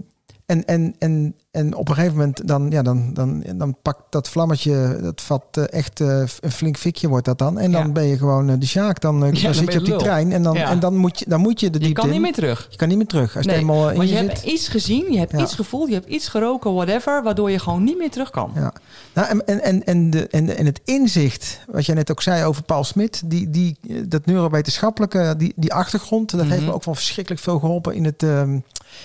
en, 0.47 0.65
en, 0.65 0.95
en, 0.99 1.35
en 1.51 1.75
op 1.75 1.89
een 1.89 1.95
gegeven 1.95 2.17
moment 2.17 2.47
dan, 2.47 2.69
ja, 2.69 2.81
dan, 2.81 3.13
dan, 3.13 3.43
dan 3.55 3.77
pakt 3.81 4.01
dat 4.09 4.29
vlammetje, 4.29 4.99
dat 5.01 5.21
vat 5.21 5.43
eh, 5.51 5.63
echt 5.69 5.99
eh, 6.01 6.23
een 6.39 6.51
flink 6.51 6.77
fikje 6.77 7.07
wordt 7.07 7.25
dat 7.25 7.37
dan. 7.37 7.57
En 7.59 7.71
dan 7.71 7.85
Ja. 7.85 7.91
ben 7.91 8.03
je 8.05 8.17
gewoon 8.17 8.49
eh, 8.49 8.55
de 8.59 8.65
Sjaak. 8.65 9.01
Dan, 9.01 9.19
dan 9.19 9.29
dan 9.29 9.53
zit 9.53 9.65
je 9.65 9.71
je 9.71 9.77
op 9.77 9.83
die 9.85 9.93
lul. 9.93 9.97
trein 9.97 10.31
en 10.31 10.43
dan, 10.43 10.55
en 10.57 10.79
dan, 10.79 10.95
moet, 10.95 11.19
je, 11.19 11.25
dan 11.27 11.41
moet 11.41 11.59
je 11.59 11.69
de 11.69 11.79
Je 11.79 11.85
diepte 11.85 12.01
kan 12.01 12.09
niet 12.09 12.21
meer 12.21 12.33
terug. 12.33 12.67
Je 12.69 12.77
kan 12.77 12.87
niet 12.87 12.97
meer 12.97 13.07
terug. 13.07 13.35
Als 13.37 13.45
Nee, 13.45 13.55
het 13.55 13.63
eenmaal 13.63 13.89
in 13.91 14.01
je 14.01 14.07
je 14.07 14.15
hebt 14.15 14.39
zit. 14.39 14.51
iets 14.51 14.67
gezien, 14.67 15.11
je 15.11 15.17
hebt 15.19 15.33
iets 15.33 15.55
gevoeld, 15.55 15.87
je 15.87 15.93
hebt 15.93 16.07
iets 16.07 16.27
geroken, 16.27 16.73
whatever, 16.73 17.23
waardoor 17.23 17.51
je 17.51 17.59
gewoon 17.59 17.83
niet 17.83 17.97
meer 17.97 18.11
terug 18.11 18.29
kan. 18.29 18.51
Ja. 18.55 18.73
Nou, 19.13 19.27
en, 19.27 19.45
en, 19.47 19.61
en, 19.63 19.83
en, 19.85 20.09
de, 20.09 20.27
en, 20.27 20.57
en 20.57 20.65
het 20.65 20.81
inzicht, 20.85 21.59
wat 21.71 21.85
jij 21.85 21.95
net 21.95 22.11
ook 22.11 22.21
zei 22.21 22.43
over 22.43 22.63
Paul 22.63 22.83
Smit, 22.83 23.21
die, 23.25 23.49
die, 23.49 23.77
dat 24.07 24.25
neurowetenschappelijke, 24.25 25.33
die, 25.37 25.53
die 25.55 25.73
achtergrond, 25.73 26.31
dat 26.31 26.39
heeft 26.45 26.55
Mhm. 26.55 26.65
me 26.65 26.73
ook 26.73 26.83
wel 26.85 26.95
verschrikkelijk 26.95 27.41
veel 27.43 27.59
geholpen 27.59 27.93
in 27.95 28.05
het 28.05 28.23
ehm, 28.23 28.59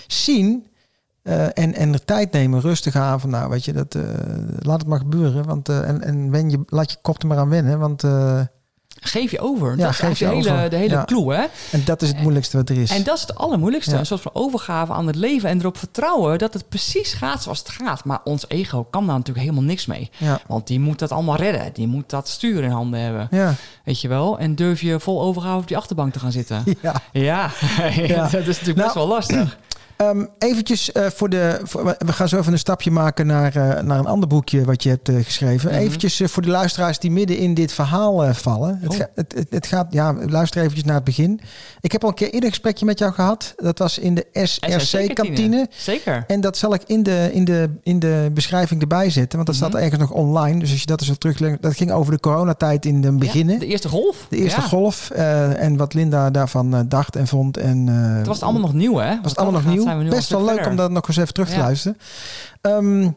zien 0.07 0.65
eh, 1.23 1.45
en, 1.45 1.75
en 1.75 1.93
de 1.93 2.05
tijd 2.05 2.33
nemen, 2.33 2.61
rustig 2.61 2.97
aan. 2.97 3.21
Van, 3.21 3.31
nou, 3.31 3.51
weet 3.51 3.65
je, 3.65 3.73
dat, 3.73 3.95
eh, 3.95 4.03
laat 4.59 4.79
het 4.79 4.89
maar 4.89 4.99
gebeuren. 4.99 5.45
Want, 5.45 5.69
eh, 5.69 5.89
en 5.89 6.03
en 6.03 6.31
wen 6.31 6.51
je, 6.51 6.61
laat 6.67 6.91
je 6.91 6.97
kop 7.03 7.23
er 7.23 7.29
maar 7.29 7.39
aan 7.39 7.49
wennen. 7.49 7.79
Want, 7.79 8.05
Geef 9.05 9.31
je 9.31 9.41
over. 9.41 9.77
Ja, 9.77 9.85
dat 9.85 9.95
geef 9.95 10.19
je 10.19 10.25
de 10.29 10.31
hele, 10.35 10.69
de 10.69 10.77
hele 10.77 10.95
Ja. 10.95 11.05
clue, 11.05 11.35
hè? 11.35 11.45
en 11.73 11.83
dat 11.85 12.03
is 12.03 12.09
het 12.09 12.21
moeilijkste 12.21 12.57
wat 12.57 12.69
er 12.69 12.77
is. 12.77 12.91
En 12.91 13.03
dat 13.03 13.15
is 13.17 13.21
het 13.21 13.35
allermoeilijkste. 13.35 13.93
Ja. 13.93 13.99
Een 13.99 14.07
soort 14.07 14.21
van 14.21 14.31
overgave 14.35 14.93
aan 14.93 15.07
het 15.07 15.17
leven 15.17 15.49
en 15.49 15.59
erop 15.61 15.77
vertrouwen 15.79 16.39
dat 16.39 16.55
het 16.55 16.69
precies 16.69 17.13
gaat 17.13 17.43
zoals 17.43 17.59
het 17.59 17.69
gaat. 17.69 18.05
Maar 18.05 18.21
ons 18.25 18.45
ego 18.49 18.85
kan 18.91 19.07
daar 19.07 19.17
natuurlijk 19.17 19.47
helemaal 19.47 19.67
niks 19.69 19.87
mee. 19.87 20.11
Want 20.47 20.67
die 20.67 20.81
moet 20.81 20.99
dat 20.99 21.13
allemaal 21.13 21.37
redden. 21.37 21.71
Die 21.73 21.87
moet 21.87 22.11
dat 22.11 22.29
stuur 22.29 22.63
in 22.63 22.71
handen 22.71 23.01
hebben. 23.01 23.29
Ja. 23.31 23.55
Weet 23.85 24.01
je 24.01 24.09
wel? 24.09 24.39
En 24.39 24.55
durf 24.55 24.81
je 24.81 25.01
vol 25.01 25.23
overgave 25.23 25.57
op 25.59 25.69
die 25.69 25.77
achterbank 25.77 26.13
te 26.13 26.19
gaan 26.19 26.33
zitten. 26.33 26.65
ja. 26.83 26.95
Ja, 27.13 27.51
Ja. 27.97 28.23
dat 28.23 28.33
is 28.47 28.47
natuurlijk 28.47 28.67
Nou, 28.67 28.83
best 28.83 28.95
wel 28.95 29.07
lastig. 29.07 29.59
Ehm 29.97 30.25
eventjes 30.39 30.93
eh, 30.93 31.07
voor 31.07 31.29
de. 31.29 31.61
Voor, 31.63 31.85
we 31.99 32.13
gaan 32.13 32.29
zo 32.29 32.39
even 32.39 32.53
een 32.53 32.59
stapje 32.59 32.91
maken 32.91 33.27
naar, 33.27 33.57
eh, 33.57 33.83
naar 33.83 33.99
een 33.99 34.07
ander 34.07 34.29
boekje 34.29 34.65
wat 34.65 34.83
je 34.83 34.89
hebt 34.89 35.09
eh, 35.09 35.15
geschreven. 35.25 35.71
Mhm. 35.71 35.79
Eventjes 35.81 36.21
voor 36.25 36.43
de 36.43 36.49
luisteraars 36.49 36.99
die 36.99 37.11
midden 37.11 37.37
in 37.39 37.55
dit 37.55 37.73
verhaal 37.73 38.35
vallen. 38.35 38.79
Het, 38.81 38.91
Oh. 38.91 38.97
ga- 38.97 39.09
het, 39.15 39.33
het, 39.37 39.47
het 39.51 39.67
gaat. 39.67 39.87
Ja, 39.93 40.15
luister 40.29 40.61
eventjes 40.61 40.85
naar 40.85 40.95
het 40.95 41.05
begin. 41.05 41.41
Ik 41.81 41.93
heb 41.93 42.03
al 42.03 42.09
een 42.09 42.15
keer 42.15 42.27
eerder 42.27 42.43
een 42.45 42.49
gesprekje 42.51 42.85
met 42.85 42.99
jou 42.99 43.13
gehad. 43.13 43.53
Dat 43.57 43.79
was 43.79 43.99
in 43.99 44.15
de 44.15 44.27
SRC-kantine. 44.33 45.67
Zeker. 45.71 46.25
En 46.27 46.41
dat 46.41 46.57
zal 46.57 46.75
ik 46.75 46.83
in 46.87 47.03
de, 47.03 47.31
in 47.33 47.45
de, 47.45 47.71
in 47.83 47.99
de 47.99 48.31
beschrijving 48.35 48.81
erbij 48.81 49.11
zetten. 49.11 49.37
Want 49.39 49.47
dat 49.51 49.57
Mhm. 49.61 49.69
staat 49.69 49.81
ergens 49.83 50.01
nog 50.01 50.11
online. 50.11 50.59
Dus 50.59 50.71
als 50.71 50.81
je 50.81 50.87
dat 50.87 51.01
eens 51.01 51.19
teruglegt. 51.19 51.63
Dat 51.63 51.75
ging 51.77 51.91
over 51.93 52.13
de 52.13 52.21
coronatijd 52.21 52.87
in 52.87 53.01
de 53.01 53.13
beginnen. 53.13 53.55
Ja, 53.55 53.61
de 53.61 53.67
eerste 53.67 53.89
golf. 53.89 54.27
de 54.29 54.37
eerste 54.37 54.61
Ja. 54.61 54.67
golf. 54.67 55.11
en 55.11 55.77
wat 55.77 55.95
Linda 55.95 56.31
daarvan 56.31 56.85
dacht 56.89 57.17
en 57.17 57.27
vond. 57.27 57.57
En, 57.57 57.87
Het 57.87 58.27
was 58.27 58.35
het 58.37 58.45
allemaal 58.45 58.63
nog 58.63 58.73
nieuw, 58.75 58.97
hè? 58.97 59.19
was 59.23 59.31
het 59.31 59.41
allemaal 59.41 59.61
nog 59.63 59.71
nieuw. 59.73 59.82
Best 60.09 60.31
wel 60.31 60.45
leuk 60.45 60.67
om 60.67 60.77
dat 60.77 60.91
nog 60.91 61.09
eens 61.09 61.17
even 61.17 61.35
terug 61.35 61.49
te 61.49 61.55
Ja. 61.57 61.61
luisteren. 61.63 61.99
Ehm, 62.61 63.11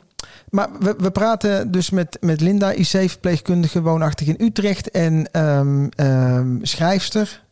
maar 0.50 0.70
we, 0.80 0.96
we 0.98 1.12
praten 1.12 1.72
dus 1.72 1.90
met, 1.90 2.18
met 2.22 2.42
Linda, 2.42 2.72
IC-verpleegkundige, 2.72 3.82
woonachtig 3.82 4.28
in 4.28 4.36
Utrecht. 4.46 4.92
En 4.92 5.28
ehm, 5.32 5.88
ehm, 5.90 6.58
schrijfster. 6.62 7.44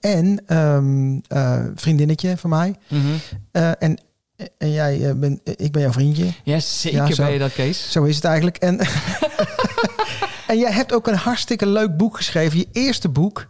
en 0.00 0.42
eh, 0.46 1.64
vriendinnetje 1.74 2.36
van 2.36 2.50
mij. 2.50 2.74
Mhm. 2.88 3.02
Eh, 3.52 3.70
en 3.78 3.98
En 4.58 4.70
jij 4.72 5.08
eh, 5.08 5.14
bent, 5.14 5.40
ik 5.56 5.72
ben 5.72 5.82
jouw 5.82 5.92
vriendje. 5.92 6.26
Ja, 6.44 6.60
zeker 6.60 6.98
Ja, 7.08 7.12
zo. 7.14 7.22
ben 7.22 7.32
je 7.32 7.38
dat, 7.38 7.52
Kees. 7.52 7.90
Zo 7.92 8.04
is 8.04 8.16
het 8.16 8.24
eigenlijk. 8.24 8.56
En, 8.56 8.78
en 10.50 10.58
jij 10.58 10.72
hebt 10.72 10.92
ook 10.92 11.06
een 11.06 11.14
hartstikke 11.14 11.66
leuk 11.66 11.96
boek 11.96 12.16
geschreven. 12.16 12.58
Je 12.58 12.68
eerste 12.72 13.08
boek. 13.08 13.46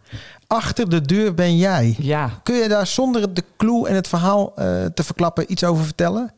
Achter 0.52 0.88
de 0.90 1.00
deur 1.00 1.34
ben 1.34 1.56
jij. 1.56 1.94
Ja, 1.98 2.30
Kun 2.42 2.54
je 2.56 2.68
daar 2.68 2.87
zonder 2.87 3.34
de 3.34 3.44
clue 3.56 3.88
en 3.88 3.94
het 3.94 4.08
verhaal 4.08 4.52
eh, 4.56 4.84
te 4.84 5.02
verklappen 5.04 5.52
iets 5.52 5.64
over 5.64 5.84
vertellen? 5.84 6.32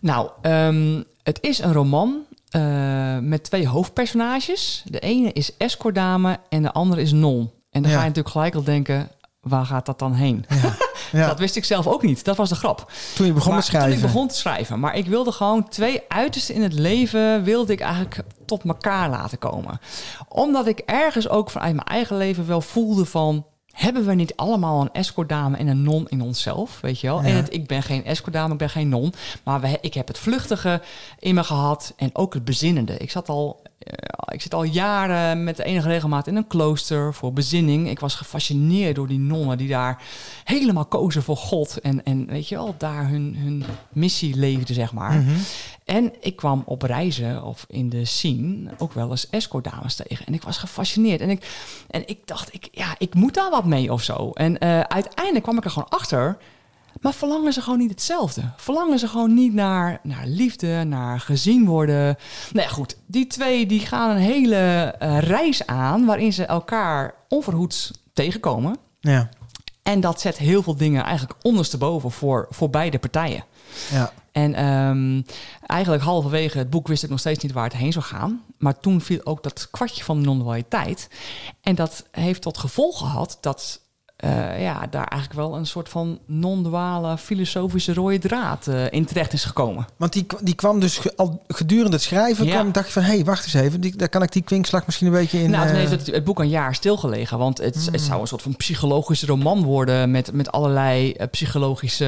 Nou, 0.00 0.30
ehm, 0.42 1.02
het 1.22 1.38
is 1.42 1.58
een 1.58 1.72
roman 1.72 2.16
eh, 2.50 3.18
met 3.18 3.44
twee 3.44 3.68
hoofdpersonages. 3.68 4.82
De 4.86 4.98
ene 4.98 5.32
is 5.32 5.56
escortdame 5.56 6.38
en 6.48 6.62
de 6.62 6.72
andere 6.72 7.00
is 7.02 7.12
non. 7.12 7.50
En 7.70 7.82
dan 7.82 7.90
Ja. 7.90 7.96
ga 7.96 8.02
je 8.02 8.08
natuurlijk 8.08 8.34
gelijk 8.34 8.54
al 8.54 8.62
denken, 8.62 9.08
waar 9.40 9.66
gaat 9.66 9.86
dat 9.86 9.98
dan 9.98 10.12
heen? 10.14 10.44
Ja. 10.48 10.76
Dat 11.16 11.38
wist 11.38 11.56
ik 11.56 11.64
zelf 11.64 11.86
ook 11.86 12.02
niet. 12.02 12.24
Dat 12.24 12.36
was 12.36 12.48
de 12.48 12.54
grap. 12.54 12.92
Toen 13.14 13.26
je 13.26 13.32
begon 13.32 13.48
Maar 13.48 13.56
met 13.56 13.66
schrijven. 13.66 13.90
Toen 13.90 13.98
ik 13.98 14.06
begon 14.06 14.28
te 14.28 14.34
schrijven. 14.34 14.80
Maar 14.80 14.96
ik 14.96 15.06
wilde 15.06 15.32
gewoon 15.32 15.68
twee 15.68 16.02
uitersten 16.08 16.54
in 16.54 16.62
het 16.62 16.72
leven... 16.72 17.42
wilde 17.44 17.72
ik 17.72 17.80
eigenlijk 17.80 18.20
tot 18.46 18.64
elkaar 18.64 19.10
laten 19.10 19.38
komen. 19.38 19.80
Omdat 20.28 20.66
ik 20.66 20.78
ergens 20.78 21.28
ook 21.28 21.50
vanuit 21.50 21.74
mijn 21.74 21.86
eigen 21.86 22.16
leven 22.16 22.46
wel 22.46 22.60
voelde 22.60 23.04
van... 23.04 23.46
hebben 23.72 24.06
we 24.06 24.14
niet 24.14 24.36
allemaal 24.36 24.80
een 24.80 24.92
escortdame 24.92 25.56
en 25.56 25.66
een 25.66 25.82
non 25.82 26.08
in 26.08 26.20
onszelf? 26.20 26.80
Weet 26.80 27.00
je 27.00 27.06
wel? 27.06 27.22
En 27.22 27.34
het, 27.34 27.52
ik 27.52 27.66
ben 27.66 27.82
geen 27.82 28.04
escortdame, 28.04 28.52
ik 28.52 28.58
ben 28.58 28.70
geen 28.70 28.88
non. 28.88 29.14
Maar 29.42 29.60
we, 29.60 29.78
ik 29.80 29.94
heb 29.94 30.08
het 30.08 30.18
vluchtige 30.18 30.82
in 31.18 31.34
me 31.34 31.44
gehad 31.44 31.92
en 31.96 32.10
ook 32.12 32.34
het 32.34 32.44
bezinnende. 32.44 32.96
Ik 32.96 33.10
zat 33.10 33.28
al... 33.28 33.62
eh, 33.86 34.34
ik 34.34 34.42
zit 34.42 34.54
al 34.54 34.62
jaren 34.62 35.44
met 35.44 35.58
enige 35.58 35.88
regelmaat 35.88 36.26
in 36.26 36.36
een 36.36 36.46
klooster 36.46 37.14
voor 37.14 37.32
bezinning. 37.32 37.88
Ik 37.88 38.00
was 38.00 38.14
gefascineerd 38.14 38.94
door 38.94 39.06
die 39.06 39.18
nonnen 39.18 39.58
die 39.58 39.68
daar 39.68 40.02
helemaal 40.44 40.84
kozen 40.84 41.22
voor 41.22 41.36
God. 41.36 41.80
En, 41.80 42.04
en 42.04 42.26
weet 42.26 42.48
je 42.48 42.54
wel, 42.54 42.74
daar 42.78 43.08
hun, 43.08 43.36
hun 43.38 43.64
missie 43.92 44.36
leefden, 44.36 44.74
zeg 44.74 44.92
maar. 44.92 45.24
En 45.84 46.12
ik 46.20 46.36
kwam 46.36 46.62
op 46.64 46.82
reizen 46.82 47.42
of 47.42 47.64
in 47.68 47.88
de 47.88 48.04
scene 48.04 48.70
ook 48.78 48.92
wel 48.92 49.10
eens 49.10 49.30
escortdames 49.30 49.94
tegen. 49.94 50.26
En 50.26 50.34
ik 50.34 50.42
was 50.42 50.58
gefascineerd. 50.58 51.20
En 51.20 51.30
ik, 51.30 51.46
en 51.90 52.08
ik 52.08 52.18
dacht, 52.24 52.54
ik, 52.54 52.68
ja, 52.72 52.94
ik 52.98 53.14
moet 53.14 53.34
daar 53.34 53.50
wat 53.50 53.64
mee 53.64 53.92
of 53.92 54.02
zo. 54.02 54.30
En 54.30 54.58
eh, 54.58 54.80
uiteindelijk 54.80 55.42
kwam 55.42 55.56
ik 55.56 55.64
er 55.64 55.70
gewoon 55.70 55.88
achter. 55.88 56.38
Maar 57.00 57.14
verlangen 57.14 57.52
ze 57.52 57.60
gewoon 57.60 57.78
niet 57.78 57.90
hetzelfde? 57.90 58.42
Verlangen 58.56 58.98
ze 58.98 59.08
gewoon 59.08 59.34
niet 59.34 59.54
naar, 59.54 60.00
naar 60.02 60.26
liefde, 60.26 60.84
naar 60.84 61.20
gezien 61.20 61.66
worden? 61.66 62.16
Nou 62.52 62.66
ja, 62.66 62.72
goed. 62.72 62.96
Die 63.06 63.26
twee 63.26 63.66
die 63.66 63.80
gaan 63.80 64.10
een 64.10 64.22
hele 64.22 64.56
eh, 64.98 65.18
reis 65.18 65.66
aan... 65.66 66.04
waarin 66.04 66.32
ze 66.32 66.44
elkaar 66.44 67.14
onverhoeds 67.28 67.90
tegenkomen. 68.12 68.76
Ja. 69.00 69.28
En 69.82 70.00
dat 70.00 70.20
zet 70.20 70.38
heel 70.38 70.62
veel 70.62 70.76
dingen 70.76 71.04
eigenlijk 71.04 71.38
ondersteboven 71.42 72.10
voor, 72.10 72.46
voor 72.50 72.70
beide 72.70 72.98
partijen. 72.98 73.44
Ja. 73.90 74.12
En 74.32 74.54
ehm, 74.54 75.22
eigenlijk 75.66 76.02
halverwege 76.02 76.58
het 76.58 76.70
boek 76.70 76.88
wist 76.88 77.02
ik 77.02 77.10
nog 77.10 77.18
steeds 77.18 77.42
niet 77.42 77.52
waar 77.52 77.64
het 77.64 77.76
heen 77.76 77.92
zou 77.92 78.04
gaan. 78.04 78.44
Maar 78.58 78.78
toen 78.78 79.00
viel 79.00 79.20
ook 79.24 79.42
dat 79.42 79.70
kwartje 79.70 80.04
van 80.04 80.18
de 80.18 80.24
non-dualiteit. 80.24 81.08
En 81.60 81.74
dat 81.74 82.04
heeft 82.10 82.42
tot 82.42 82.58
gevolg 82.58 82.98
gehad 82.98 83.38
dat 83.40 83.80
eh, 84.16 84.62
ja, 84.62 84.86
daar 84.90 85.04
eigenlijk 85.06 85.40
wel 85.40 85.56
een 85.56 85.66
soort 85.66 85.88
van 85.88 86.18
non-duale 86.26 87.18
filosofische 87.18 87.94
rode 87.94 88.18
draad 88.18 88.66
eh, 88.66 88.84
in 88.90 89.04
terecht 89.04 89.32
is 89.32 89.44
gekomen. 89.44 89.86
Want 89.96 90.12
die, 90.12 90.26
die 90.42 90.54
kwam 90.54 90.80
dus 90.80 91.16
al 91.16 91.42
gedurende 91.48 91.92
het 91.92 92.02
schrijven. 92.02 92.44
Ja. 92.44 92.52
Kwam, 92.52 92.72
dacht 92.72 92.86
je 92.86 92.92
van, 92.92 93.02
hé, 93.02 93.14
hey, 93.14 93.24
wacht 93.24 93.44
eens 93.44 93.54
even. 93.54 93.80
Die, 93.80 93.96
daar 93.96 94.08
kan 94.08 94.22
ik 94.22 94.32
die 94.32 94.42
kwinkslag 94.42 94.86
misschien 94.86 95.06
een 95.06 95.12
beetje 95.12 95.42
in... 95.42 95.50
nou, 95.50 95.66
toen 95.66 95.74
eh, 95.74 95.80
heeft 95.80 95.90
het, 95.90 96.06
het 96.06 96.24
boek 96.24 96.38
een 96.38 96.48
jaar 96.48 96.74
stilgelegen. 96.74 97.38
Want 97.38 97.58
het, 97.58 97.88
het 97.92 98.00
zou 98.00 98.20
een 98.20 98.26
soort 98.26 98.42
van 98.42 98.56
psychologische 98.56 99.26
roman 99.26 99.62
worden... 99.62 100.10
met, 100.10 100.32
met 100.32 100.52
allerlei 100.52 101.14
psychologische 101.30 102.06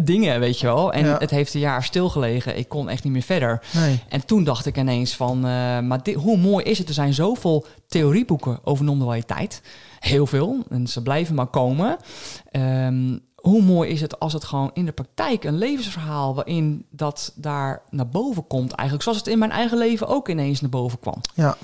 dingen, 0.00 0.40
weet 0.40 0.60
je 0.60 0.66
wel. 0.66 0.92
En 0.92 1.04
Ja. 1.06 1.16
het 1.18 1.30
heeft 1.30 1.54
een 1.54 1.60
jaar 1.60 1.84
stilgelegen. 1.84 2.58
Ik 2.58 2.68
kon 2.68 2.88
echt 2.88 3.04
niet 3.04 3.12
meer 3.12 3.22
verder. 3.22 3.60
Nee. 3.72 4.02
En 4.08 4.24
toen 4.24 4.44
dacht 4.44 4.66
ik 4.66 4.76
ineens 4.76 5.16
van... 5.16 5.40
maar 5.86 6.02
dit, 6.02 6.14
hoe 6.14 6.36
mooi 6.36 6.64
is 6.64 6.78
het? 6.78 6.88
Er 6.88 6.94
zijn 6.94 7.14
zoveel 7.14 7.66
theorieboeken 7.88 8.58
over 8.64 8.84
non-dualiteit. 8.84 9.62
Heel 9.98 10.26
veel. 10.26 10.64
En 10.70 10.86
ze 10.86 11.02
blijven 11.02 11.34
maar 11.34 11.46
komen. 11.46 11.96
Ehm, 12.50 13.18
hoe 13.34 13.62
mooi 13.62 13.90
is 13.90 14.00
het 14.00 14.20
als 14.20 14.32
het 14.32 14.44
gewoon 14.44 14.70
in 14.74 14.84
de 14.84 14.92
praktijk 14.92 15.44
een 15.44 15.58
levensverhaal... 15.58 16.34
waarin 16.34 16.86
dat 16.90 17.32
daar 17.34 17.82
naar 17.90 18.08
boven 18.08 18.46
komt 18.46 18.72
eigenlijk. 18.72 19.02
Zoals 19.02 19.18
het 19.18 19.26
in 19.26 19.38
mijn 19.38 19.50
eigen 19.50 19.78
leven 19.78 20.06
ook 20.08 20.28
ineens 20.28 20.60
naar 20.60 20.70
boven 20.70 20.98
kwam. 20.98 21.20
Ja. 21.34 21.56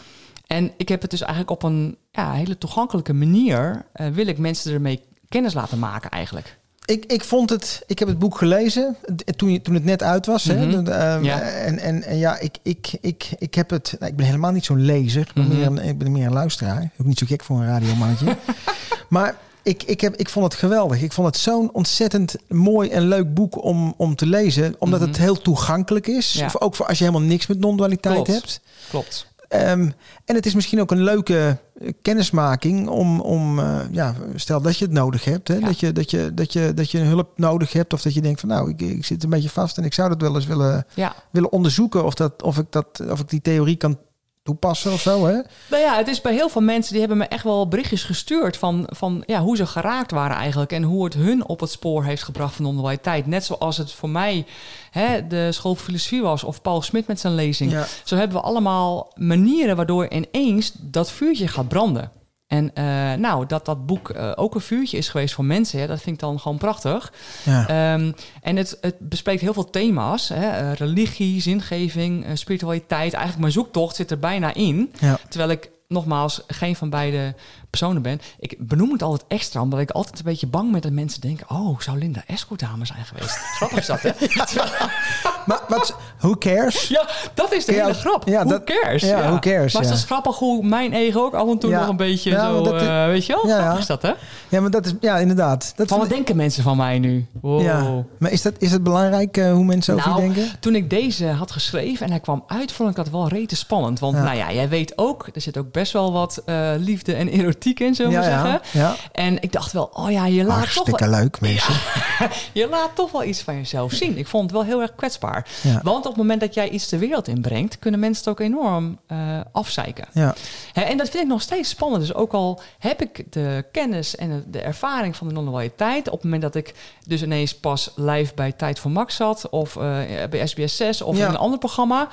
En 0.46 0.72
ik 0.76 0.88
heb 0.88 1.00
het 1.00 1.10
dus 1.10 1.20
eigenlijk 1.20 1.50
op 1.50 1.62
een 1.62 1.96
ja, 2.10 2.32
hele 2.32 2.58
toegankelijke 2.58 3.12
manier... 3.12 3.86
eh, 3.92 4.08
wil 4.08 4.26
ik 4.26 4.38
mensen 4.38 4.72
ermee 4.72 5.00
kennis 5.28 5.54
laten 5.54 5.78
maken 5.78 6.10
eigenlijk. 6.10 6.58
Ik, 6.84 7.04
ik 7.04 7.24
vond 7.24 7.50
het, 7.50 7.82
ik 7.86 7.98
heb 7.98 8.08
het 8.08 8.18
boek 8.18 8.38
gelezen 8.38 8.96
toen, 9.36 9.62
toen 9.62 9.74
het 9.74 9.84
net 9.84 10.02
uit 10.02 10.26
was. 10.26 10.44
hè? 10.44 10.66
Mhm. 10.66 10.86
Ehm, 10.88 11.24
Ja. 11.24 11.40
En, 11.40 11.78
en, 11.78 12.02
en 12.02 12.16
ja, 12.18 12.38
ik, 12.38 12.56
ik, 12.62 12.92
ik, 13.00 13.30
ik 13.38 13.54
heb 13.54 13.70
het. 13.70 13.96
Nou, 13.98 14.10
ik 14.10 14.16
ben 14.16 14.26
helemaal 14.26 14.52
niet 14.52 14.64
zo'n 14.64 14.84
lezer. 14.84 15.20
Ik 15.20 15.32
ben, 15.34 15.44
Mhm. 15.44 15.56
meer 15.56 15.66
een, 15.66 15.78
ik 15.78 15.98
ben 15.98 16.12
meer 16.12 16.26
een 16.26 16.32
luisteraar. 16.32 16.90
Ook 17.00 17.06
niet 17.06 17.18
zo 17.18 17.26
gek 17.26 17.44
voor 17.44 17.56
een 17.60 17.66
radiomannetje. 17.66 18.36
maar 19.08 19.36
ik, 19.62 19.82
ik, 19.82 20.00
heb, 20.00 20.16
ik 20.16 20.28
vond 20.28 20.44
het 20.44 20.54
geweldig. 20.54 21.02
Ik 21.02 21.12
vond 21.12 21.26
het 21.26 21.36
zo'n 21.36 21.70
ontzettend 21.72 22.36
mooi 22.48 22.88
en 22.90 23.08
leuk 23.08 23.34
boek 23.34 23.64
om, 23.64 23.94
om 23.96 24.16
te 24.16 24.26
lezen. 24.26 24.74
Omdat 24.78 25.00
het 25.00 25.16
heel 25.16 25.38
toegankelijk 25.40 26.06
is. 26.06 26.32
Mhm. 26.32 26.38
Ja. 26.40 26.46
Of 26.46 26.60
ook 26.60 26.74
voor 26.74 26.86
als 26.86 26.98
je 26.98 27.04
helemaal 27.04 27.28
niks 27.28 27.46
met 27.46 27.58
non-dualiteit 27.58 28.26
hebt. 28.26 28.60
Klopt. 28.90 29.26
Ehm, 29.48 29.90
en 30.24 30.34
het 30.34 30.46
is 30.46 30.54
misschien 30.54 30.80
ook 30.80 30.90
een 30.90 31.02
leuke 31.02 31.56
kennismaking 32.02 32.88
om, 32.88 33.20
om 33.20 33.58
eh, 33.58 33.80
ja, 33.90 34.14
stel 34.34 34.60
dat 34.60 34.76
je 34.78 34.84
het 34.84 34.94
nodig 34.94 35.24
hebt, 35.24 35.48
hè, 35.48 35.54
Ja. 35.54 35.66
dat, 35.66 35.80
je, 35.80 35.92
dat, 35.92 36.10
je, 36.10 36.34
dat, 36.34 36.52
je, 36.52 36.72
dat 36.74 36.90
je 36.90 36.98
hulp 36.98 37.38
nodig 37.38 37.72
hebt 37.72 37.92
of 37.92 38.02
dat 38.02 38.14
je 38.14 38.20
denkt 38.20 38.40
van 38.40 38.48
nou, 38.48 38.70
ik, 38.70 38.80
ik 38.80 39.04
zit 39.04 39.22
een 39.24 39.30
beetje 39.30 39.48
vast 39.50 39.78
en 39.78 39.84
ik 39.84 39.94
zou 39.94 40.08
dat 40.08 40.20
wel 40.20 40.34
eens 40.34 40.46
willen, 40.46 40.86
Ja. 40.94 41.14
willen 41.30 41.52
onderzoeken 41.52 42.04
of, 42.04 42.14
dat, 42.14 42.42
of, 42.42 42.58
ik 42.58 42.66
dat, 42.70 42.86
of 43.10 43.20
ik 43.20 43.28
die 43.28 43.40
theorie 43.40 43.76
kan 43.76 43.98
toepassen 44.44 44.92
of 44.92 45.00
zo. 45.00 45.26
Hè? 45.26 45.32
Nou 45.70 45.82
ja, 45.82 45.96
het 45.96 46.08
is 46.08 46.20
bij 46.20 46.32
heel 46.32 46.48
veel 46.48 46.62
mensen 46.62 46.90
die 46.90 47.00
hebben 47.00 47.18
me 47.18 47.24
echt 47.24 47.44
wel 47.44 47.68
berichtjes 47.68 48.04
gestuurd 48.04 48.56
van, 48.56 48.86
van 48.88 49.22
ja, 49.26 49.40
hoe 49.40 49.56
ze 49.56 49.66
geraakt 49.66 50.10
waren 50.10 50.36
eigenlijk 50.36 50.72
en 50.72 50.82
hoe 50.82 51.04
het 51.04 51.14
hun 51.14 51.46
op 51.48 51.60
het 51.60 51.70
spoor 51.70 52.04
heeft 52.04 52.22
gebracht 52.22 52.54
van 52.54 52.64
non-dualiteit. 52.64 53.26
Net 53.26 53.44
zoals 53.44 53.76
het 53.76 53.92
voor 53.92 54.08
mij 54.08 54.46
hè, 54.90 55.26
de 55.26 55.52
school 55.52 55.74
filosofie 55.74 56.22
was 56.22 56.44
of 56.44 56.62
Paul 56.62 56.82
Smit 56.82 57.06
met 57.06 57.20
zijn 57.20 57.34
lezing. 57.34 57.70
Ja. 57.70 57.86
Zo 58.04 58.16
hebben 58.16 58.36
we 58.36 58.42
allemaal 58.42 59.12
manieren 59.14 59.76
waardoor 59.76 60.08
ineens 60.08 60.72
dat 60.80 61.10
vuurtje 61.10 61.48
gaat 61.48 61.68
branden. 61.68 62.10
En 62.54 62.70
eh, 62.74 63.18
nou, 63.18 63.46
dat 63.46 63.64
dat 63.64 63.86
boek 63.86 64.10
eh, 64.10 64.32
ook 64.34 64.54
een 64.54 64.60
vuurtje 64.60 64.96
is 64.96 65.08
geweest 65.08 65.34
voor 65.34 65.44
mensen, 65.44 65.80
hè, 65.80 65.86
dat 65.86 66.00
vind 66.00 66.14
ik 66.16 66.22
dan 66.22 66.40
gewoon 66.40 66.58
prachtig. 66.58 67.12
Ja. 67.44 67.68
Ehm, 67.68 68.12
en 68.42 68.56
het, 68.56 68.78
het 68.80 68.98
bespreekt 68.98 69.40
heel 69.40 69.52
veel 69.52 69.70
thema's. 69.70 70.28
Hè? 70.28 70.48
eh, 70.48 70.72
religie, 70.72 71.40
zingeving, 71.40 72.26
spiritualiteit. 72.34 73.12
Eigenlijk 73.12 73.40
mijn 73.40 73.52
zoektocht 73.52 73.96
zit 73.96 74.10
er 74.10 74.18
bijna 74.18 74.54
in. 74.54 74.92
Ja. 75.00 75.18
Terwijl 75.28 75.50
ik 75.50 75.70
nogmaals 75.88 76.42
geen 76.46 76.76
van 76.76 76.90
beide 76.90 77.34
personen 77.78 78.02
ben. 78.02 78.20
Ik 78.38 78.56
benoem 78.58 78.92
het 78.92 79.02
altijd 79.02 79.24
extra, 79.28 79.60
omdat 79.60 79.80
ik 79.80 79.90
altijd 79.90 80.18
een 80.18 80.24
beetje 80.24 80.46
bang 80.46 80.72
ben 80.72 80.80
dat 80.80 80.92
mensen 80.92 81.20
denken... 81.20 81.46
oh, 81.50 81.80
zou 81.80 81.98
Linda 81.98 82.22
Esco 82.26 82.56
dame 82.56 82.84
zijn 82.86 83.04
geweest? 83.04 83.36
Grappig 83.56 83.78
is 83.78 83.86
dat, 83.86 84.00
hè? 84.02 84.10
Maar 85.46 85.60
wat, 85.68 85.96
who 86.18 86.34
cares? 86.38 86.88
ja, 86.88 87.08
dat 87.34 87.52
is 87.52 87.64
de 87.64 87.72
Ja, 87.74 87.80
hele 87.82 87.94
grap. 87.94 88.28
ja, 88.28 88.38
who 88.44 88.48
dat- 88.50 88.64
cares? 88.64 89.02
ja, 89.02 89.22
who 89.22 89.38
cares, 89.38 89.72
Maar 89.72 89.82
het 89.82 89.90
ja. 89.90 89.96
is 89.96 90.04
grappig 90.04 90.36
hoe 90.36 90.66
mijn 90.66 90.92
ego 90.92 91.20
ook 91.20 91.34
af 91.34 91.48
en 91.48 91.58
toe 91.58 91.70
Ja. 91.70 91.80
nog 91.80 91.88
een 91.88 91.96
beetje 91.96 92.30
Ja, 92.30 92.44
zo... 92.52 92.62
dat 92.62 92.80
eh, 92.82 93.06
weet 93.06 93.26
je 93.26 93.32
wel? 93.42 93.56
Grappig 93.56 93.78
is 93.78 93.86
dat, 93.86 94.02
hè? 94.02 94.12
Ja, 94.48 94.60
maar 94.60 94.70
dat 94.70 94.86
is, 94.86 94.92
ja, 95.00 95.18
inderdaad. 95.18 95.72
Dat 95.76 95.88
Van 95.88 95.98
wat 95.98 96.08
denken 96.08 96.36
mensen 96.36 96.62
van 96.62 96.76
mij 96.76 96.98
nu? 96.98 97.26
Wow. 97.40 97.62
ja. 97.62 98.04
Maar 98.18 98.30
is, 98.30 98.42
dat, 98.42 98.54
is 98.58 98.72
het 98.72 98.82
belangrijk 98.82 99.36
eh, 99.36 99.52
hoe 99.52 99.64
mensen 99.64 99.94
over 99.94 100.08
je 100.10 100.14
Nou, 100.20 100.32
denken? 100.34 100.60
toen 100.60 100.74
ik 100.74 100.90
deze 100.90 101.26
had 101.26 101.50
geschreven 101.52 102.04
en 102.06 102.10
hij 102.12 102.20
kwam 102.20 102.44
uit, 102.46 102.72
vond 102.72 102.90
ik 102.90 102.96
dat 102.96 103.08
wel 103.10 103.28
rete 103.28 103.56
spannend. 103.56 103.98
Want 103.98 104.16
Ja. 104.16 104.22
nou 104.22 104.36
ja, 104.36 104.52
jij 104.52 104.68
weet 104.68 104.98
ook, 104.98 105.28
er 105.34 105.40
zit 105.40 105.56
ook 105.56 105.72
best 105.72 105.92
wel 105.92 106.12
wat 106.12 106.42
eh, 106.46 106.70
liefde 106.78 107.14
en 107.14 107.28
erotiek 107.28 107.63
in, 107.64 107.94
zullen 107.94 108.10
we 108.10 108.16
Ja, 108.18 108.22
zeggen. 108.24 108.60
ja. 108.80 108.96
En 109.12 109.42
ik 109.42 109.52
dacht 109.52 109.72
wel, 109.72 109.90
oh 109.92 110.10
ja, 110.10 110.26
je 110.26 110.44
laat, 110.44 110.48
toch 110.56 110.56
Hartstikke 110.74 111.08
wel, 111.10 111.20
leuk, 111.20 111.40
mensen. 111.40 111.74
je 112.60 112.68
laat 112.68 112.90
toch 112.94 113.10
wel 113.10 113.24
iets 113.24 113.42
van 113.42 113.56
jezelf 113.56 113.92
zien. 113.92 114.18
Ik 114.18 114.26
vond 114.26 114.42
het 114.42 114.52
wel 114.52 114.64
heel 114.64 114.80
erg 114.82 114.94
kwetsbaar. 114.94 115.46
Want 115.82 115.98
op 115.98 116.04
het 116.10 116.16
moment 116.16 116.40
dat 116.40 116.54
jij 116.54 116.68
iets 116.68 116.88
de 116.88 116.98
wereld 116.98 117.28
inbrengt, 117.28 117.78
kunnen 117.78 118.00
mensen 118.00 118.24
het 118.24 118.32
ook 118.32 118.46
enorm 118.46 118.98
eh, 119.06 119.40
afzeiken. 119.52 120.04
Ja. 120.12 120.34
Hè, 120.72 120.82
en 120.82 120.96
dat 120.96 121.08
vind 121.08 121.22
ik 121.22 121.28
nog 121.28 121.42
steeds 121.42 121.68
spannend. 121.68 122.00
Dus 122.00 122.14
ook 122.14 122.32
al 122.32 122.60
heb 122.78 123.02
ik 123.02 123.32
de 123.32 123.64
kennis 123.72 124.16
en 124.16 124.44
de- 124.50 124.60
ervaring 124.60 125.16
van 125.16 125.28
de 125.28 125.34
non-dualiteit... 125.34 126.06
op 126.06 126.12
het 126.14 126.22
moment 126.24 126.42
dat 126.42 126.54
ik 126.54 126.74
dus 127.06 127.22
ineens 127.22 127.54
pas 127.58 127.90
live 127.96 128.34
bij 128.34 128.52
Tijd 128.52 128.78
voor 128.78 128.90
Max 128.90 129.16
zat... 129.16 129.48
of 129.48 129.76
eh, 129.76 129.82
bij 130.30 130.46
SBS 130.46 130.76
6 130.76 131.02
of 131.02 131.16
in 131.16 131.22
een 131.24 131.36
ander 131.36 131.58
programma... 131.58 132.08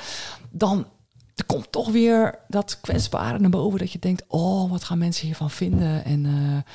dan 0.50 0.88
er 1.36 1.46
komt 1.46 1.72
toch 1.72 1.92
weer 1.92 2.40
dat 2.48 2.80
kwetsbare 2.82 3.40
naar 3.40 3.50
boven... 3.50 3.80
dat 3.80 3.92
je 3.92 4.00
denkt, 4.00 4.24
oh, 4.28 4.72
wat 4.72 4.84
gaan 4.84 4.98
mensen 4.98 5.26
hiervan 5.26 5.50
vinden? 5.50 6.06
En... 6.06 6.26
eh, 6.26 6.74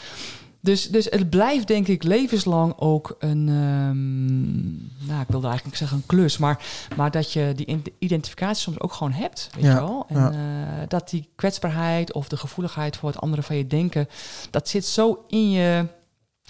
dus, 0.67 0.89
dus 0.89 1.05
het 1.11 1.31
blijft 1.31 1.67
denk 1.67 1.89
ik 1.89 2.03
levenslang 2.03 2.75
ook 2.77 3.17
een, 3.19 3.49
ehm, 3.49 5.07
nou 5.07 5.21
ik 5.21 5.29
wilde 5.29 5.47
eigenlijk 5.47 5.77
zeggen 5.77 5.97
een 5.97 6.07
klus, 6.07 6.39
maar, 6.39 6.65
maar 6.97 7.11
dat 7.11 7.33
je 7.33 7.53
die 7.57 7.83
identificatie 7.99 8.63
soms 8.63 8.81
ook 8.81 8.93
gewoon 8.93 9.13
hebt, 9.13 9.49
weet 9.55 9.65
Ja, 9.65 9.75
je 9.75 9.81
wel? 9.81 10.05
En 10.09 10.17
ja. 10.17 10.31
eh, 10.31 10.89
dat 10.89 11.11
die 11.11 11.29
kwetsbaarheid 11.35 12.13
of 12.13 12.29
de 12.29 12.37
gevoeligheid 12.37 12.97
voor 12.97 13.09
het 13.09 13.21
andere 13.21 13.43
van 13.43 13.57
je 13.57 13.67
denken, 13.67 14.09
dat 14.51 14.69
zit 14.69 14.85
zo 14.85 15.25
in 15.29 15.51
je, 15.51 15.87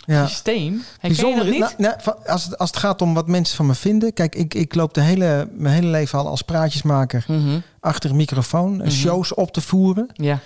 Ja. 0.07 0.27
systeem. 0.27 0.83
Bijzonder, 1.01 1.45
dat 1.45 1.53
niet? 1.53 1.59
nou, 1.79 1.95
nou, 2.05 2.17
als, 2.27 2.45
het, 2.45 2.59
als 2.59 2.71
het 2.71 2.79
gaat 2.79 3.03
om 3.03 3.15
wat 3.15 3.27
mensen 3.29 3.57
van 3.57 3.67
me 3.67 3.75
vinden. 3.75 4.13
Kijk, 4.13 4.35
ik, 4.35 4.55
ik 4.55 4.75
loop 4.75 4.95
de 4.95 5.01
hele, 5.01 5.49
mijn 5.53 5.75
hele 5.75 5.87
leven 5.87 6.19
al 6.19 6.27
als 6.27 6.43
praatjesmaker 6.43 7.25
Mhm. 7.29 7.59
achter 7.81 8.11
een 8.11 8.17
microfoon. 8.17 8.83
eh, 8.83 8.91
Shows 8.91 9.35
op 9.35 9.53
te 9.53 9.61
voeren. 9.61 10.09
Ja. 10.13 10.39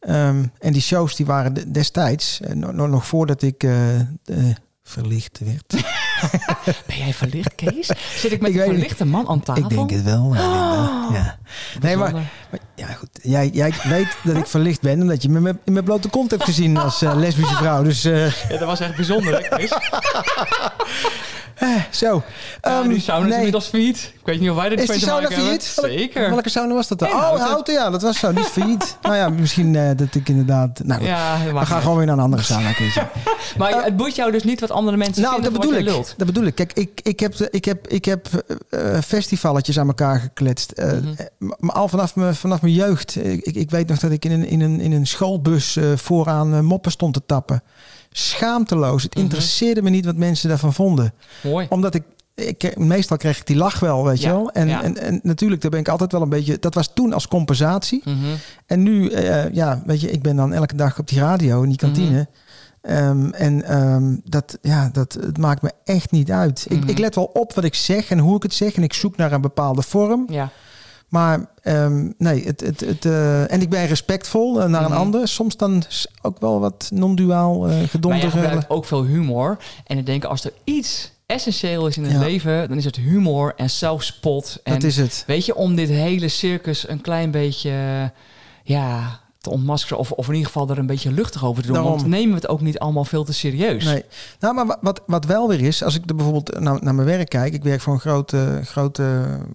Ehm, 0.00 0.44
en 0.58 0.72
die 0.72 0.82
shows 0.82 1.16
die 1.16 1.26
waren 1.26 1.54
de- 1.54 1.70
destijds, 1.70 2.40
eh, 2.40 2.54
no- 2.54 2.70
no- 2.72 2.86
nog 2.86 3.06
voordat 3.06 3.42
ik 3.42 3.62
eh, 3.62 3.72
verlicht 4.82 5.40
werd. 5.44 5.74
Ben 6.86 6.96
jij 6.96 7.12
verlicht, 7.14 7.54
Kees? 7.54 7.90
Zit 8.16 8.32
ik 8.32 8.40
met 8.40 8.50
Ik 8.50 8.56
een 8.56 8.64
verlichte 8.64 9.04
man 9.04 9.28
aan 9.28 9.40
tafel? 9.42 9.62
Ik 9.62 9.68
denk 9.68 9.90
het 9.90 10.02
wel, 10.02 10.34
ja. 10.34 11.36
Nee, 11.80 11.96
maar, 11.96 12.12
maar 12.12 12.60
ja, 12.74 12.86
goed. 12.86 13.08
Jij, 13.22 13.50
jij 13.52 13.72
weet 13.82 14.16
dat 14.22 14.36
ik 14.36 14.46
verlicht 14.46 14.80
ben, 14.80 15.00
omdat 15.00 15.22
je 15.22 15.28
me 15.28 15.40
met- 15.40 15.56
in 15.64 15.72
mijn 15.72 15.84
blote 15.84 16.08
kont 16.08 16.30
hebt 16.30 16.44
gezien 16.44 16.76
als 16.76 17.02
eh, 17.02 17.14
lesbische 17.16 17.54
vrouw. 17.54 17.82
Dus 17.82 18.04
eh, 18.04 18.26
Ja, 18.26 18.48
dat 18.48 18.60
was 18.60 18.80
echt 18.80 18.96
bijzonder, 18.96 19.32
hè, 19.42 19.56
Kees? 19.56 19.70
zo. 21.90 22.22
Ja, 22.62 22.80
Ehm, 22.80 22.88
die 22.88 23.00
sauna 23.00 23.20
is 23.22 23.28
nee. 23.28 23.36
inmiddels 23.36 23.66
failliet. 23.66 24.12
Ik 24.14 24.20
weet 24.24 24.40
niet 24.40 24.50
of 24.50 24.56
wij 24.56 24.64
er 24.66 24.72
Is 24.72 24.78
die 24.80 24.88
mee 24.90 24.98
te 24.98 25.06
maken 25.06 25.32
failliet? 25.32 25.62
Zeker. 25.62 26.30
Welke 26.30 26.48
sauna 26.50 26.74
was 26.74 26.88
dat 26.88 26.98
dan? 26.98 27.08
In 27.08 27.14
oh, 27.14 27.20
Houten. 27.20 27.46
Houten, 27.46 27.74
ja, 27.74 27.90
dat 27.90 28.02
was 28.02 28.18
zo. 28.18 28.32
Die 28.32 28.40
is 28.44 28.46
failliet. 28.50 28.96
nou 29.02 29.14
ja, 29.16 29.28
misschien 29.28 29.76
eh, 29.76 29.90
dat 29.96 30.14
ik 30.14 30.28
inderdaad... 30.28 30.80
Nou 30.84 30.98
goed, 31.00 31.08
Ja, 31.08 31.44
dat 31.44 31.58
we 31.58 31.66
gaan 31.66 31.80
gewoon 31.82 31.96
weer 31.96 32.06
naar 32.06 32.16
een 32.16 32.22
andere 32.22 32.42
sauna, 32.42 32.66
uit. 32.66 32.78
Maar 33.58 33.84
het 33.84 33.96
boeit 33.96 34.14
jou 34.14 34.32
dus 34.32 34.42
niet 34.42 34.60
wat 34.60 34.70
andere 34.70 34.96
mensen 34.96 35.22
Nou, 35.22 35.34
vinden 35.34 35.52
dat 35.52 35.60
bedoel 35.60 35.78
ik. 35.78 35.84
lult. 35.84 36.14
Dat 36.16 36.26
bedoel 36.26 36.44
ik. 36.44 36.54
Kijk, 36.54 36.72
ik, 36.72 37.00
ik 37.02 37.20
heb, 37.20 37.34
ik 37.34 37.64
heb, 37.64 37.88
ik 37.88 38.04
heb 38.04 38.26
eh, 38.70 38.98
festivaletjes 39.00 39.78
aan 39.78 39.86
elkaar 39.86 40.20
gekletst. 40.20 40.70
Eh, 40.70 40.92
Mhm. 40.92 41.12
eh, 41.16 41.26
maar 41.58 41.74
al 41.74 41.88
vanaf, 41.88 42.16
mijn 42.16 42.34
vanaf 42.34 42.60
mijn 42.62 42.74
jeugd. 42.74 43.16
Ik, 43.24 43.44
ik, 43.44 43.70
weet 43.70 43.88
nog 43.88 43.98
dat 43.98 44.10
ik 44.10 44.24
in 44.24 44.30
een, 44.32 44.46
in 44.46 44.60
een, 44.60 44.80
in 44.80 44.92
een 44.92 45.06
schoolbus 45.06 45.76
eh, 45.76 45.84
vooraan 45.96 46.54
eh, 46.54 46.60
moppen 46.60 46.90
stond 46.90 47.14
te 47.14 47.22
tappen. 47.26 47.62
Schaamteloos. 48.16 49.02
Het 49.02 49.14
Mhm. 49.14 49.22
interesseerde 49.24 49.82
me 49.82 49.90
niet 49.90 50.04
wat 50.04 50.16
mensen 50.16 50.48
daarvan 50.48 50.72
vonden. 50.74 51.12
Mooi. 51.42 51.66
Omdat 51.68 51.94
ik, 51.94 52.02
ik 52.34 52.76
meestal 52.78 53.16
kreeg 53.16 53.38
ik 53.38 53.46
die 53.46 53.56
lach 53.56 53.80
wel, 53.80 54.04
weet 54.04 54.20
Ja, 54.20 54.28
je 54.28 54.34
wel. 54.34 54.50
En, 54.50 54.68
ja. 54.68 54.82
en, 54.82 54.98
en 54.98 55.20
natuurlijk, 55.22 55.62
daar 55.62 55.70
ben 55.70 55.80
ik 55.80 55.88
altijd 55.88 56.12
wel 56.12 56.22
een 56.22 56.28
beetje... 56.28 56.58
Dat 56.58 56.74
was 56.74 56.90
toen 56.94 57.12
als 57.12 57.28
compensatie. 57.28 58.00
Mhm. 58.04 58.16
En 58.66 58.82
nu, 58.82 59.08
eh, 59.08 59.52
ja, 59.52 59.82
weet 59.86 60.00
je, 60.00 60.10
ik 60.10 60.22
ben 60.22 60.36
dan 60.36 60.52
elke 60.52 60.76
dag 60.76 60.98
op 60.98 61.08
die 61.08 61.18
radio 61.18 61.62
in 61.62 61.68
die 61.68 61.78
kantine. 61.78 62.10
Mhm. 62.10 62.92
Ehm, 62.92 63.28
en 63.30 63.62
ehm, 63.64 64.16
dat, 64.24 64.58
ja, 64.62 64.88
dat 64.92 65.12
het 65.20 65.38
maakt 65.38 65.62
me 65.62 65.70
echt 65.84 66.10
niet 66.10 66.30
uit. 66.30 66.66
Ik, 66.68 66.84
ik 66.84 66.98
let 66.98 67.14
wel 67.14 67.30
op 67.32 67.54
wat 67.54 67.64
ik 67.64 67.74
zeg 67.74 68.10
en 68.10 68.18
hoe 68.18 68.36
ik 68.36 68.42
het 68.42 68.54
zeg. 68.54 68.74
En 68.74 68.82
ik 68.82 68.92
zoek 68.92 69.16
naar 69.16 69.32
een 69.32 69.40
bepaalde 69.40 69.82
vorm. 69.82 70.26
Ja. 70.28 70.50
Maar 71.08 71.46
ehm, 71.62 72.10
nee, 72.18 72.44
het, 72.44 72.60
het, 72.60 72.80
het, 72.80 73.04
eh, 73.04 73.52
en 73.52 73.60
ik 73.60 73.70
ben 73.70 73.86
respectvol 73.86 74.60
eh, 74.60 74.68
naar 74.68 74.82
Mhm. 74.82 74.92
een 74.92 74.98
ander. 74.98 75.28
Soms 75.28 75.56
dan 75.56 75.82
ook 76.22 76.40
wel 76.40 76.60
wat 76.60 76.90
non-duaal 76.94 77.58
Maar 77.58 77.88
gedonder. 77.88 78.24
eh, 78.24 78.30
gebruikt 78.30 78.70
ook 78.70 78.84
veel 78.84 79.04
humor. 79.04 79.56
En 79.86 79.98
ik 79.98 80.06
denk, 80.06 80.24
als 80.24 80.44
er 80.44 80.52
iets 80.64 81.12
essentieel 81.26 81.86
is 81.86 81.96
in 81.96 82.02
het 82.04 82.12
Ja. 82.12 82.18
leven, 82.18 82.68
dan 82.68 82.76
is 82.78 82.84
het 82.84 82.96
humor 82.96 83.52
en 83.56 83.70
zelfspot. 83.70 84.60
En 84.64 84.72
dat 84.72 84.82
is 84.82 84.96
het. 84.96 85.24
weet 85.26 85.46
je, 85.46 85.54
om 85.54 85.74
dit 85.76 85.88
hele 85.88 86.28
circus 86.28 86.88
een 86.88 87.00
klein 87.00 87.30
beetje 87.30 88.12
ja, 88.62 89.20
te 89.44 89.50
ontmaskeren. 89.50 89.98
Of, 89.98 90.10
of 90.12 90.26
in 90.28 90.32
ieder 90.34 90.46
geval 90.50 90.68
er 90.70 90.78
een 90.78 90.86
beetje 90.86 91.12
luchtig 91.12 91.44
over 91.44 91.60
te 91.62 91.66
doen. 91.68 91.76
Daarom. 91.76 91.96
Want 91.96 92.06
nemen 92.06 92.28
we 92.28 92.34
het 92.34 92.48
ook 92.48 92.60
niet 92.60 92.78
allemaal 92.78 93.04
veel 93.04 93.24
te 93.24 93.32
serieus. 93.32 93.84
Nee. 93.84 94.04
Nou, 94.40 94.54
maar 94.54 94.66
wa- 94.66 94.78
wat, 94.80 95.02
wat 95.06 95.24
wel 95.24 95.48
weer 95.48 95.60
is, 95.60 95.82
als 95.82 95.94
ik 95.94 96.02
er 96.10 96.14
bijvoorbeeld 96.16 96.60
naar, 96.60 96.78
naar 96.82 96.94
mijn 96.94 97.06
werk 97.06 97.28
kijk. 97.28 97.52
Ik 97.54 97.62
werk 97.62 97.80
voor 97.80 97.94
een 97.94 98.00
groot, 98.00 98.32
eh, 98.32 98.40
groot, 98.64 98.98
eh, 98.98 99.06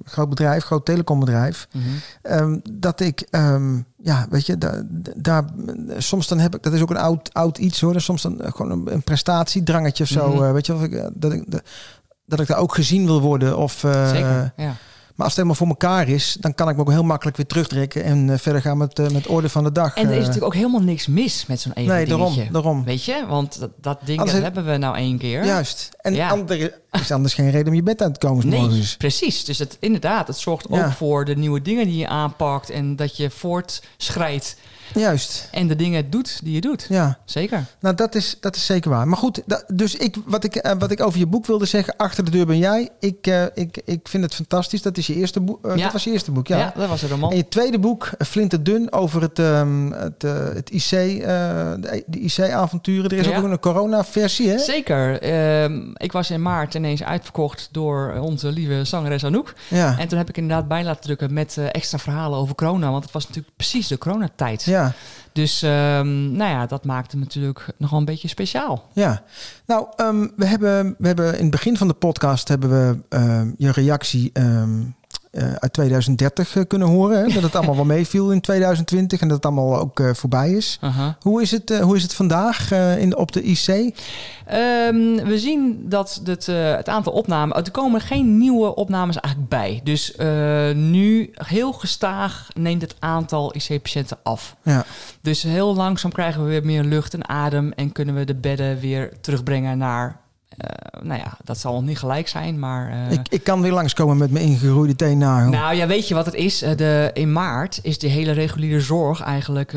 groot 0.03 0.29
bedrijf, 0.29 0.63
groot 0.63 0.85
telecombedrijf. 0.85 1.67
Mhm. 1.73 1.83
Ehm, 2.21 2.59
dat 2.73 2.99
ik, 2.99 3.27
ehm, 3.29 3.77
ja, 3.97 4.27
weet 4.29 4.45
je, 4.45 4.57
daar, 4.57 4.83
daar, 5.15 5.43
soms 5.97 6.27
dan 6.27 6.39
heb 6.39 6.55
ik, 6.55 6.63
dat 6.63 6.73
is 6.73 6.81
ook 6.81 6.89
een 6.89 6.97
oud, 6.97 7.33
oud 7.33 7.57
iets 7.57 7.81
hoor. 7.81 8.01
Soms 8.01 8.21
dan 8.21 8.41
eh, 8.41 8.51
gewoon 8.51 8.71
een, 8.71 8.93
een 8.93 9.03
prestatiedrangetje 9.03 10.03
of 10.03 10.09
zo. 10.09 10.29
Mhm. 10.33 10.53
weet 10.53 10.65
je, 10.65 10.73
of 10.73 10.81
ik, 10.83 11.09
dat, 11.13 11.33
ik, 11.33 11.51
dat, 11.51 11.61
dat 12.25 12.39
ik 12.39 12.47
daar 12.47 12.57
ook 12.57 12.75
gezien 12.75 13.05
wil 13.05 13.21
worden. 13.21 13.57
Of, 13.57 13.73
Zeker, 14.11 14.53
ja. 14.57 14.75
Maar 15.19 15.27
als 15.27 15.37
het 15.37 15.45
helemaal 15.47 15.67
voor 15.67 15.89
elkaar 15.89 16.07
is, 16.07 16.37
dan 16.39 16.55
kan 16.55 16.69
ik 16.69 16.75
me 16.75 16.81
ook 16.81 16.89
heel 16.89 17.03
makkelijk 17.03 17.37
weer 17.37 17.45
terugtrekken 17.45 18.03
en 18.03 18.29
eh, 18.29 18.37
verder 18.37 18.61
gaan 18.61 18.77
met, 18.77 18.99
eh, 18.99 19.09
met 19.09 19.27
orde 19.27 19.49
van 19.49 19.63
de 19.63 19.71
dag. 19.71 19.95
En 19.95 20.03
er 20.03 20.09
is 20.09 20.15
eh. 20.15 20.19
natuurlijk 20.19 20.45
ook 20.45 20.53
helemaal 20.53 20.81
niks 20.81 21.07
mis 21.07 21.45
met 21.45 21.59
zo'n 21.59 21.71
ego 21.73 21.93
Nee, 21.93 22.05
daarom. 22.51 22.83
Weet 22.83 23.03
je? 23.03 23.25
Want 23.27 23.59
dat, 23.59 23.69
dat 23.81 23.99
ding 24.03 24.17
dat 24.17 24.31
hebben 24.31 24.65
we 24.65 24.77
nou 24.77 24.95
één 24.95 25.17
keer. 25.17 25.45
Juist. 25.45 25.89
En 26.01 26.13
Ja. 26.13 26.29
andere, 26.29 26.73
is 26.91 27.11
anders 27.11 27.33
geen 27.33 27.51
reden 27.51 27.67
om 27.67 27.73
je 27.73 27.83
bed 27.83 28.01
uit 28.01 28.19
te 28.19 28.27
komen. 28.27 28.47
Nee, 28.47 28.59
morgens. 28.59 28.97
precies. 28.97 29.45
Dus 29.45 29.59
het, 29.59 29.77
inderdaad, 29.79 30.27
het 30.27 30.37
zorgt 30.37 30.67
Ja. 30.69 30.85
ook 30.85 30.91
voor 30.91 31.25
de 31.25 31.35
nieuwe 31.35 31.61
dingen 31.61 31.85
die 31.85 31.97
je 31.97 32.07
aanpakt. 32.07 32.69
En 32.69 32.95
dat 32.95 33.17
je 33.17 33.29
voortschrijdt 33.29 34.57
Juist. 34.93 35.47
en 35.51 35.67
de 35.67 35.75
dingen 35.75 36.09
doet 36.09 36.39
die 36.43 36.53
je 36.53 36.61
doet. 36.61 36.85
Ja. 36.89 37.17
Zeker. 37.25 37.65
Nou, 37.79 37.95
dat 37.95 38.15
is, 38.15 38.37
dat 38.39 38.55
is 38.55 38.65
zeker 38.65 38.89
waar. 38.89 39.07
Maar 39.07 39.17
goed, 39.17 39.41
dus 39.67 39.95
ik, 39.95 40.15
wat, 40.25 40.43
ik, 40.43 40.55
eh, 40.55 40.71
wat 40.79 40.91
ik 40.91 41.01
over 41.03 41.19
je 41.19 41.25
boek 41.27 41.45
wilde 41.45 41.65
zeggen, 41.65 41.93
Achter 41.97 42.25
de 42.25 42.31
deur 42.31 42.45
ben 42.45 42.57
jij. 42.57 42.89
Ik, 42.99 43.27
eh, 43.27 43.43
ik, 43.53 43.81
ik 43.85 44.07
vind 44.07 44.23
het 44.23 44.35
fantastisch. 44.35 44.81
Dat 44.81 44.97
is 44.97 45.07
je 45.07 45.15
eerste 45.15 45.39
boek. 45.39 45.65
eh, 45.65 45.75
Ja. 45.75 45.83
Dat 45.83 45.91
was 45.91 46.03
je 46.03 46.11
eerste 46.11 46.31
boek, 46.31 46.47
ja. 46.47 46.57
Ja, 46.57 46.73
dat 46.75 46.87
was 46.89 47.01
een 47.01 47.09
roman. 47.09 47.31
En 47.31 47.37
je 47.37 47.47
tweede 47.47 47.79
boek, 47.79 48.09
eh, 48.17 48.27
Flinterdun, 48.27 48.91
over 48.91 49.21
het, 49.21 49.39
ehm, 49.39 49.91
het, 49.91 50.21
het 50.53 50.69
IC, 50.69 50.89
de, 50.89 52.03
de 52.07 52.19
IC-avonturen. 52.19 53.09
Er 53.11 53.17
is 53.17 53.25
Ja. 53.25 53.37
ook 53.37 53.43
een 53.43 53.59
corona-versie, 53.59 54.49
hè? 54.49 54.57
Zeker. 54.59 55.21
Ehm, 55.21 55.81
ik 55.93 56.11
was 56.11 56.31
in 56.31 56.41
maart 56.41 56.73
ineens 56.73 57.03
uitverkocht 57.03 57.69
door 57.71 58.13
onze 58.21 58.51
lieve 58.51 58.83
zangeres 58.83 59.23
Anouk. 59.25 59.53
Ja. 59.67 59.97
En 59.99 60.07
toen 60.07 60.17
heb 60.17 60.29
ik 60.29 60.37
inderdaad 60.37 60.67
bij 60.67 60.83
laten 60.83 61.01
drukken 61.01 61.33
met 61.33 61.57
extra 61.71 61.97
verhalen 61.97 62.39
over 62.39 62.55
corona. 62.55 62.91
Want 62.91 63.03
het 63.03 63.13
was 63.13 63.27
natuurlijk 63.27 63.55
precies 63.55 63.87
de 63.87 63.97
coronatijd. 63.97 64.63
Ja. 64.63 64.78
Dus 65.31 65.61
ehm, 65.61 66.31
nou 66.31 66.51
ja, 66.51 66.65
dat 66.65 66.85
maakte 66.85 67.11
hem 67.11 67.19
natuurlijk 67.19 67.65
nogal 67.77 67.99
een 67.99 68.05
beetje 68.05 68.27
speciaal. 68.27 68.89
Ja, 68.93 69.23
nou, 69.65 69.87
ehm, 69.95 70.27
we, 70.35 70.45
hebben, 70.45 70.95
we 70.97 71.07
hebben 71.07 71.33
in 71.33 71.41
het 71.41 71.51
begin 71.51 71.77
van 71.77 71.87
de 71.87 71.93
podcast 71.93 72.47
hebben 72.47 72.69
we 72.69 72.99
ehm, 73.09 73.51
je 73.57 73.71
reactie 73.71 74.31
eh, 75.31 75.53
uit 75.53 75.73
2030 75.73 76.55
eh, 76.55 76.63
kunnen 76.67 76.87
horen. 76.87 77.17
Hè? 77.17 77.33
Dat 77.33 77.43
het 77.43 77.55
allemaal 77.55 77.75
wel 77.75 77.85
meeviel 77.85 78.31
in 78.31 78.41
2020 78.41 79.21
en 79.21 79.27
dat 79.27 79.37
het 79.37 79.45
allemaal 79.45 79.79
ook 79.79 79.99
eh, 79.99 80.13
voorbij 80.13 80.51
is. 80.51 80.79
Hoe 81.19 81.41
is 81.41 81.51
het, 81.51 81.79
hoe 81.79 81.95
is 81.95 82.03
het 82.03 82.13
vandaag 82.13 82.71
in, 82.97 83.17
op 83.17 83.31
de 83.31 83.43
IC? 83.43 83.67
Ehm, 83.67 85.25
we 85.25 85.35
zien 85.35 85.89
dat 85.89 86.21
het, 86.23 86.45
het 86.45 86.89
aantal 86.89 87.13
opnamen... 87.13 87.55
Er 87.55 87.71
komen 87.71 88.01
geen 88.01 88.37
nieuwe 88.37 88.75
opnames 88.75 89.19
eigenlijk 89.19 89.53
bij. 89.53 89.81
Dus 89.83 90.13
nu 90.75 91.31
heel 91.33 91.73
gestaag 91.73 92.47
neemt 92.53 92.81
het 92.81 92.95
aantal 92.99 93.55
IC-patiënten 93.55 94.17
af. 94.23 94.55
Ja. 94.63 94.85
Dus 95.21 95.43
heel 95.43 95.75
langzaam 95.75 96.11
krijgen 96.11 96.43
we 96.43 96.49
weer 96.49 96.65
meer 96.65 96.83
lucht 96.83 97.13
en 97.13 97.29
adem... 97.29 97.71
en 97.71 97.91
kunnen 97.91 98.15
we 98.15 98.25
de 98.25 98.35
bedden 98.35 98.79
weer 98.79 99.11
terugbrengen 99.21 99.77
naar... 99.77 100.19
eh, 100.57 101.01
nou 101.01 101.19
ja, 101.19 101.37
dat 101.43 101.57
zal 101.57 101.73
nog 101.73 101.83
niet 101.83 101.97
gelijk 101.97 102.27
zijn, 102.27 102.59
maar... 102.59 102.89
eh, 102.91 103.11
Ik, 103.11 103.27
ik 103.29 103.43
kan 103.43 103.61
weer 103.61 103.71
langskomen 103.71 104.17
met 104.17 104.31
mijn 104.31 104.45
ingegroeide 104.45 104.95
teennagel. 104.95 105.49
nou 105.49 105.75
ja, 105.75 105.87
weet 105.87 106.07
je 106.07 106.13
wat 106.13 106.25
het 106.25 106.35
is? 106.35 106.61
Eh, 106.61 106.75
De, 106.77 107.11
in 107.13 107.31
maart 107.31 107.79
is 107.83 107.99
de 107.99 108.07
hele 108.07 108.31
reguliere 108.31 108.79
zorg 108.81 109.21
eigenlijk 109.21 109.75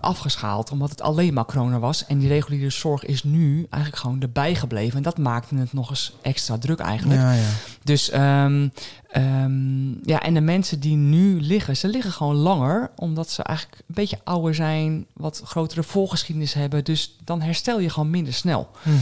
afgeschaald. 0.00 0.70
Omdat 0.70 0.90
het 0.90 1.00
alleen 1.02 1.34
maar 1.34 1.44
corona 1.44 1.78
was. 1.78 2.06
En 2.06 2.18
die 2.18 2.28
reguliere 2.28 2.70
zorg 2.70 3.04
is 3.04 3.24
nu 3.24 3.66
eigenlijk 3.70 4.02
gewoon 4.02 4.20
erbij 4.20 4.54
gebleven. 4.54 4.96
En 4.96 5.02
dat 5.02 5.18
maakte 5.18 5.54
het 5.56 5.72
nog 5.72 5.90
eens 5.90 6.16
extra 6.22 6.58
druk 6.58 6.78
eigenlijk. 6.78 7.20
ja, 7.20 7.32
ja. 7.32 7.42
Dus 7.84 8.10
ehm, 8.10 8.68
ehm, 9.10 9.88
ja, 10.08 10.20
en 10.22 10.34
de 10.34 10.40
mensen 10.40 10.80
die 10.80 10.96
nu 10.96 11.40
liggen, 11.40 11.76
ze 11.76 11.88
liggen 11.88 12.12
gewoon 12.12 12.34
langer. 12.36 12.90
Omdat 12.96 13.30
ze 13.30 13.42
eigenlijk 13.42 13.78
een 13.78 13.94
beetje 13.94 14.18
ouder 14.24 14.54
zijn. 14.54 15.06
Wat 15.12 15.42
grotere 15.44 15.82
voorgeschiedenis 15.82 16.54
hebben. 16.54 16.84
Dus 16.84 17.16
dan 17.24 17.40
herstel 17.40 17.80
je 17.80 17.90
gewoon 17.90 18.10
minder 18.10 18.32
snel. 18.32 18.68
Mhm. 18.82 18.96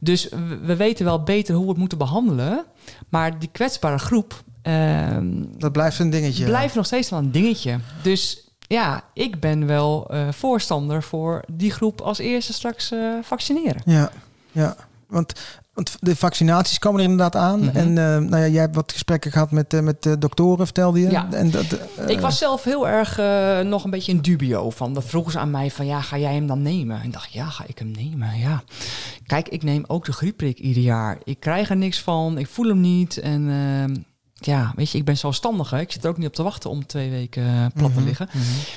Dus 0.00 0.28
we, 0.60 0.66
we 0.66 0.76
weten 0.76 1.04
wel 1.04 1.22
beter 1.22 1.54
hoe 1.54 1.64
we 1.64 1.70
het 1.70 1.78
moeten 1.78 1.98
behandelen. 1.98 2.64
Maar 3.08 3.38
die 3.38 3.48
kwetsbare 3.52 3.98
groep... 3.98 4.42
ehm, 4.62 5.44
Dat 5.58 5.72
blijft 5.72 5.98
een 5.98 6.10
dingetje. 6.10 6.44
blijft 6.44 6.74
nog 6.74 6.86
steeds 6.86 7.10
wel 7.10 7.18
een 7.18 7.32
dingetje. 7.32 7.78
Dus 8.02 8.48
ja, 8.66 9.02
ik 9.14 9.40
ben 9.40 9.66
wel 9.66 10.06
eh, 10.10 10.28
voorstander 10.32 11.02
voor 11.02 11.44
die 11.52 11.70
groep 11.72 12.00
als 12.00 12.18
eerste 12.18 12.52
straks 12.52 12.90
eh, 12.90 12.98
vaccineren. 13.22 13.82
Ja, 13.84 14.10
ja. 14.52 14.76
Want, 15.06 15.32
want 15.78 15.96
de 16.00 16.16
vaccinaties 16.16 16.78
komen 16.78 17.00
er 17.00 17.10
inderdaad 17.10 17.36
aan. 17.36 17.60
Mhm. 17.60 17.76
En 17.76 17.88
eh, 17.88 18.04
nou 18.04 18.36
ja, 18.42 18.48
jij 18.48 18.60
hebt 18.60 18.74
wat 18.74 18.92
gesprekken 18.92 19.32
gehad 19.32 19.50
met, 19.50 19.74
eh, 19.74 19.80
met 19.80 20.02
de 20.02 20.18
doktoren, 20.18 20.64
vertelde 20.64 21.00
je. 21.00 21.10
Ja. 21.10 21.28
En 21.32 21.50
dat, 21.50 21.64
eh, 21.96 22.08
ik 22.08 22.20
was 22.20 22.38
zelf 22.38 22.64
heel 22.64 22.88
erg 22.88 23.18
eh, 23.18 23.60
nog 23.60 23.84
een 23.84 23.90
beetje 23.90 24.12
in 24.12 24.20
dubio 24.20 24.70
van. 24.70 24.94
Dat 24.94 25.04
vroegen 25.04 25.32
ze 25.32 25.38
aan 25.38 25.50
mij 25.50 25.70
van 25.70 25.86
ja, 25.86 26.00
ga 26.00 26.18
jij 26.18 26.34
hem 26.34 26.46
dan 26.46 26.62
nemen? 26.62 27.00
En 27.00 27.06
ik 27.06 27.12
dacht, 27.12 27.32
ja, 27.32 27.44
ga 27.44 27.64
ik 27.66 27.78
hem 27.78 27.90
nemen? 27.90 28.38
Ja. 28.38 28.62
Kijk, 29.26 29.48
ik 29.48 29.62
neem 29.62 29.84
ook 29.86 30.04
de 30.04 30.12
griepprik 30.12 30.58
ieder 30.58 30.82
jaar. 30.82 31.18
Ik 31.24 31.40
krijg 31.40 31.70
er 31.70 31.76
niks 31.76 32.00
van, 32.00 32.38
ik 32.38 32.46
voel 32.46 32.68
hem 32.68 32.80
niet. 32.80 33.18
En 33.18 33.48
ehm, 33.48 33.94
ja, 34.40 34.72
weet 34.76 34.90
je, 34.90 34.98
ik 34.98 35.04
ben 35.04 35.16
zelfstandige. 35.16 35.80
Ik 35.80 35.92
zit 35.92 36.04
er 36.04 36.10
ook 36.10 36.16
niet 36.18 36.26
op 36.26 36.34
te 36.34 36.42
wachten 36.42 36.70
om 36.70 36.86
twee 36.86 37.10
weken 37.10 37.42
eh, 37.46 37.66
plat 37.74 37.92
te 37.92 37.98
Mhm, 37.98 38.06
liggen. 38.08 38.28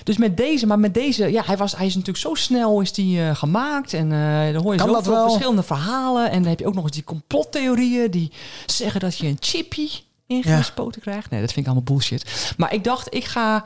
Dus 0.04 0.18
met 0.18 0.38
deze, 0.38 0.68
maar 0.68 0.80
met 0.80 0.94
deze, 0.94 1.32
ja, 1.32 1.44
hij, 1.46 1.58
was, 1.58 1.76
hij 1.76 1.86
is 1.86 1.92
natuurlijk 1.96 2.26
zo 2.26 2.34
snel 2.34 2.82
is 2.82 2.94
die, 2.94 3.22
eh, 3.22 3.36
gemaakt. 3.36 3.94
En 3.94 4.12
eh 4.12 4.54
dan 4.54 4.62
hoor 4.64 4.72
je 4.74 4.78
Kan 4.80 4.88
dat 4.88 4.98
zoveel 5.06 5.14
wel? 5.20 5.30
verschillende 5.30 5.64
verhalen. 5.64 6.32
En 6.32 6.40
dan 6.42 6.50
heb 6.50 6.60
je 6.60 6.68
ook 6.68 6.74
nog 6.74 6.84
eens 6.84 6.94
die 6.94 7.04
complottheorieën 7.04 8.12
die 8.12 8.32
zeggen 8.66 9.00
dat 9.00 9.18
je 9.18 9.28
een 9.28 9.38
chippy 9.40 9.90
ingespoten 10.28 11.02
krijgt. 11.02 11.30
Nee, 11.30 11.42
dat 11.42 11.52
vind 11.54 11.66
ik 11.66 11.72
allemaal 11.72 11.94
bullshit. 11.94 12.54
Maar 12.58 12.74
ik 12.74 12.84
dacht, 12.84 13.14
ik 13.14 13.26
ga 13.26 13.66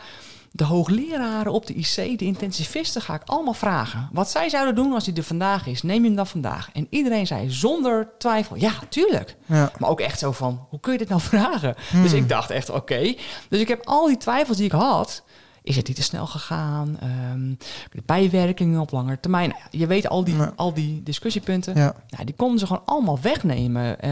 de 0.55 0.63
hoogleraren 0.63 1.51
op 1.51 1.65
de 1.65 1.73
IC, 1.73 2.19
de 2.19 2.25
intensivisten, 2.25 3.01
ga 3.01 3.13
ik 3.13 3.21
allemaal 3.25 3.53
vragen. 3.53 4.09
Wat 4.11 4.29
zij 4.29 4.49
zouden 4.49 4.75
doen 4.75 4.93
als 4.93 5.05
hij 5.05 5.15
er 5.15 5.23
vandaag 5.23 5.67
is, 5.67 5.83
neem 5.83 6.01
je 6.01 6.07
hem 6.07 6.15
dan 6.15 6.27
vandaag? 6.27 6.69
En 6.73 6.87
iedereen 6.89 7.27
zei 7.27 7.51
zonder 7.51 8.09
twijfel, 8.17 8.55
ja, 8.55 8.71
tuurlijk. 8.89 9.35
Ja. 9.45 9.71
Maar 9.77 9.89
ook 9.89 9.99
echt 9.99 10.19
zo 10.19 10.31
van, 10.31 10.65
hoe 10.69 10.79
kun 10.79 10.91
je 10.91 10.97
dit 10.97 11.09
nou 11.09 11.21
vragen? 11.31 11.75
Hmm. 11.89 12.01
Dus 12.01 12.13
ik 12.13 12.29
dacht 12.29 12.49
echt, 12.49 12.69
oké. 12.69 13.15
Dus 13.49 13.59
ik 13.59 13.67
heb 13.67 13.85
al 13.85 14.07
die 14.07 14.17
twijfels 14.17 14.57
die 14.57 14.65
ik 14.65 14.71
had. 14.71 15.23
Is 15.65 15.75
het 15.75 15.87
niet 15.87 15.95
te 15.95 16.03
snel 16.03 16.27
gegaan? 16.27 16.97
De 17.91 18.01
bijwerkingen 18.05 18.79
op 18.79 18.91
lange 18.91 19.19
termijn. 19.19 19.49
Nou 19.49 19.61
je 19.69 19.87
weet 19.87 20.09
al 20.09 20.23
die, 20.23 20.35
Ja. 20.35 20.53
al 20.55 20.73
die 20.73 21.03
discussiepunten. 21.03 21.75
Ja. 21.75 21.95
Nou, 22.09 22.25
die 22.25 22.35
konden 22.35 22.59
ze 22.59 22.65
gewoon 22.67 22.81
allemaal 22.85 23.19
wegnemen. 23.21 23.99
Eh, 24.01 24.11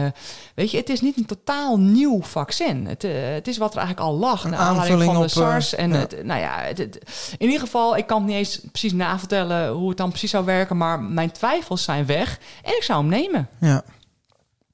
weet 0.54 0.70
je, 0.70 0.76
het 0.76 0.88
is 0.88 1.00
niet 1.00 1.16
een 1.16 1.26
totaal 1.26 1.78
nieuw 1.78 2.22
vaccin. 2.22 2.86
Het, 2.86 3.04
eh, 3.04 3.12
het 3.34 3.48
is 3.48 3.56
wat 3.58 3.72
er 3.72 3.78
eigenlijk 3.78 4.08
al 4.08 4.16
lag. 4.18 4.44
Een 4.44 4.56
aanvulling 4.56 5.04
van 5.04 5.14
de 5.14 5.18
op, 5.20 5.24
eh, 5.26 5.30
SARS. 5.32 5.74
En 5.74 5.92
ja. 5.92 5.96
het, 5.98 6.24
nou 6.24 6.40
ja, 6.40 6.58
het, 6.58 6.78
het- 6.78 6.98
in 7.38 7.46
ieder 7.46 7.60
geval, 7.60 7.96
ik 7.96 8.06
kan 8.06 8.18
het 8.18 8.26
niet 8.26 8.36
eens 8.36 8.60
precies 8.70 8.92
navertellen 8.92 9.68
hoe 9.72 9.88
het 9.88 9.96
dan 9.98 10.08
precies 10.08 10.30
zou 10.30 10.44
werken. 10.44 10.76
Maar 10.76 11.00
mijn 11.00 11.30
twijfels 11.32 11.82
zijn 11.84 12.06
weg. 12.06 12.38
En 12.62 12.76
ik 12.76 12.82
zou 12.82 13.00
hem 13.00 13.08
nemen. 13.08 13.48
Ja. 13.60 13.82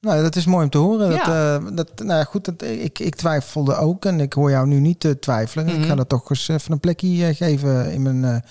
Nou, 0.01 0.23
dat 0.23 0.37
is 0.37 0.47
mooi 0.47 0.65
om 0.65 0.71
te 0.71 0.79
horen. 0.79 1.11
Dat, 1.11 1.19
Ja. 1.27 1.55
eh, 1.57 1.65
dat, 1.73 1.91
nou 1.97 2.19
ja, 2.19 2.25
goed, 2.25 2.45
dat, 2.45 2.63
ik, 2.63 2.99
ik 2.99 3.15
twijfelde 3.15 3.75
ook 3.77 4.05
en 4.05 4.21
ik 4.21 4.33
hoor 4.33 4.51
jou 4.51 4.67
nu 4.67 4.81
niet 4.81 5.05
eh, 5.05 5.11
twijfelen. 5.11 5.69
Ik 5.69 5.77
Mhm. 5.79 5.87
ga 5.87 5.95
dat 5.95 6.09
toch 6.09 6.31
eens 6.31 6.49
even 6.49 6.73
een 6.73 6.81
plekje 6.81 7.27
eh, 7.27 7.37
geven 7.37 7.93
in 7.93 8.03
mijn, 8.03 8.45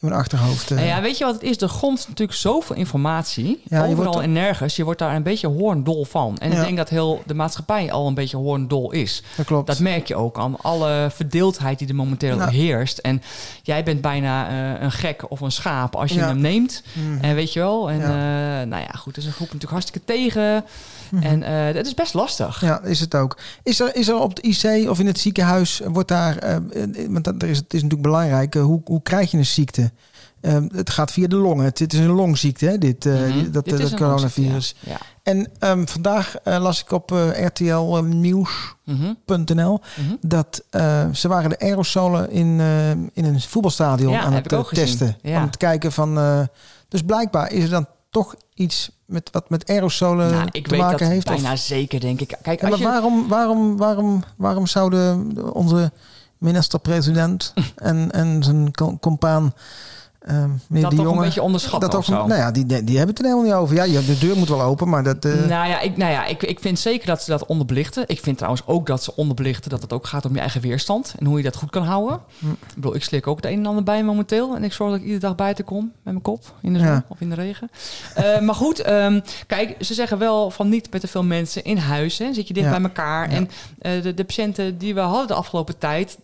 in 0.00 0.08
mijn 0.08 0.20
achterhoofd. 0.20 0.70
eh. 0.70 0.76
Nou 0.76 0.88
ja, 0.88 1.00
weet 1.00 1.18
je 1.18 1.24
wat 1.24 1.34
het 1.34 1.42
is? 1.42 1.60
Er 1.60 1.68
grond 1.68 2.04
natuurlijk 2.08 2.38
zoveel 2.38 2.76
informatie. 2.76 3.62
Ja, 3.64 3.78
overal 3.82 3.94
wordt 4.04 4.14
er- 4.18 4.22
en 4.22 4.32
nergens. 4.32 4.76
Je 4.76 4.84
wordt 4.84 4.98
daar 4.98 5.14
een 5.14 5.22
beetje 5.22 5.46
hoorndol 5.46 6.04
van. 6.04 6.38
En 6.38 6.50
Ja. 6.50 6.56
ik 6.58 6.64
denk 6.64 6.76
dat 6.76 6.88
heel 6.88 7.22
de 7.26 7.34
maatschappij 7.34 7.92
al 7.92 8.06
een 8.06 8.14
beetje 8.14 8.36
hoorndol 8.36 8.92
is. 8.92 9.22
dat 9.36 9.46
klopt. 9.46 9.66
Dat 9.66 9.78
merk 9.78 10.06
je 10.08 10.16
ook 10.16 10.38
aan 10.38 10.56
alle 10.60 11.08
verdeeldheid 11.14 11.78
die 11.78 11.88
er 11.88 11.94
momenteel 11.94 12.36
Nou. 12.36 12.50
heerst. 12.50 12.98
En 12.98 13.22
jij 13.62 13.84
bent 13.84 14.00
bijna 14.00 14.48
eh, 14.48 14.82
een 14.82 14.92
gek 14.92 15.30
of 15.30 15.40
een 15.40 15.52
schaap 15.52 15.96
als 15.96 16.12
je 16.12 16.18
Ja. 16.18 16.26
hem 16.26 16.38
neemt. 16.38 16.82
En 17.20 17.34
weet 17.34 17.52
je 17.52 17.60
wel. 17.60 17.90
En 17.90 18.00
eh, 18.02 18.08
nou 18.68 18.82
ja, 18.82 18.90
goed. 18.98 19.12
Er 19.16 19.22
is 19.22 19.26
een 19.26 19.32
groep 19.32 19.46
natuurlijk 19.52 19.72
hartstikke 19.72 20.06
tegen. 20.06 20.64
Mhm. 21.10 21.22
En 21.22 21.74
dat 21.74 21.86
is 21.86 21.94
best 21.94 22.14
lastig. 22.14 22.60
Ja, 22.60 22.82
is 22.82 23.00
het 23.00 23.14
ook. 23.14 23.36
Is 23.62 23.80
er, 23.80 23.96
is 23.96 24.08
er 24.08 24.18
op 24.18 24.34
de 24.36 24.42
IC 24.42 24.90
of 24.90 24.98
in 24.98 25.06
het 25.06 25.18
ziekenhuis, 25.18 25.80
wordt 25.84 26.08
daar, 26.08 26.60
want 27.08 27.24
dat 27.24 27.42
er 27.42 27.48
is, 27.48 27.56
het 27.56 27.74
is 27.74 27.82
natuurlijk 27.82 28.02
belangrijk, 28.08 28.54
hoe, 28.54 28.80
hoe 28.84 29.02
krijg 29.02 29.30
je 29.30 29.38
een 29.38 29.46
ziekte? 29.46 29.90
Eh, 30.40 30.56
het 30.74 30.90
gaat 30.90 31.10
via 31.12 31.26
de 31.26 31.36
longen. 31.36 31.64
Het, 31.64 31.78
het 31.78 31.92
is 31.92 31.98
een 31.98 32.06
longziekte, 32.10 32.66
hè, 32.66 32.78
dit, 32.78 33.06
eh, 33.06 33.12
Mhm. 33.14 33.50
dat, 33.50 33.64
Dit 33.64 33.78
dat 33.78 33.90
een 33.92 33.98
coronavirus. 33.98 34.74
Ja. 34.80 34.96
En 35.22 35.48
ehm, 35.58 35.86
vandaag 35.86 36.36
eh, 36.36 36.58
las 36.58 36.80
ik 36.80 36.90
op 36.92 37.12
eh, 37.12 37.44
RTL 37.46 38.02
Nieuws.nl 38.02 39.80
Mhm. 39.94 40.06
Mhm. 40.06 40.14
dat 40.20 40.62
eh, 40.70 41.08
ze 41.12 41.28
waren 41.28 41.50
de 41.50 41.58
aerosolen 41.58 42.30
in, 42.30 42.60
eh, 42.60 42.90
in 42.90 43.24
een 43.24 43.40
voetbalstadion 43.40 44.12
Ja, 44.12 44.20
aan 44.20 44.32
het 44.32 44.52
eh, 44.52 44.64
testen. 44.64 45.16
Ja. 45.22 45.42
Om 45.42 45.50
te 45.50 45.58
kijken 45.58 45.92
van. 45.92 46.18
eh, 46.18 46.40
dus 46.88 47.02
blijkbaar 47.02 47.52
is 47.52 47.62
er 47.64 47.70
dan 47.70 47.86
toch 48.10 48.34
iets 48.54 48.90
met 49.06 49.28
wat 49.32 49.50
met 49.50 49.70
aerosolen 49.70 50.30
Nou, 50.30 50.48
ik 50.50 50.64
te 50.64 50.70
weet 50.70 50.80
maken 50.80 50.98
dat 50.98 51.08
heeft. 51.08 51.28
of- 51.28 51.34
bijna 51.34 51.56
zeker, 51.56 52.00
denk 52.00 52.20
ik. 52.20 52.38
Kijk, 52.42 52.60
als 52.60 52.70
maar 52.70 52.78
je... 52.78 52.84
waarom, 52.84 53.28
waarom, 53.28 53.76
waarom, 53.76 54.22
waarom 54.36 54.66
zouden 54.66 55.34
de- 55.34 55.54
onze 55.54 55.92
minister-president 56.38 57.52
en, 57.76 58.10
en 58.12 58.42
zijn 58.42 58.70
co- 58.72 58.98
compaan, 59.00 59.54
meneer 60.26 60.82
dat 60.82 60.90
de 60.90 60.96
toch 60.96 61.04
Jonge... 61.04 61.18
een 61.18 61.24
beetje 61.24 61.42
onderschatten 61.42 61.90
dat 61.90 62.04
zo. 62.04 62.12
nou 62.26 62.40
ja, 62.40 62.50
die, 62.50 62.66
die 62.66 62.84
die 62.84 62.96
hebben 62.96 63.14
het 63.14 63.24
er 63.24 63.30
helemaal 63.30 63.50
niet 63.50 63.62
over. 63.62 63.86
Ja, 63.86 64.00
de 64.00 64.18
deur 64.18 64.36
moet 64.36 64.48
wel 64.48 64.62
open, 64.62 64.88
maar 64.88 65.02
dat... 65.04 65.24
eh, 65.24 65.32
Nou 65.32 65.68
ja, 65.68 65.80
ik, 65.80 65.96
nou 65.96 66.12
ja 66.12 66.24
ik, 66.26 66.42
ik 66.42 66.60
vind 66.60 66.78
zeker 66.78 67.06
dat 67.06 67.22
ze 67.22 67.30
dat 67.30 67.46
onderbelichten. 67.46 68.04
Ik 68.06 68.20
vind 68.20 68.36
trouwens 68.36 68.66
ook 68.66 68.86
dat 68.86 69.02
ze 69.02 69.16
onderbelichten 69.16 69.70
dat 69.70 69.82
het 69.82 69.92
ook 69.92 70.06
gaat 70.06 70.24
om 70.24 70.34
je 70.34 70.40
eigen 70.40 70.60
weerstand. 70.60 71.14
En 71.18 71.26
hoe 71.26 71.36
je 71.36 71.42
dat 71.42 71.56
goed 71.56 71.70
kan 71.70 71.82
houden. 71.82 72.20
Hm. 72.38 72.50
Ik 72.50 72.74
bedoel, 72.74 72.94
ik 72.94 73.02
slik 73.04 73.26
ook 73.26 73.36
het 73.36 73.44
een 73.46 73.58
en 73.58 73.66
ander 73.66 73.82
bij 73.84 74.04
momenteel. 74.04 74.54
En 74.56 74.64
ik 74.64 74.72
zorg 74.72 74.90
dat 74.90 74.98
ik 75.00 75.04
iedere 75.04 75.20
dag 75.26 75.34
buiten 75.34 75.64
kom 75.64 75.84
met 75.84 76.12
mijn 76.12 76.22
kop 76.22 76.44
in 76.62 76.72
de 76.72 76.78
zon 76.78 76.88
Ja. 76.88 77.04
of 77.08 77.20
in 77.20 77.28
de 77.28 77.34
regen. 77.34 77.70
Eh, 78.14 78.40
maar 78.40 78.54
goed, 78.54 78.78
ehm, 78.80 79.20
kijk, 79.46 79.76
ze 79.80 79.94
zeggen 79.94 80.18
wel 80.18 80.50
van 80.50 80.68
niet 80.68 80.90
met 80.92 81.00
te 81.00 81.08
veel 81.08 81.24
mensen 81.24 81.64
in 81.64 81.76
huis. 81.76 82.18
Hè, 82.18 82.32
zit 82.34 82.48
je 82.48 82.54
dicht 82.54 82.66
Ja. 82.66 82.72
bij 82.72 82.82
elkaar. 82.82 83.30
Ja. 83.30 83.36
En 83.36 83.48
eh, 83.78 84.02
de, 84.02 84.14
de 84.14 84.24
patiënten 84.24 84.78
die 84.78 84.94
we 84.94 85.00
hadden 85.00 85.26
de 85.26 85.34
afgelopen 85.34 85.78
tijd... 85.78 86.18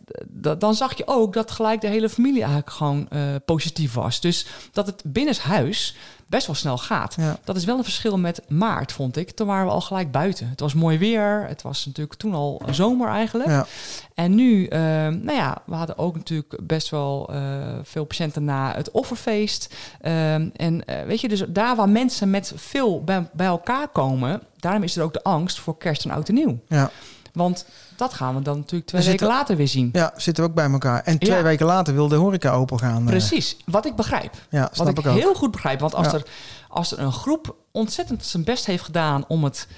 dan 0.59 0.75
zag 0.75 0.97
je 0.97 1.03
ook 1.07 1.33
dat 1.33 1.51
gelijk 1.51 1.81
de 1.81 1.87
hele 1.87 2.09
familie 2.09 2.41
eigenlijk 2.41 2.71
gewoon 2.71 3.09
positief 3.45 3.92
was. 3.93 4.21
Dus 4.21 4.47
dat 4.73 4.87
het 4.87 5.03
binnenshuis 5.07 5.97
best 6.33 6.47
wel 6.47 6.57
snel 6.57 6.79
gaat. 6.79 7.15
Ja. 7.17 7.39
Dat 7.45 7.57
is 7.57 7.65
wel 7.65 7.79
een 7.79 7.85
verschil 7.85 8.19
met 8.19 8.43
maart, 8.49 8.93
vond 8.93 9.17
ik. 9.17 9.31
Toen 9.31 9.47
waren 9.47 9.67
we 9.67 9.73
al 9.73 9.81
gelijk 9.81 10.11
buiten. 10.11 10.49
Het 10.49 10.61
was 10.61 10.75
mooi 10.75 10.99
weer. 10.99 11.47
Het 11.49 11.63
was 11.63 11.87
natuurlijk 11.87 12.19
toen 12.19 12.35
al 12.35 12.63
zomer 12.71 13.09
eigenlijk. 13.09 13.49
ja. 13.49 13.67
En 14.15 14.35
nu, 14.35 14.67
eh, 14.67 14.81
nou 15.09 15.33
ja, 15.33 15.63
we 15.67 15.75
hadden 15.75 15.99
ook 15.99 16.17
natuurlijk 16.17 16.59
best 16.63 16.89
wel 16.89 17.29
eh, 17.33 17.39
veel 17.83 18.05
patiënten 18.05 18.45
na 18.45 18.75
het 18.75 18.91
offerfeest. 18.91 19.75
Ehm, 20.01 20.49
en 20.57 20.85
eh, 20.85 21.03
weet 21.07 21.21
je, 21.21 21.29
dus 21.29 21.45
daar 21.49 21.77
waar 21.77 21.89
mensen 21.89 22.31
met 22.31 22.53
veel 22.57 23.05
bij, 23.05 23.29
bij 23.33 23.47
elkaar 23.47 23.89
komen, 23.89 24.43
daarom 24.57 24.83
is 24.83 24.97
er 24.97 25.03
ook 25.03 25.13
de 25.13 25.23
angst 25.23 25.59
voor 25.59 25.79
kerst 25.79 26.05
en 26.05 26.11
oud 26.11 26.29
en 26.29 26.35
nieuw. 26.35 26.59
Ja. 26.69 26.91
Want 27.33 27.67
dat 28.03 28.15
gaan 28.15 28.35
we 28.35 28.43
dan 28.43 28.57
natuurlijk 28.57 28.87
twee 28.87 29.03
We 29.03 29.11
weken 29.11 29.27
later 29.27 29.57
weer 29.57 29.69
zien. 29.69 29.89
ja, 29.93 30.13
zitten 30.17 30.45
we 30.45 30.51
ook 30.51 30.57
bij 30.57 30.71
elkaar. 30.71 31.03
En 31.05 31.19
twee 31.19 31.37
Ja. 31.37 31.43
weken 31.43 31.67
later 31.67 31.95
wil 31.95 32.09
de 32.09 32.15
horeca 32.15 32.51
open 32.53 32.79
gaan. 32.79 33.03
eh. 33.03 33.07
Precies, 33.07 33.57
wat 33.67 33.87
ik 33.87 33.97
begrijp. 33.97 34.35
Ja, 34.51 34.71
Wat 34.75 34.89
ik, 34.89 34.99
ik 34.99 35.07
ook. 35.07 35.15
heel 35.19 35.35
goed 35.35 35.51
begrijp. 35.51 35.81
Want 35.81 35.95
als, 35.95 36.07
Ja. 36.07 36.13
er, 36.13 36.23
als 36.69 36.93
er 36.93 36.99
een 36.99 37.13
groep 37.13 37.57
ontzettend 37.71 38.25
zijn 38.25 38.45
best 38.45 38.67
heeft 38.67 38.85
gedaan 38.85 39.25
om 39.29 39.45
het 39.45 39.69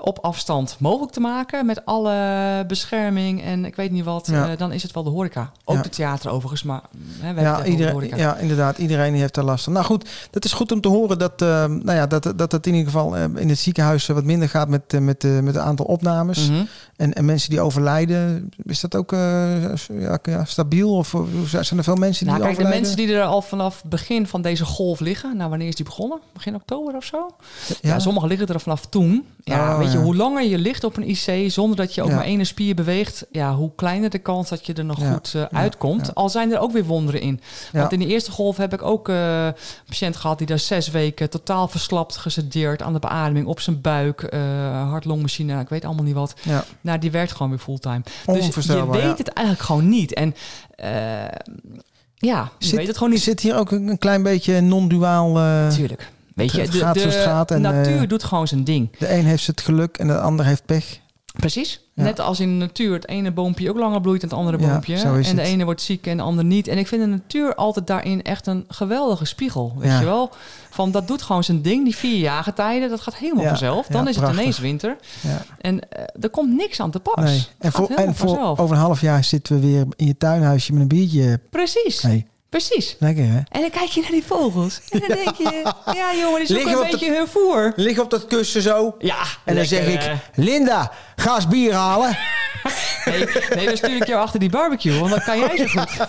op 0.00 0.18
afstand 0.18 0.76
mogelijk 0.78 1.12
te 1.12 1.20
maken 1.20 1.66
met 1.66 1.84
alle 1.84 2.64
bescherming 2.66 3.42
en 3.42 3.64
ik 3.64 3.76
weet 3.76 3.90
niet 3.90 4.04
wat, 4.04 4.26
Ja. 4.30 4.50
eh, 4.50 4.58
dan 4.58 4.72
is 4.72 4.82
het 4.82 4.92
wel 4.92 5.02
de 5.02 5.10
horeca. 5.10 5.50
Ook 5.64 5.76
Ja. 5.76 5.82
de 5.82 5.88
theater 5.88 6.30
overigens, 6.30 6.62
maar 6.62 6.80
hè, 6.92 6.98
we 7.18 7.24
hebben 7.24 7.44
Ja, 7.44 7.54
het 7.56 7.64
de 7.64 7.70
iedereen, 7.70 7.92
horeca. 7.92 8.16
ja, 8.16 8.36
inderdaad. 8.36 8.78
Iedereen 8.78 9.14
heeft 9.14 9.34
daar 9.34 9.44
last 9.44 9.64
van. 9.64 9.72
Nou 9.72 9.84
goed, 9.84 10.08
dat 10.30 10.44
is 10.44 10.52
goed 10.52 10.72
om 10.72 10.80
te 10.80 10.88
horen 10.88 11.18
dat, 11.18 11.42
eh, 11.42 11.48
nou 11.64 11.92
ja, 11.92 12.06
dat, 12.06 12.32
dat 12.36 12.52
het 12.52 12.66
in 12.66 12.74
ieder 12.74 12.92
geval 12.92 13.16
eh, 13.16 13.24
in 13.36 13.48
het 13.48 13.58
ziekenhuis 13.58 14.08
eh, 14.08 14.14
wat 14.14 14.24
minder 14.24 14.48
gaat 14.48 14.68
met, 14.68 14.92
eh, 14.94 15.00
met, 15.00 15.24
eh, 15.24 15.30
met 15.38 15.54
het 15.54 15.64
aantal 15.64 15.86
opnames. 15.86 16.48
Mhm. 16.50 16.64
En, 16.96 17.12
en 17.14 17.24
mensen 17.24 17.50
die 17.50 17.60
overlijden, 17.60 18.50
is 18.62 18.80
dat 18.80 18.94
ook 18.96 19.12
eh, 19.12 19.62
ja, 20.00 20.18
ja, 20.22 20.44
stabiel? 20.44 20.94
Of 20.96 21.14
eh, 21.14 21.20
zijn 21.62 21.78
er 21.78 21.84
veel 21.84 21.94
mensen 21.94 22.24
die 22.26 22.34
Nou, 22.34 22.44
kijk, 22.46 22.56
de 22.56 22.62
overlijden? 22.62 22.80
mensen 22.80 22.96
die 22.96 23.16
er 23.16 23.24
al 23.24 23.42
vanaf 23.42 23.84
begin 23.84 24.26
van 24.26 24.42
deze 24.42 24.64
golf 24.64 25.00
liggen, 25.00 25.36
nou, 25.36 25.50
wanneer 25.50 25.68
is 25.68 25.74
die 25.74 25.84
begonnen? 25.84 26.18
Begin 26.32 26.54
oktober 26.54 26.96
of 26.96 27.04
zo? 27.04 27.30
Ja, 27.68 27.74
Ja? 27.80 27.98
sommigen 27.98 28.28
liggen 28.28 28.46
er 28.48 28.60
vanaf 28.60 28.86
toen. 28.86 29.24
Ja, 29.44 29.72
Oh, 29.72 29.78
weet 29.86 29.94
je, 29.94 29.98
ja. 29.98 30.04
hoe 30.04 30.16
langer 30.16 30.44
je 30.44 30.58
ligt 30.58 30.84
op 30.84 30.96
een 30.96 31.08
IC 31.08 31.50
zonder 31.50 31.76
dat 31.76 31.94
je 31.94 32.02
ook 32.02 32.10
maar 32.10 32.24
ene 32.24 32.44
spier 32.44 32.74
beweegt, 32.74 33.26
ja, 33.30 33.54
hoe 33.54 33.70
kleiner 33.76 34.10
de 34.10 34.18
kans 34.18 34.48
dat 34.48 34.66
je 34.66 34.72
er 34.72 34.84
nog 34.84 34.98
goed 35.12 35.34
eh, 35.34 35.42
uitkomt. 35.50 36.14
Al 36.14 36.28
zijn 36.28 36.52
er 36.52 36.58
ook 36.58 36.72
weer 36.72 36.84
wonderen 36.84 37.20
in. 37.20 37.40
Want 37.72 37.92
in 37.92 37.98
de 37.98 38.06
eerste 38.06 38.30
golf 38.30 38.56
heb 38.56 38.72
ik 38.72 38.82
ook 38.82 39.08
eh, 39.08 39.44
een 39.44 39.54
patiënt 39.86 40.16
gehad 40.16 40.38
die 40.38 40.46
daar 40.46 40.58
zes 40.58 40.90
weken 40.90 41.30
totaal 41.30 41.68
verslapt, 41.68 42.16
gesedeerd 42.16 42.82
aan 42.82 42.92
de 42.92 42.98
beademing 42.98 43.46
op 43.46 43.60
zijn 43.60 43.80
buik, 43.80 44.22
eh 44.22 44.40
hart-longmachine, 44.90 45.60
ik 45.60 45.68
weet 45.68 45.84
allemaal 45.84 46.04
niet 46.04 46.14
wat. 46.14 46.34
Ja. 46.42 46.64
Nou, 46.80 46.98
die 46.98 47.10
werkt 47.10 47.32
gewoon 47.32 47.48
weer 47.48 47.58
fulltime. 47.58 48.02
Dus 48.26 48.64
je 48.64 48.90
weet 48.90 49.18
het 49.18 49.28
eigenlijk 49.28 49.66
gewoon 49.66 49.88
niet. 49.88 50.14
En 50.14 50.34
ja, 52.14 52.50
je 52.58 52.66
Zit- 52.66 52.76
weet 52.76 52.86
het 52.86 52.96
gewoon 52.96 53.12
niet. 53.12 53.22
Zit 53.22 53.40
hier 53.40 53.56
ook 53.56 53.70
een, 53.70 53.98
klein 53.98 54.22
beetje 54.22 54.60
non-duaal... 54.60 55.32
Natuurlijk. 55.32 56.14
Weet 56.36 56.52
je, 56.52 56.60
het 56.60 56.72
de, 56.72 56.78
gaat 56.78 56.94
de 56.94 57.00
zoals 57.00 57.14
het 57.14 57.24
gaat 57.24 57.50
en, 57.50 57.60
natuur 57.60 58.02
eh, 58.02 58.08
doet 58.08 58.24
gewoon 58.24 58.48
zijn 58.48 58.64
ding. 58.64 58.96
de 58.98 59.12
een 59.12 59.24
heeft 59.24 59.46
het 59.46 59.60
geluk 59.60 59.96
en 59.96 60.06
de 60.06 60.18
ander 60.18 60.46
heeft 60.46 60.66
pech. 60.66 60.98
Precies. 61.32 61.80
Ja. 61.94 62.02
Net 62.02 62.20
als 62.20 62.40
in 62.40 62.48
de 62.58 62.64
natuur 62.64 62.92
het 62.92 63.08
ene 63.08 63.32
boompje 63.32 63.70
ook 63.70 63.78
langer 63.78 64.00
bloeit 64.00 64.20
dan 64.20 64.30
het 64.30 64.38
andere 64.38 64.58
boompje. 64.58 64.96
en 64.96 65.12
de 65.22 65.22
het. 65.22 65.38
ene 65.38 65.64
wordt 65.64 65.80
ziek 65.80 66.06
en 66.06 66.16
de 66.16 66.22
ander 66.22 66.44
niet. 66.44 66.68
En 66.68 66.78
ik 66.78 66.86
vind 66.86 67.02
de 67.02 67.08
natuur 67.08 67.54
altijd 67.54 67.86
daarin 67.86 68.22
echt 68.22 68.46
een 68.46 68.64
geweldige 68.68 69.24
spiegel. 69.24 69.74
Weet 69.78 69.90
Ja. 69.90 69.98
je 69.98 70.04
wel? 70.04 70.30
Van 70.70 70.90
dat 70.90 71.08
doet 71.08 71.22
gewoon 71.22 71.44
zijn 71.44 71.62
ding. 71.62 71.84
Die 71.84 71.96
vier 71.96 72.18
jaargetijden, 72.18 72.88
dat 72.88 73.00
gaat 73.00 73.16
helemaal 73.16 73.44
vanzelf. 73.44 73.86
Dan 73.86 74.08
is 74.08 74.16
het 74.16 74.30
ineens 74.32 74.58
winter. 74.58 74.96
Ja. 75.20 75.42
En 75.60 75.90
eh, 75.90 76.04
er 76.20 76.30
komt 76.30 76.56
niks 76.56 76.80
aan 76.80 76.90
te 76.90 77.00
pas. 77.00 77.24
Nee. 77.24 77.46
En, 77.58 77.72
voor, 77.72 77.88
en 77.88 78.14
voor 78.14 78.38
over 78.58 78.76
een 78.76 78.82
half 78.82 79.00
jaar 79.00 79.24
zitten 79.24 79.60
we 79.60 79.66
weer 79.66 79.86
in 79.96 80.06
je 80.06 80.16
tuinhuisje 80.16 80.72
met 80.72 80.82
een 80.82 80.88
biertje. 80.88 81.40
Precies. 81.50 82.02
Nee, 82.02 82.26
Precies. 82.48 82.96
lekker 82.98 83.24
hè? 83.24 83.36
En 83.36 83.60
dan 83.60 83.70
kijk 83.70 83.88
je 83.90 84.00
naar 84.00 84.10
die 84.10 84.24
vogels. 84.26 84.80
En 84.90 85.00
dan 85.00 85.08
denk 85.08 85.36
je, 85.36 85.72
ja 85.98 86.14
jongen, 86.14 86.38
die 86.38 86.46
zoeken 86.46 86.72
een 86.72 86.76
de- 86.84 86.88
beetje 86.90 87.14
hun 87.16 87.28
voer. 87.28 87.72
Lig 87.76 87.98
op 87.98 88.10
dat 88.10 88.26
kussen 88.26 88.62
zo. 88.62 88.94
Ja. 88.98 89.16
En 89.44 89.54
dan 89.54 89.64
zeg 89.64 89.86
ik, 89.86 90.02
eh. 90.02 90.12
Linda, 90.34 90.92
ga 91.16 91.34
eens 91.34 91.48
bier 91.48 91.74
halen. 91.74 92.16
Nee, 93.04 93.24
nee, 93.54 93.66
dan 93.66 93.76
stuur 93.76 93.96
ik 93.96 94.06
jou 94.06 94.20
achter 94.22 94.40
die 94.40 94.50
barbecue, 94.50 94.98
want 94.98 95.10
dan 95.10 95.20
kan 95.20 95.38
jij 95.38 95.56
zo 95.56 95.66
goed. 95.66 95.96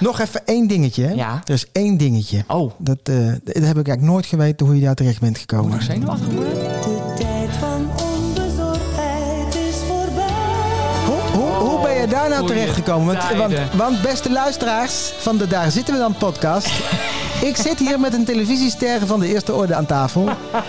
Nog 0.00 0.20
even 0.20 0.46
één 0.46 0.66
dingetje. 0.66 1.04
Hè? 1.04 1.12
Ja. 1.12 1.40
Er 1.44 1.54
is 1.54 1.66
één 1.72 1.96
dingetje. 1.96 2.44
Oh, 2.46 2.72
Dat, 2.78 2.98
eh, 3.02 3.16
dat 3.26 3.54
heb 3.54 3.54
ik 3.54 3.64
eigenlijk 3.64 4.00
nooit 4.02 4.26
geweten 4.26 4.66
hoe 4.66 4.74
je 4.74 4.80
daar 4.84 4.94
terecht 4.94 5.20
bent 5.20 5.38
gekomen. 5.38 5.70
nog 5.70 5.82
zenuwachtig 5.82 6.26
geworden? 6.28 6.77
Nou 12.26 12.40
Goeie 12.40 12.54
terecht 12.54 12.74
gekomen? 12.74 13.36
Want, 13.36 13.54
want 13.74 14.02
beste 14.02 14.30
luisteraars 14.30 15.12
van 15.18 15.36
de 15.36 15.46
Daar 15.46 15.70
Zitten 15.70 15.94
We 15.94 16.00
Dan 16.00 16.14
podcast. 16.14 16.70
Ik 17.44 17.56
zit 17.56 17.78
hier 17.78 18.00
met 18.00 18.14
een 18.14 18.24
televisiester 18.24 19.06
van 19.06 19.20
de 19.20 19.26
eerste 19.28 19.54
orde 19.54 19.74
aan 19.74 19.86
tafel. 19.86 20.28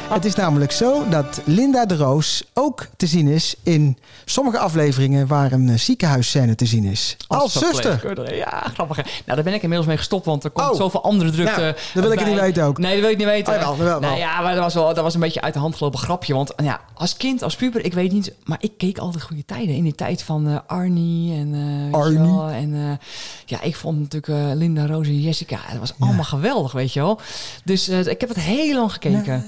Het 0.09 0.26
is 0.26 0.36
namelijk 0.36 0.72
zo 0.72 1.09
dat 1.09 1.41
Linda 1.45 1.86
de 1.86 1.95
Roos 1.95 2.43
ook 2.53 2.88
te 2.97 3.07
zien 3.07 3.28
is 3.28 3.55
in 3.63 3.97
sommige 4.26 4.57
afleveringen 4.59 5.28
waar 5.28 5.51
een 5.51 5.70
eh, 5.70 5.78
ziekenhuisscène 5.78 6.55
te 6.55 6.65
zien 6.65 6.84
is. 6.84 7.17
Als, 7.28 7.53
zuster. 7.53 7.72
verpleegkundige. 7.74 8.36
Ja, 8.36 8.63
grappig. 8.74 8.95
hè? 8.95 9.01
Nou, 9.03 9.13
daar 9.26 9.43
ben 9.43 9.53
ik 9.53 9.61
inmiddels 9.61 9.88
mee 9.88 9.97
gestopt, 9.97 10.26
want 10.26 10.43
er 10.43 10.49
komt 10.49 10.70
Oh. 10.70 10.76
zoveel 10.76 11.03
andere 11.03 11.32
drukte. 11.32 11.59
Nou, 11.59 11.74
dat 11.93 12.03
wil 12.03 12.11
ik 12.11 12.26
niet 12.26 12.39
weten 12.39 12.63
ook. 12.63 12.78
Nee, 12.78 12.91
dat 12.91 13.01
wil 13.01 13.09
ik 13.09 13.17
niet 13.17 13.28
weten. 13.28 13.53
Oh, 13.70 13.80
nou 13.80 14.17
ja, 14.17 14.41
maar 14.41 14.53
dat 14.53 14.63
was, 14.63 14.74
wel, 14.74 14.93
dat 14.93 15.03
was 15.03 15.13
een 15.13 15.20
beetje 15.20 15.41
uit 15.41 15.53
de 15.53 15.59
hand 15.59 15.76
gelopen 15.76 15.99
grapje. 15.99 16.34
Want 16.34 16.53
ja, 16.63 16.80
als 16.93 17.17
kind, 17.17 17.43
als 17.43 17.55
puber, 17.55 17.86
ik 17.86 17.93
weet 17.93 18.11
niet, 18.11 18.34
maar 18.43 18.57
ik 18.61 18.72
keek 18.78 18.97
altijd 18.97 19.24
goede 19.24 19.45
tijden. 19.45 19.76
In 19.76 19.84
die 19.84 19.95
tijd 19.95 20.24
van 20.24 20.47
eh, 20.47 20.57
Arnie 20.67 21.34
en 21.39 21.53
Arnie. 21.91 22.17
wel, 22.20 22.47
en 22.49 22.99
ja, 23.45 23.61
ik 23.61 23.76
vond 23.76 23.99
natuurlijk 23.99 24.55
Linda, 24.57 24.86
Roos 24.86 25.07
en 25.07 25.22
Jessica. 25.22 25.57
Het 25.61 25.80
was 25.80 25.93
allemaal 25.99 26.24
geweldig, 26.24 26.57
weet 26.68 26.93
je 26.93 26.99
wel. 26.99 27.20
Dus 27.64 27.88
eh, 27.88 27.99
ik 28.05 28.20
heb 28.20 28.30
het 28.30 28.39
heel 28.39 28.76
lang 28.76 28.91
gekeken. 28.91 29.45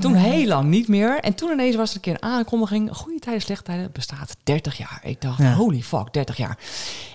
Toen 0.00 0.14
heel 0.14 0.46
lang 0.46 0.68
niet 0.68 0.88
meer. 0.88 1.18
En 1.20 1.34
toen 1.34 1.50
ineens 1.50 1.76
was 1.76 1.90
er 1.90 1.96
een 1.96 2.00
keer 2.02 2.12
een 2.12 2.22
aankondiging. 2.22 2.90
Goede 2.96 3.18
tijden, 3.18 3.42
slechte 3.42 3.62
tijden 3.64 3.90
bestaat 3.92 4.36
30 4.42 4.78
jaar. 4.78 5.00
Ik 5.02 5.20
dacht, 5.20 5.38
Ja. 5.38 5.52
holy 5.54 5.82
fuck, 5.82 6.12
30 6.12 6.36
jaar. 6.36 6.58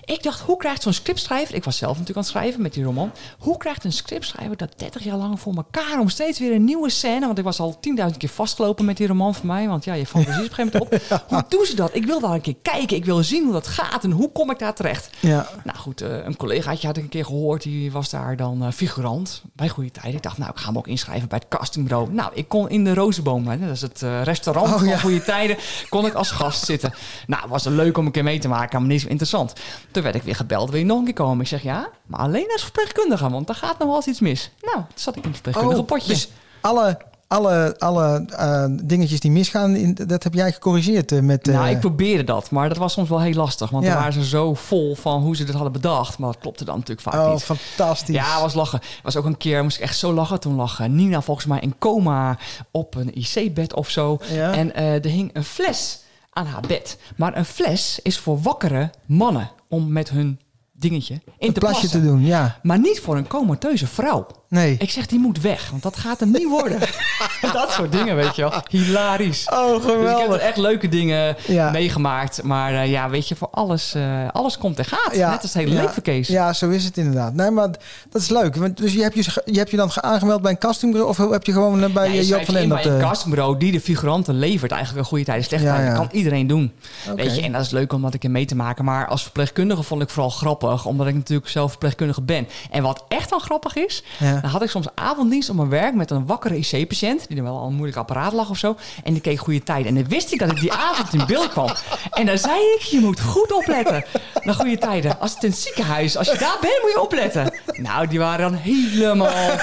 Ik 0.08 0.22
dacht, 0.22 0.40
hoe 0.40 0.56
krijgt 0.56 0.82
zo'n 0.82 0.92
scriptschrijver... 0.92 1.54
Ik 1.54 1.64
was 1.64 1.76
zelf 1.76 1.92
natuurlijk 1.92 2.16
aan 2.16 2.22
het 2.22 2.32
schrijven 2.32 2.62
met 2.62 2.72
die 2.72 2.84
roman. 2.84 3.12
Hoe 3.38 3.56
krijgt 3.56 3.84
een 3.84 3.92
scriptschrijver 3.92 4.56
dat 4.56 4.72
30 4.76 5.04
jaar 5.04 5.16
lang 5.16 5.40
voor 5.40 5.54
elkaar... 5.54 6.00
om 6.00 6.08
steeds 6.08 6.38
weer 6.38 6.52
een 6.52 6.64
nieuwe 6.64 6.90
scène... 6.90 7.26
want 7.26 7.38
ik 7.38 7.44
was 7.44 7.60
al 7.60 7.78
10.000 8.10 8.16
keer 8.16 8.28
vastgelopen 8.28 8.84
met 8.84 8.96
die 8.96 9.06
roman 9.06 9.34
van 9.34 9.46
mij. 9.46 9.68
Want 9.68 9.84
ja, 9.84 9.94
je 9.94 10.06
fantasie 10.06 10.42
is 10.42 10.50
op 10.50 10.58
een 10.58 10.70
gegeven 10.70 10.88
moment 10.90 11.10
op. 11.10 11.28
Hoe 11.28 11.44
doen 11.48 11.64
ze 11.64 11.74
dat? 11.76 11.94
Ik 11.94 12.06
wil 12.06 12.20
daar 12.20 12.32
een 12.32 12.40
keer 12.40 12.56
kijken. 12.62 12.96
Ik 12.96 13.04
wil 13.04 13.22
zien 13.22 13.44
hoe 13.44 13.52
dat 13.52 13.66
gaat 13.66 14.04
en 14.04 14.10
hoe 14.10 14.32
kom 14.32 14.50
ik 14.50 14.58
daar 14.58 14.74
terecht. 14.74 15.10
Ja. 15.20 15.48
Nou 15.64 15.78
goed, 15.78 16.00
eh, 16.00 16.24
een 16.24 16.36
collegaatje 16.36 16.86
had 16.86 16.96
ik 16.96 17.02
een 17.02 17.08
keer 17.08 17.24
gehoord. 17.24 17.62
Die 17.62 17.92
was 17.92 18.10
daar 18.10 18.36
dan 18.36 18.64
eh, 18.64 18.72
figurant 18.72 19.42
bij 19.52 19.68
Goede 19.68 19.90
Tijden. 19.90 20.14
Ik 20.14 20.22
dacht, 20.22 20.38
nou, 20.38 20.50
ik 20.50 20.58
ga 20.58 20.70
me 20.70 20.78
ook 20.78 20.88
inschrijven 20.88 21.28
bij 21.28 21.38
het 21.38 21.58
castingbureau. 21.58 22.12
Nou, 22.12 22.30
ik 22.34 22.48
kon 22.48 22.68
in 22.68 22.84
de 22.84 22.94
Rozenboom, 22.94 23.48
hè, 23.48 23.58
dat 23.58 23.70
is 23.70 23.80
het 23.80 24.02
eh, 24.02 24.22
restaurant 24.22 24.68
Oh, 24.68 24.78
van 24.78 24.88
ja. 24.88 24.98
Goede 24.98 25.22
Tijden, 25.22 25.56
kon 25.88 26.06
ik 26.06 26.14
als 26.14 26.30
gast 26.30 26.64
zitten. 26.64 26.94
Nou, 27.26 27.42
het 27.42 27.50
was 27.50 27.64
leuk 27.64 27.98
om 27.98 28.06
een 28.06 28.12
keer 28.12 28.24
mee 28.24 28.38
te 28.38 28.48
maken, 28.48 28.80
maar 28.80 28.90
niet 28.90 29.00
zo 29.00 29.08
interessant. 29.08 29.52
Toen 29.98 30.06
werd 30.06 30.18
ik 30.18 30.26
weer 30.26 30.34
gebeld, 30.36 30.70
wil 30.70 30.78
je 30.78 30.84
nog 30.84 30.98
een 30.98 31.04
keer 31.04 31.14
komen? 31.14 31.40
Ik 31.40 31.46
zeg, 31.46 31.62
ja, 31.62 31.88
maar 32.06 32.20
alleen 32.20 32.48
als 32.52 32.62
verpleegkundige, 32.62 33.30
want 33.30 33.46
daar 33.46 33.56
gaat 33.56 33.78
nog 33.78 33.86
wel 33.88 33.96
eens 33.96 34.06
iets 34.06 34.20
mis. 34.20 34.50
Nou, 34.60 34.76
toen 34.76 34.86
zat 34.94 35.16
ik 35.16 35.24
in 35.24 35.30
het 35.30 35.40
verpleegkundige 35.40 35.82
potje. 35.82 36.08
dus 36.08 36.28
alle, 36.60 36.98
alle, 37.28 37.74
alle 37.78 38.24
eh, 38.36 38.64
dingetjes 38.82 39.20
die 39.20 39.30
misgaan, 39.30 39.76
in, 39.76 39.98
dat 40.06 40.22
heb 40.22 40.34
jij 40.34 40.52
gecorrigeerd 40.52 41.12
eh, 41.12 41.20
met... 41.20 41.48
eh, 41.48 41.54
Nou, 41.54 41.68
ik 41.68 41.80
probeerde 41.80 42.24
dat, 42.24 42.50
maar 42.50 42.68
dat 42.68 42.76
was 42.78 42.92
soms 42.92 43.08
wel 43.08 43.20
heel 43.20 43.32
lastig. 43.34 43.70
Want 43.70 43.84
Ja. 43.84 43.90
dan 43.90 43.98
waren 43.98 44.14
ze 44.14 44.24
zo 44.24 44.54
vol 44.54 44.94
van 44.94 45.22
hoe 45.22 45.36
ze 45.36 45.44
dit 45.44 45.54
hadden 45.54 45.72
bedacht. 45.72 46.18
Maar 46.18 46.32
dat 46.32 46.40
klopte 46.40 46.64
dan 46.64 46.74
natuurlijk 46.74 47.08
vaak 47.08 47.26
oh, 47.26 47.32
niet. 47.32 47.42
fantastisch. 47.42 48.14
Ja, 48.14 48.40
was 48.40 48.54
lachen. 48.54 48.80
was 49.02 49.16
ook 49.16 49.24
een 49.24 49.36
keer, 49.36 49.62
moest 49.62 49.76
ik 49.76 49.82
echt 49.82 49.98
zo 49.98 50.12
lachen. 50.12 50.40
Toen 50.40 50.54
lag 50.54 50.80
eh, 50.80 50.86
Nina 50.88 51.20
volgens 51.22 51.46
mij 51.46 51.60
in 51.60 51.74
coma 51.78 52.38
op 52.70 52.94
een 52.94 53.14
IC-bed 53.14 53.74
of 53.74 53.88
zo. 53.90 54.18
Ja. 54.32 54.52
En 54.52 54.74
eh, 54.74 54.94
er 54.94 55.10
hing 55.10 55.30
een 55.32 55.44
fles 55.44 55.98
aan 56.38 56.46
haar 56.46 56.64
bed. 56.68 56.98
Maar 57.16 57.36
een 57.36 57.44
fles 57.44 58.00
is 58.02 58.18
voor 58.18 58.40
wakkere 58.40 58.90
mannen 59.06 59.50
om 59.68 59.92
met 59.92 60.10
hun 60.10 60.40
dingetje 60.72 61.14
in 61.14 61.48
een 61.48 61.52
te 61.52 61.60
plasje 61.60 61.78
plassen. 61.80 62.00
te 62.00 62.06
doen, 62.06 62.24
ja. 62.24 62.58
Maar 62.62 62.78
niet 62.78 63.00
voor 63.00 63.16
een 63.16 63.26
comateuze 63.26 63.86
vrouw. 63.86 64.26
Nee. 64.50 64.76
Ik 64.78 64.90
zeg, 64.90 65.06
die 65.06 65.18
moet 65.18 65.40
weg, 65.40 65.70
want 65.70 65.82
dat 65.82 65.96
gaat 65.96 66.20
hem 66.20 66.30
niet 66.30 66.48
worden. 66.48 66.78
dat 67.52 67.70
soort 67.72 67.92
dingen, 67.92 68.16
weet 68.16 68.36
je 68.36 68.42
wel. 68.42 68.52
Hilarisch. 68.70 69.48
Oh, 69.52 69.66
Dus 69.68 69.76
ik 69.76 69.82
heb 69.82 69.96
geweldig. 69.96 70.34
er 70.36 70.40
echt 70.40 70.56
leuke 70.56 70.88
dingen 70.88 71.36
Ja. 71.46 71.70
meegemaakt. 71.70 72.42
Maar 72.42 72.74
eh, 72.74 72.90
ja, 72.90 73.10
weet 73.10 73.28
je, 73.28 73.36
voor 73.36 73.48
alles, 73.50 73.94
eh, 73.94 74.28
alles 74.32 74.58
komt 74.58 74.78
en 74.78 74.84
gaat. 74.84 75.14
Ja, 75.16 75.30
Net 75.30 75.42
als 75.42 75.52
het 75.52 75.62
hele 75.62 75.74
ja, 75.74 75.82
leven, 75.82 76.02
Kees. 76.02 76.28
Ja, 76.28 76.52
zo 76.52 76.68
is 76.68 76.84
het 76.84 76.96
inderdaad. 76.96 77.34
Nee, 77.34 77.50
maar 77.50 77.68
dat 78.10 78.22
is 78.22 78.28
leuk. 78.28 78.56
Want, 78.56 78.76
dus 78.76 78.92
je 78.92 79.02
hebt 79.02 79.14
je, 79.14 79.42
je 79.44 79.58
hebt 79.58 79.70
je 79.70 79.76
dan 79.76 79.90
aangemeld 80.02 80.42
bij 80.42 80.50
een 80.50 80.58
castingbureau... 80.58 81.10
of 81.10 81.30
heb 81.30 81.44
je 81.44 81.52
gewoon 81.52 81.82
eh, 81.84 81.90
bij 81.90 82.14
je 82.14 82.26
Joop 82.26 82.44
van 82.44 82.56
Endert... 82.56 82.82
bij 82.82 82.92
een 82.92 83.00
castingbureau 83.00 83.58
die 83.58 83.72
de 83.72 83.80
figuranten 83.80 84.38
levert. 84.38 84.70
Eigenlijk 84.72 85.02
een 85.02 85.08
goede 85.08 85.24
tijden, 85.24 85.44
slechte 85.44 85.66
ja. 85.66 85.86
Dat 85.86 85.94
kan 85.96 86.08
iedereen 86.12 86.46
doen. 86.46 86.72
Weet 87.16 87.36
je, 87.36 87.42
en 87.42 87.52
dat 87.52 87.60
is 87.62 87.70
leuk 87.70 87.92
om 87.92 88.02
dat 88.02 88.14
ik 88.14 88.24
er 88.24 88.30
mee 88.30 88.44
te 88.44 88.54
maken. 88.56 88.84
Maar 88.84 89.06
als 89.06 89.22
verpleegkundige 89.22 89.82
vond 89.82 90.02
ik 90.02 90.08
vooral 90.10 90.30
grappig. 90.30 90.84
Omdat 90.86 91.06
ik 91.06 91.14
natuurlijk 91.14 91.48
zelf 91.48 91.70
verpleegkundige 91.70 92.22
ben. 92.22 92.48
En 92.70 92.82
wat 92.82 93.04
echt 93.08 93.30
dan 93.30 93.40
grappig 93.40 93.76
is... 93.76 94.02
Ja. 94.18 94.37
Dan 94.40 94.50
had 94.50 94.62
ik 94.62 94.70
soms 94.70 94.86
avonddienst 94.94 95.50
op 95.50 95.56
mijn 95.56 95.68
werk 95.68 95.94
met 95.94 96.10
een 96.10 96.26
wakkere 96.26 96.56
IC-patiënt... 96.56 97.28
die 97.28 97.36
er 97.36 97.42
wel 97.42 97.58
al 97.58 97.66
een 97.66 97.74
moeilijk 97.74 97.98
apparaat 97.98 98.32
lag 98.32 98.50
of 98.50 98.58
zo. 98.58 98.76
En 99.04 99.12
die 99.12 99.22
keek 99.22 99.38
goede 99.38 99.62
tijden. 99.62 99.86
En 99.86 99.94
dan 99.94 100.08
wist 100.08 100.32
ik 100.32 100.38
dat 100.38 100.50
ik 100.50 100.60
die 100.60 100.72
avond 100.72 101.12
in 101.12 101.26
beeld 101.26 101.48
kwam. 101.48 101.70
En 102.10 102.26
dan 102.26 102.38
zei 102.38 102.60
ik, 102.60 102.80
je 102.80 103.00
moet 103.00 103.20
goed 103.20 103.52
opletten 103.52 104.04
naar 104.42 104.54
goede 104.54 104.78
tijden. 104.78 105.20
Als 105.20 105.34
het 105.34 105.42
in 105.42 105.50
het 105.50 105.58
ziekenhuis, 105.58 106.16
als 106.16 106.30
je 106.30 106.38
daar 106.38 106.56
bent, 106.60 106.78
moet 106.82 106.92
je 106.92 107.00
opletten. 107.00 107.52
Nou, 107.66 108.06
die 108.06 108.18
waren 108.18 108.50
dan 108.50 108.60
helemaal 108.60 109.58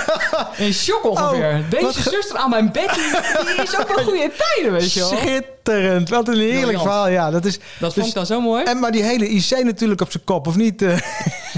in 0.58 0.74
shock 0.74 1.06
ongeveer. 1.10 1.54
Oh, 1.54 1.70
Deze 1.70 1.86
wat 1.86 1.96
zuster 1.96 2.38
aan 2.38 2.50
mijn 2.50 2.72
bed, 2.72 2.94
die, 2.94 3.12
die 3.56 3.64
is 3.64 3.80
ook 3.80 3.96
wel 3.96 4.04
goede 4.04 4.32
tijden, 4.38 4.72
weet 4.72 4.94
je 4.94 5.00
wel. 5.00 5.55
Schitterend. 5.66 6.10
Wat 6.10 6.28
een 6.28 6.34
heerlijk 6.34 6.62
Briljant. 6.62 6.82
verhaal. 6.84 7.08
Ja, 7.10 7.32
dat 7.32 7.46
is, 7.46 7.60
Dat 7.80 7.94
vond 7.94 8.08
ik 8.08 8.14
dan 8.14 8.26
zo 8.26 8.42
mooi. 8.42 8.64
En 8.64 8.80
maar 8.80 8.92
die 8.92 9.04
hele 9.04 9.30
IC 9.30 9.64
natuurlijk 9.64 10.02
op 10.02 10.12
zijn 10.12 10.24
kop, 10.24 10.48
of 10.48 10.56
niet? 10.56 10.82
eh? 10.82 10.98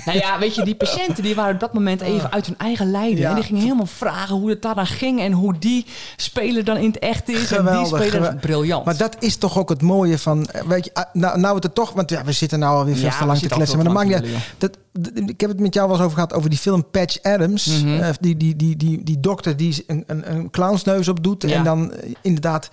Nou 0.05 0.18
ja, 0.20 0.39
weet 0.39 0.55
je, 0.55 0.64
die 0.64 0.76
patiënten 0.76 1.24
die 1.24 1.36
waren 1.36 1.53
op 1.53 1.60
dat 1.60 1.74
moment 1.74 2.01
even 2.01 2.32
uit 2.32 2.45
hun 2.45 2.58
eigen 2.58 2.91
lijden. 2.91 3.18
Ja. 3.18 3.30
En 3.30 3.36
die 3.36 3.43
gingen 3.43 3.62
helemaal 3.62 3.86
vragen 3.86 4.36
hoe 4.36 4.49
het 4.49 4.62
daar 4.62 4.76
dan 4.76 4.88
ging 4.88 5.20
en 5.20 5.32
hoe 5.32 5.55
die 5.60 5.86
speler 6.16 6.64
dan 6.64 6.78
in 6.78 6.86
het 6.88 6.99
echt 6.99 7.30
is. 7.30 7.51
en 7.51 7.66
die 7.66 7.86
speler, 7.86 8.03
geweldig. 8.10 8.39
briljant. 8.39 8.86
Maar 8.86 8.97
dat 8.97 9.16
is 9.20 9.36
toch 9.36 9.58
ook 9.58 9.70
het 9.70 9.82
mooie 9.82 10.18
van... 10.18 10.45
eh, 10.45 10.62
Weet 10.62 10.86
je, 10.86 10.91
ah, 10.93 11.03
nou, 11.14 11.39
nou 11.39 11.55
het 11.55 11.64
er 11.64 11.74
toch... 11.74 11.91
Want 11.93 12.10
ja, 12.10 12.24
we 12.24 12.32
zitten 12.32 12.60
nou 12.60 12.78
alweer 12.78 12.95
veel 12.95 13.03
Ja, 13.05 13.18
te 13.18 13.26
lang 13.26 13.39
te 13.39 13.47
kletsen. 13.47 13.76
Maar 13.78 13.86
dat 13.86 13.93
maakt 13.93 14.12
te 14.12 14.22
niet. 14.22 14.38
Dat, 14.58 14.78
ik 15.30 15.39
heb 15.41 15.49
het 15.49 15.60
met 15.60 15.74
jou 15.74 15.88
wel 15.88 15.95
eens 15.95 16.05
over 16.05 16.18
gehad 16.18 16.34
over 16.34 16.49
die 16.49 16.60
film 16.60 16.89
Patch 16.91 17.22
Adams. 17.22 17.66
Mhm. 17.84 17.99
Eh, 17.99 18.10
die, 18.20 18.38
die, 18.38 18.55
die, 18.55 18.76
die, 18.78 19.03
die 19.03 19.20
dokter 19.20 19.58
die 19.58 19.84
een, 19.88 20.03
een, 20.08 20.32
een 20.32 20.49
clownsneus 20.49 21.08
op 21.08 21.24
doet. 21.24 21.41
Ja. 21.43 21.55
En 21.55 21.64
dan 21.64 21.93
eh, 21.93 22.14
inderdaad 22.22 22.70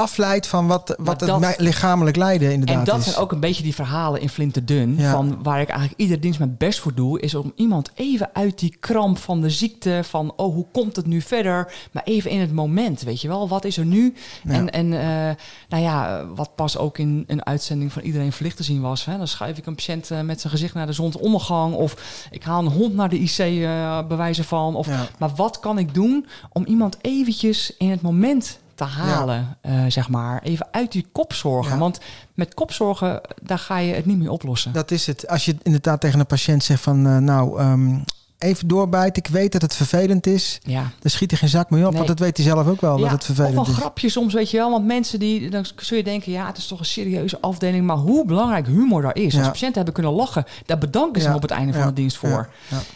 afleidt 0.00 0.46
van 0.46 0.66
wat, 0.66 0.94
wat 0.98 1.20
het 1.20 1.28
dat- 1.28 1.40
mij- 1.40 1.54
lichamelijk 1.58 2.16
lijden 2.16 2.52
inderdaad 2.52 2.78
En 2.78 2.84
dat 2.84 2.98
is. 2.98 3.04
zijn 3.04 3.16
ook 3.16 3.32
een 3.32 3.40
beetje 3.40 3.62
die 3.62 3.74
verhalen 3.74 4.20
in 4.20 4.28
Flinterdun. 4.28 4.94
Ja. 4.98 5.10
Van 5.10 5.38
waar 5.42 5.60
ik 5.60 5.68
eigenlijk 5.68 6.00
iedere 6.00 6.20
dienst 6.20 6.38
mijn 6.38 6.54
best 6.58 6.78
voor 6.78 6.94
doe. 6.94 7.20
Is 7.20 7.34
om 7.34 7.52
iemand 7.54 7.90
even 7.94 8.30
uit 8.32 8.58
die 8.58 8.76
kramp 8.80 9.18
van 9.18 9.40
de 9.40 9.50
ziekte. 9.50 10.00
Van 10.04 10.32
oh, 10.36 10.54
hoe 10.54 10.66
komt 10.72 10.96
het 10.96 11.06
nu 11.06 11.20
verder? 11.20 11.72
Maar 11.92 12.02
even 12.04 12.30
in 12.30 12.40
het 12.40 12.52
moment, 12.52 13.02
weet 13.02 13.20
je 13.20 13.28
wel. 13.28 13.48
Wat 13.48 13.64
is 13.64 13.76
er 13.76 13.84
nu? 13.84 14.14
Ja. 14.44 14.52
En, 14.52 14.70
en 14.70 14.92
eh, 15.00 15.34
nou 15.68 15.82
ja, 15.82 16.26
wat 16.34 16.54
pas 16.54 16.76
ook 16.78 16.98
in 16.98 17.24
een 17.26 17.46
uitzending 17.46 17.92
van 17.92 18.02
Iedereen 18.02 18.32
Verlicht 18.32 18.56
te 18.56 18.62
zien 18.62 18.80
was. 18.80 19.04
Hè? 19.04 19.16
Dan 19.16 19.28
schuif 19.28 19.58
ik 19.58 19.66
een 19.66 19.74
patiënt 19.74 20.10
eh, 20.10 20.20
met 20.20 20.40
zijn 20.40 20.52
gezicht 20.52 20.74
naar 20.74 20.86
de 20.86 20.92
zonsondergang. 20.92 21.74
Of 21.74 22.26
ik 22.30 22.42
haal 22.42 22.60
een 22.60 22.72
hond 22.72 22.94
naar 22.94 23.08
de 23.08 23.18
IC 23.18 23.38
eh 23.38 23.98
bewijzen 24.08 24.44
van. 24.44 24.74
Of, 24.74 24.86
Ja. 24.86 25.06
Maar 25.18 25.30
wat 25.36 25.60
kan 25.60 25.78
ik 25.78 25.94
doen 25.94 26.26
om 26.52 26.64
iemand 26.64 26.96
eventjes 27.00 27.74
in 27.78 27.90
het 27.90 28.00
moment 28.02 28.58
te 28.80 28.86
halen, 28.86 29.56
eh, 29.60 29.84
zeg 29.88 30.08
maar. 30.08 30.42
Even 30.42 30.68
uit 30.70 30.92
die 30.92 31.06
kopzorgen. 31.12 31.72
Ja. 31.72 31.78
Want 31.78 32.00
met 32.34 32.54
kopzorgen, 32.54 33.20
daar 33.42 33.58
ga 33.58 33.78
je 33.78 33.94
het 33.94 34.06
niet 34.06 34.18
meer 34.18 34.30
oplossen. 34.30 34.72
Dat 34.72 34.90
is 34.90 35.06
het. 35.06 35.28
Als 35.28 35.44
je 35.44 35.56
inderdaad 35.62 36.00
tegen 36.00 36.20
een 36.20 36.26
patiënt 36.26 36.64
zegt 36.64 36.82
van... 36.82 37.06
eh, 37.06 37.16
nou, 37.16 37.58
ehm, 37.58 37.98
even 38.38 38.68
doorbijten. 38.68 39.22
Ik 39.22 39.30
weet 39.30 39.52
dat 39.52 39.62
het 39.62 39.74
vervelend 39.74 40.26
is. 40.26 40.58
Ja. 40.62 40.80
Dan 41.00 41.10
schiet 41.10 41.32
er 41.32 41.38
geen 41.38 41.48
zak 41.48 41.70
mee 41.70 41.80
op. 41.82 41.88
Nee. 41.88 41.96
Want 41.96 42.08
dat 42.08 42.18
weet 42.18 42.36
hij 42.36 42.46
zelf 42.46 42.66
ook 42.66 42.80
wel, 42.80 42.98
dat 42.98 43.10
het 43.10 43.24
vervelend 43.24 43.58
of 43.58 43.66
een 43.66 43.72
is. 43.72 43.78
grapje 43.78 44.08
soms, 44.08 44.34
weet 44.34 44.50
je 44.50 44.56
wel. 44.56 44.70
Want 44.70 44.84
mensen 44.84 45.18
die, 45.18 45.50
dan 45.50 45.64
zul 45.76 45.96
je 45.96 46.04
denken, 46.04 46.32
ja, 46.32 46.46
het 46.46 46.56
is 46.56 46.66
toch 46.66 46.78
een 46.78 46.84
serieuze 46.84 47.40
afdeling. 47.40 47.86
Maar 47.86 47.96
hoe 47.96 48.24
belangrijk 48.26 48.66
humor 48.66 49.02
daar 49.02 49.16
is. 49.16 49.32
Ja. 49.32 49.38
Als 49.38 49.48
patiënten 49.48 49.76
hebben 49.76 49.94
kunnen 49.94 50.12
lachen, 50.12 50.44
daar 50.66 50.78
bedanken 50.78 51.22
ze 51.22 51.34
op 51.34 51.42
het 51.42 51.50
einde 51.50 51.72
van 51.72 51.86
de 51.86 51.92
dienst 51.92 52.16
voor. 52.16 52.48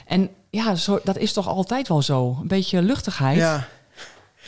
En 0.06 0.28
ja, 0.50 0.74
zo, 0.74 1.00
dat 1.04 1.18
is 1.18 1.32
toch 1.32 1.48
altijd 1.48 1.88
wel 1.88 2.02
zo. 2.02 2.38
Een 2.40 2.48
beetje 2.48 2.82
luchtigheid. 2.82 3.36
Ja. 3.36 3.66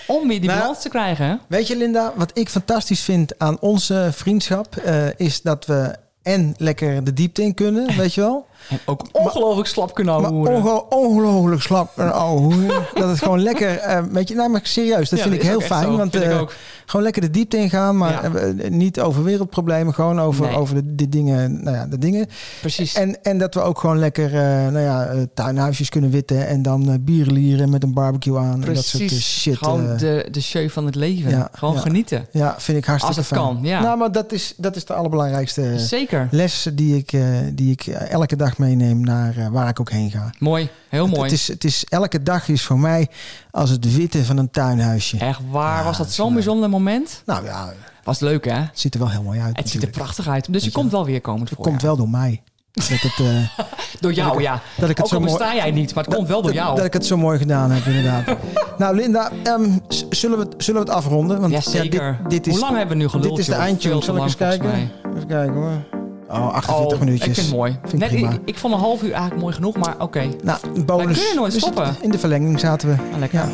Om 0.07 0.29
weer 0.29 0.41
die 0.41 0.49
Nou, 0.49 0.61
balans 0.61 0.83
te 0.83 0.89
krijgen. 0.89 1.41
Weet 1.47 1.67
je, 1.67 1.77
Linda, 1.77 2.13
wat 2.17 2.31
ik 2.39 2.49
fantastisch 2.49 3.01
vind 3.03 3.39
aan 3.39 3.61
onze 3.61 4.09
vriendschap... 4.13 4.77
eh, 4.77 5.07
is 5.17 5.43
dat 5.43 5.67
we 5.67 5.97
en 6.23 6.55
lekker 6.59 7.05
de 7.05 7.13
diepte 7.13 7.43
in 7.43 7.55
kunnen, 7.55 7.97
weet 7.97 8.15
je 8.15 8.21
wel. 8.21 8.47
En 8.69 8.79
ook 8.87 9.03
ongelooflijk 9.13 9.69
slap 9.69 9.95
kunnen 9.95 10.21
Maar 10.21 10.31
houden. 10.33 10.55
onge- 10.55 10.85
ongelooflijk 10.89 11.63
slap 11.63 11.99
en 11.99 12.13
ouwe 12.13 12.41
hoeren. 12.41 12.83
dat 12.95 13.09
het 13.09 13.19
gewoon 13.19 13.43
lekker, 13.43 13.81
weet 14.11 14.29
je, 14.29 14.35
nou 14.35 14.51
maar 14.51 14.61
serieus, 14.63 15.09
dat 15.09 15.19
Ja, 15.19 15.25
vind 15.25 15.35
dat 15.37 15.45
ik 15.45 15.51
heel 15.51 15.61
fijn. 15.61 15.83
zo, 15.85 15.97
want 15.97 16.25
ook. 16.41 16.53
gewoon 16.87 17.03
lekker 17.05 17.23
de 17.23 17.31
diepte 17.31 17.57
ingaan, 17.57 17.97
maar 17.97 18.13
Ja. 18.13 18.39
eh, 18.39 18.71
niet 18.71 19.01
over 19.01 19.25
wereldproblemen, 19.25 19.95
gewoon 19.95 20.21
over, 20.21 20.47
Nee. 20.47 20.57
over 20.57 20.75
de, 20.75 20.95
de 20.95 21.09
dingen, 21.09 21.63
nou 21.65 21.77
ja, 21.77 21.87
de 21.87 21.99
dingen. 21.99 22.27
Precies. 22.61 22.95
En, 22.95 23.23
en 23.23 23.39
dat 23.39 23.55
we 23.55 23.61
ook 23.61 23.79
gewoon 23.79 23.99
lekker, 23.99 24.31
nou 24.73 24.79
ja, 24.81 25.15
tuinhuisjes 25.35 25.89
kunnen 25.89 26.11
witten 26.11 26.47
en 26.49 26.63
dan 26.63 26.91
eh 26.91 26.95
bierlieren 27.01 27.71
met 27.71 27.83
een 27.83 27.93
barbecue 27.95 28.39
aan. 28.39 28.65
En 28.65 28.75
dat 28.75 28.85
soort 28.85 29.07
Precies. 29.07 29.41
shit. 29.41 29.57
Gewoon 29.57 29.97
de, 29.97 30.29
de 30.31 30.41
show 30.43 30.69
van 30.69 30.87
het 30.87 30.95
leven. 30.95 31.31
ja, 31.31 31.49
Gewoon 31.53 31.79
genieten. 31.79 32.27
Ja, 32.31 32.55
vind 32.59 32.79
ik 32.79 32.85
hartstikke 32.85 33.19
Als 33.21 33.29
het 33.31 33.39
fijn. 33.39 33.55
kan, 33.55 33.59
ja. 33.63 33.81
Nou, 33.83 33.99
maar 33.99 34.13
dat 34.13 34.33
is, 34.33 34.55
dat 34.57 34.77
is 34.77 34.85
de 34.85 34.95
allerbelangrijkste 34.95 35.73
Zeker. 35.79 36.29
les 36.31 36.69
die 36.75 36.97
ik, 36.97 37.13
die 37.55 37.71
ik 37.73 37.87
elke 37.87 38.37
dag 38.37 38.56
meeneem 38.59 39.01
naar 39.01 39.37
eh, 39.37 39.49
waar 39.49 39.69
ik 39.69 39.81
ook 39.81 39.91
heen 39.91 40.11
ga. 40.11 40.31
Mooi. 40.39 40.69
Heel 40.89 41.07
Het- 41.07 41.15
mooi. 41.17 41.23
Het 41.31 41.33
is, 41.39 41.49
het 41.49 41.65
is, 41.65 41.85
elke 41.89 42.23
dag 42.23 42.49
is 42.49 42.63
voor 42.63 42.79
mij 42.79 43.09
als 43.51 43.71
het 43.71 43.95
witten 43.97 44.25
van 44.25 44.37
een 44.37 44.51
tuinhuisje. 44.51 45.19
Echt 45.19 45.41
waar. 45.51 45.79
Ja, 45.79 45.85
was 45.85 45.99
dat 45.99 46.11
zo'n 46.13 46.35
bijzonder 46.35 46.69
moment? 46.71 47.23
Nou 47.27 47.45
ja, 47.45 47.73
Was 48.05 48.21
leuk, 48.21 48.45
hè? 48.45 48.53
het 48.55 48.71
ziet 48.73 48.95
er 48.95 49.01
wel 49.01 49.11
heel 49.11 49.23
mooi 49.23 49.41
uit. 49.41 49.57
Het 49.57 49.69
ziet 49.69 49.75
er 49.83 49.87
natuurlijk. 49.87 50.03
prachtig 50.15 50.29
uit. 50.35 50.45
Dus 50.45 50.47
je 50.47 50.53
Weet 50.53 50.65
je 50.65 50.71
komt 50.71 50.91
wel 50.93 51.05
weer 51.05 51.21
komend 51.21 51.49
Het 51.49 51.59
voorjaar. 51.59 51.73
komt 51.73 51.83
wel 51.87 51.97
door 51.97 52.09
mij. 52.09 52.43
Dat 52.73 52.87
het, 52.89 53.03
eh, 53.19 53.27
Door 54.01 54.13
jou, 54.13 54.29
dat 54.29 54.39
ik- 54.39 54.45
ja. 54.45 54.61
dat 54.77 54.91
ik 54.91 54.97
het 54.97 55.07
Ook 55.07 55.13
al 55.13 55.21
mooi- 55.21 55.33
besta 55.39 55.55
jij 55.55 55.71
niet, 55.71 55.95
maar 55.95 56.05
het 56.05 56.15
komt 56.15 56.29
wel 56.29 56.43
door 56.43 56.53
jou. 56.53 56.77
Dat 56.77 56.85
ik 56.85 56.93
het 56.93 57.07
zo 57.07 57.17
mooi 57.17 57.39
gedaan 57.39 57.71
heb, 57.71 57.85
inderdaad. 57.87 58.37
nou, 58.79 58.97
Linda, 58.97 59.31
ehm, 59.43 59.71
zullen, 60.11 60.39
we 60.39 60.45
het, 60.45 60.55
zullen 60.65 60.81
we 60.85 60.87
het 60.87 60.97
afronden? 60.97 61.41
Want 61.41 61.53
Ja, 61.53 61.61
zeker. 61.61 62.19
dit, 62.23 62.31
dit 62.31 62.47
is, 62.47 62.53
Hoe 62.53 62.63
lang 62.63 62.77
hebben 62.77 62.97
we 62.97 63.03
nu 63.03 63.09
geluld, 63.09 63.29
Dit 63.31 63.39
is 63.39 63.47
de 63.47 63.55
eindtune. 63.55 64.03
Zal 64.03 64.17
ik 64.17 64.23
eens 64.23 64.37
kijken? 64.37 64.91
Even 65.15 65.27
kijken 65.27 65.55
hoor. 65.55 65.96
Oh, 66.31 66.55
48 66.55 66.99
Oh, 66.99 67.05
minuutjes. 67.05 67.29
Ik 67.29 67.35
vind 67.35 67.47
het 67.47 67.57
mooi. 67.57 67.77
Vind 67.81 67.93
ik 67.93 67.99
Net, 67.99 68.09
prima. 68.09 68.31
ik, 68.31 68.41
ik 68.45 68.59
vond 68.59 68.75
een 68.75 68.81
half 68.81 69.03
uur 69.03 69.11
eigenlijk 69.13 69.41
mooi 69.41 69.55
genoeg, 69.55 69.77
maar 69.77 69.95
oké. 69.99 70.29
Nou, 70.43 70.59
bonus. 70.85 71.35
Nooit 71.35 71.53
Dus 71.53 71.61
stoppen. 71.63 71.97
In 72.01 72.11
de 72.11 72.19
verlenging 72.19 72.61
zaten 72.61 72.89
we. 72.89 72.95
Ah, 73.13 73.19
lekker. 73.19 73.39
Ja. 73.39 73.49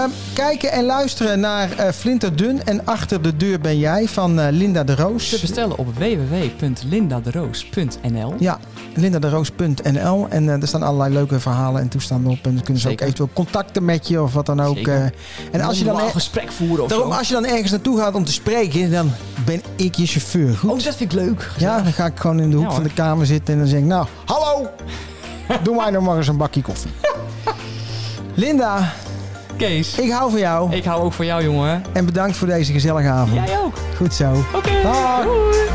Ehm, 0.00 0.08
kijken 0.34 0.72
en 0.72 0.84
luisteren 0.84 1.40
naar 1.40 1.70
eh 1.76 1.92
Flinter 1.92 2.36
Dun 2.36 2.64
en 2.64 2.86
Achter 2.86 3.22
de 3.22 3.36
Deur 3.36 3.60
ben 3.60 3.78
jij 3.78 4.08
van 4.08 4.40
eh, 4.40 4.46
Linda 4.50 4.84
de 4.84 4.94
Roos. 4.94 5.28
Te 5.28 5.38
bestellen 5.40 5.78
op 5.78 5.86
www.lindaderoos.nl. 5.98 8.34
Ja, 8.38 8.58
lindaderoos.nl. 8.94 10.26
En 10.28 10.48
eh, 10.48 10.62
er 10.62 10.68
staan 10.68 10.82
allerlei 10.82 11.12
leuke 11.14 11.40
verhalen 11.40 11.80
en 11.80 11.88
toestanden 11.88 12.30
op. 12.32 12.38
En 12.42 12.54
dan 12.54 12.62
kunnen 12.64 12.82
ze 12.82 12.88
Zeker. 12.88 12.92
ook 12.92 13.00
eventueel 13.00 13.30
contacten 13.32 13.84
met 13.84 14.08
je 14.08 14.22
of 14.22 14.32
wat 14.32 14.46
dan 14.46 14.60
ook. 14.60 14.76
Eh. 14.86 15.02
en 15.52 15.60
als 15.60 15.78
je 15.78 15.84
dan, 15.84 16.00
een 16.00 16.10
gesprek 16.10 16.52
voeren 16.52 16.84
of 16.84 16.90
daarom, 16.90 17.12
zo. 17.12 17.18
als 17.18 17.28
je 17.28 17.34
dan 17.34 17.46
ergens 17.46 17.70
naartoe 17.70 17.98
gaat 17.98 18.14
om 18.14 18.24
te 18.24 18.32
spreken, 18.32 18.90
dan 18.90 19.10
ben 19.44 19.62
ik 19.76 19.94
je 19.94 20.06
chauffeur. 20.06 20.56
Goed? 20.56 20.70
Oh, 20.70 20.82
dat 20.82 20.96
vind 20.96 21.12
ik 21.12 21.18
leuk. 21.18 21.50
ja, 21.58 21.80
dan 21.82 21.92
ga 21.92 22.06
ik 22.12 22.18
gewoon 22.18 22.40
in 22.40 22.50
de 22.50 22.56
hoek 22.56 22.64
Ja, 22.68 22.72
van 22.72 22.82
de 22.82 22.92
kamer 22.92 23.26
zitten 23.26 23.54
en 23.54 23.60
dan 23.60 23.68
zeg 23.68 23.78
ik, 23.80 23.84
nou, 23.86 24.06
hallo, 24.24 24.68
doe 25.64 25.76
mij 25.76 25.90
nog 25.90 26.04
maar 26.04 26.16
eens 26.16 26.28
een 26.28 26.36
bakje 26.36 26.62
koffie. 26.62 26.90
Linda, 28.34 28.92
Kees, 29.56 29.98
ik 29.98 30.10
hou 30.10 30.30
van 30.30 30.40
jou. 30.40 30.74
ik 30.74 30.84
hou 30.84 31.02
ook 31.02 31.12
van 31.12 31.26
jou, 31.26 31.42
jongen. 31.42 31.82
En 31.92 32.04
bedankt 32.04 32.36
voor 32.36 32.46
deze 32.46 32.72
gezellige 32.72 33.08
avond. 33.08 33.46
Jij 33.46 33.58
ook. 33.58 33.74
Goed 33.96 34.14
zo. 34.14 34.44
Oké. 34.54 34.70
Doei. 35.22 35.68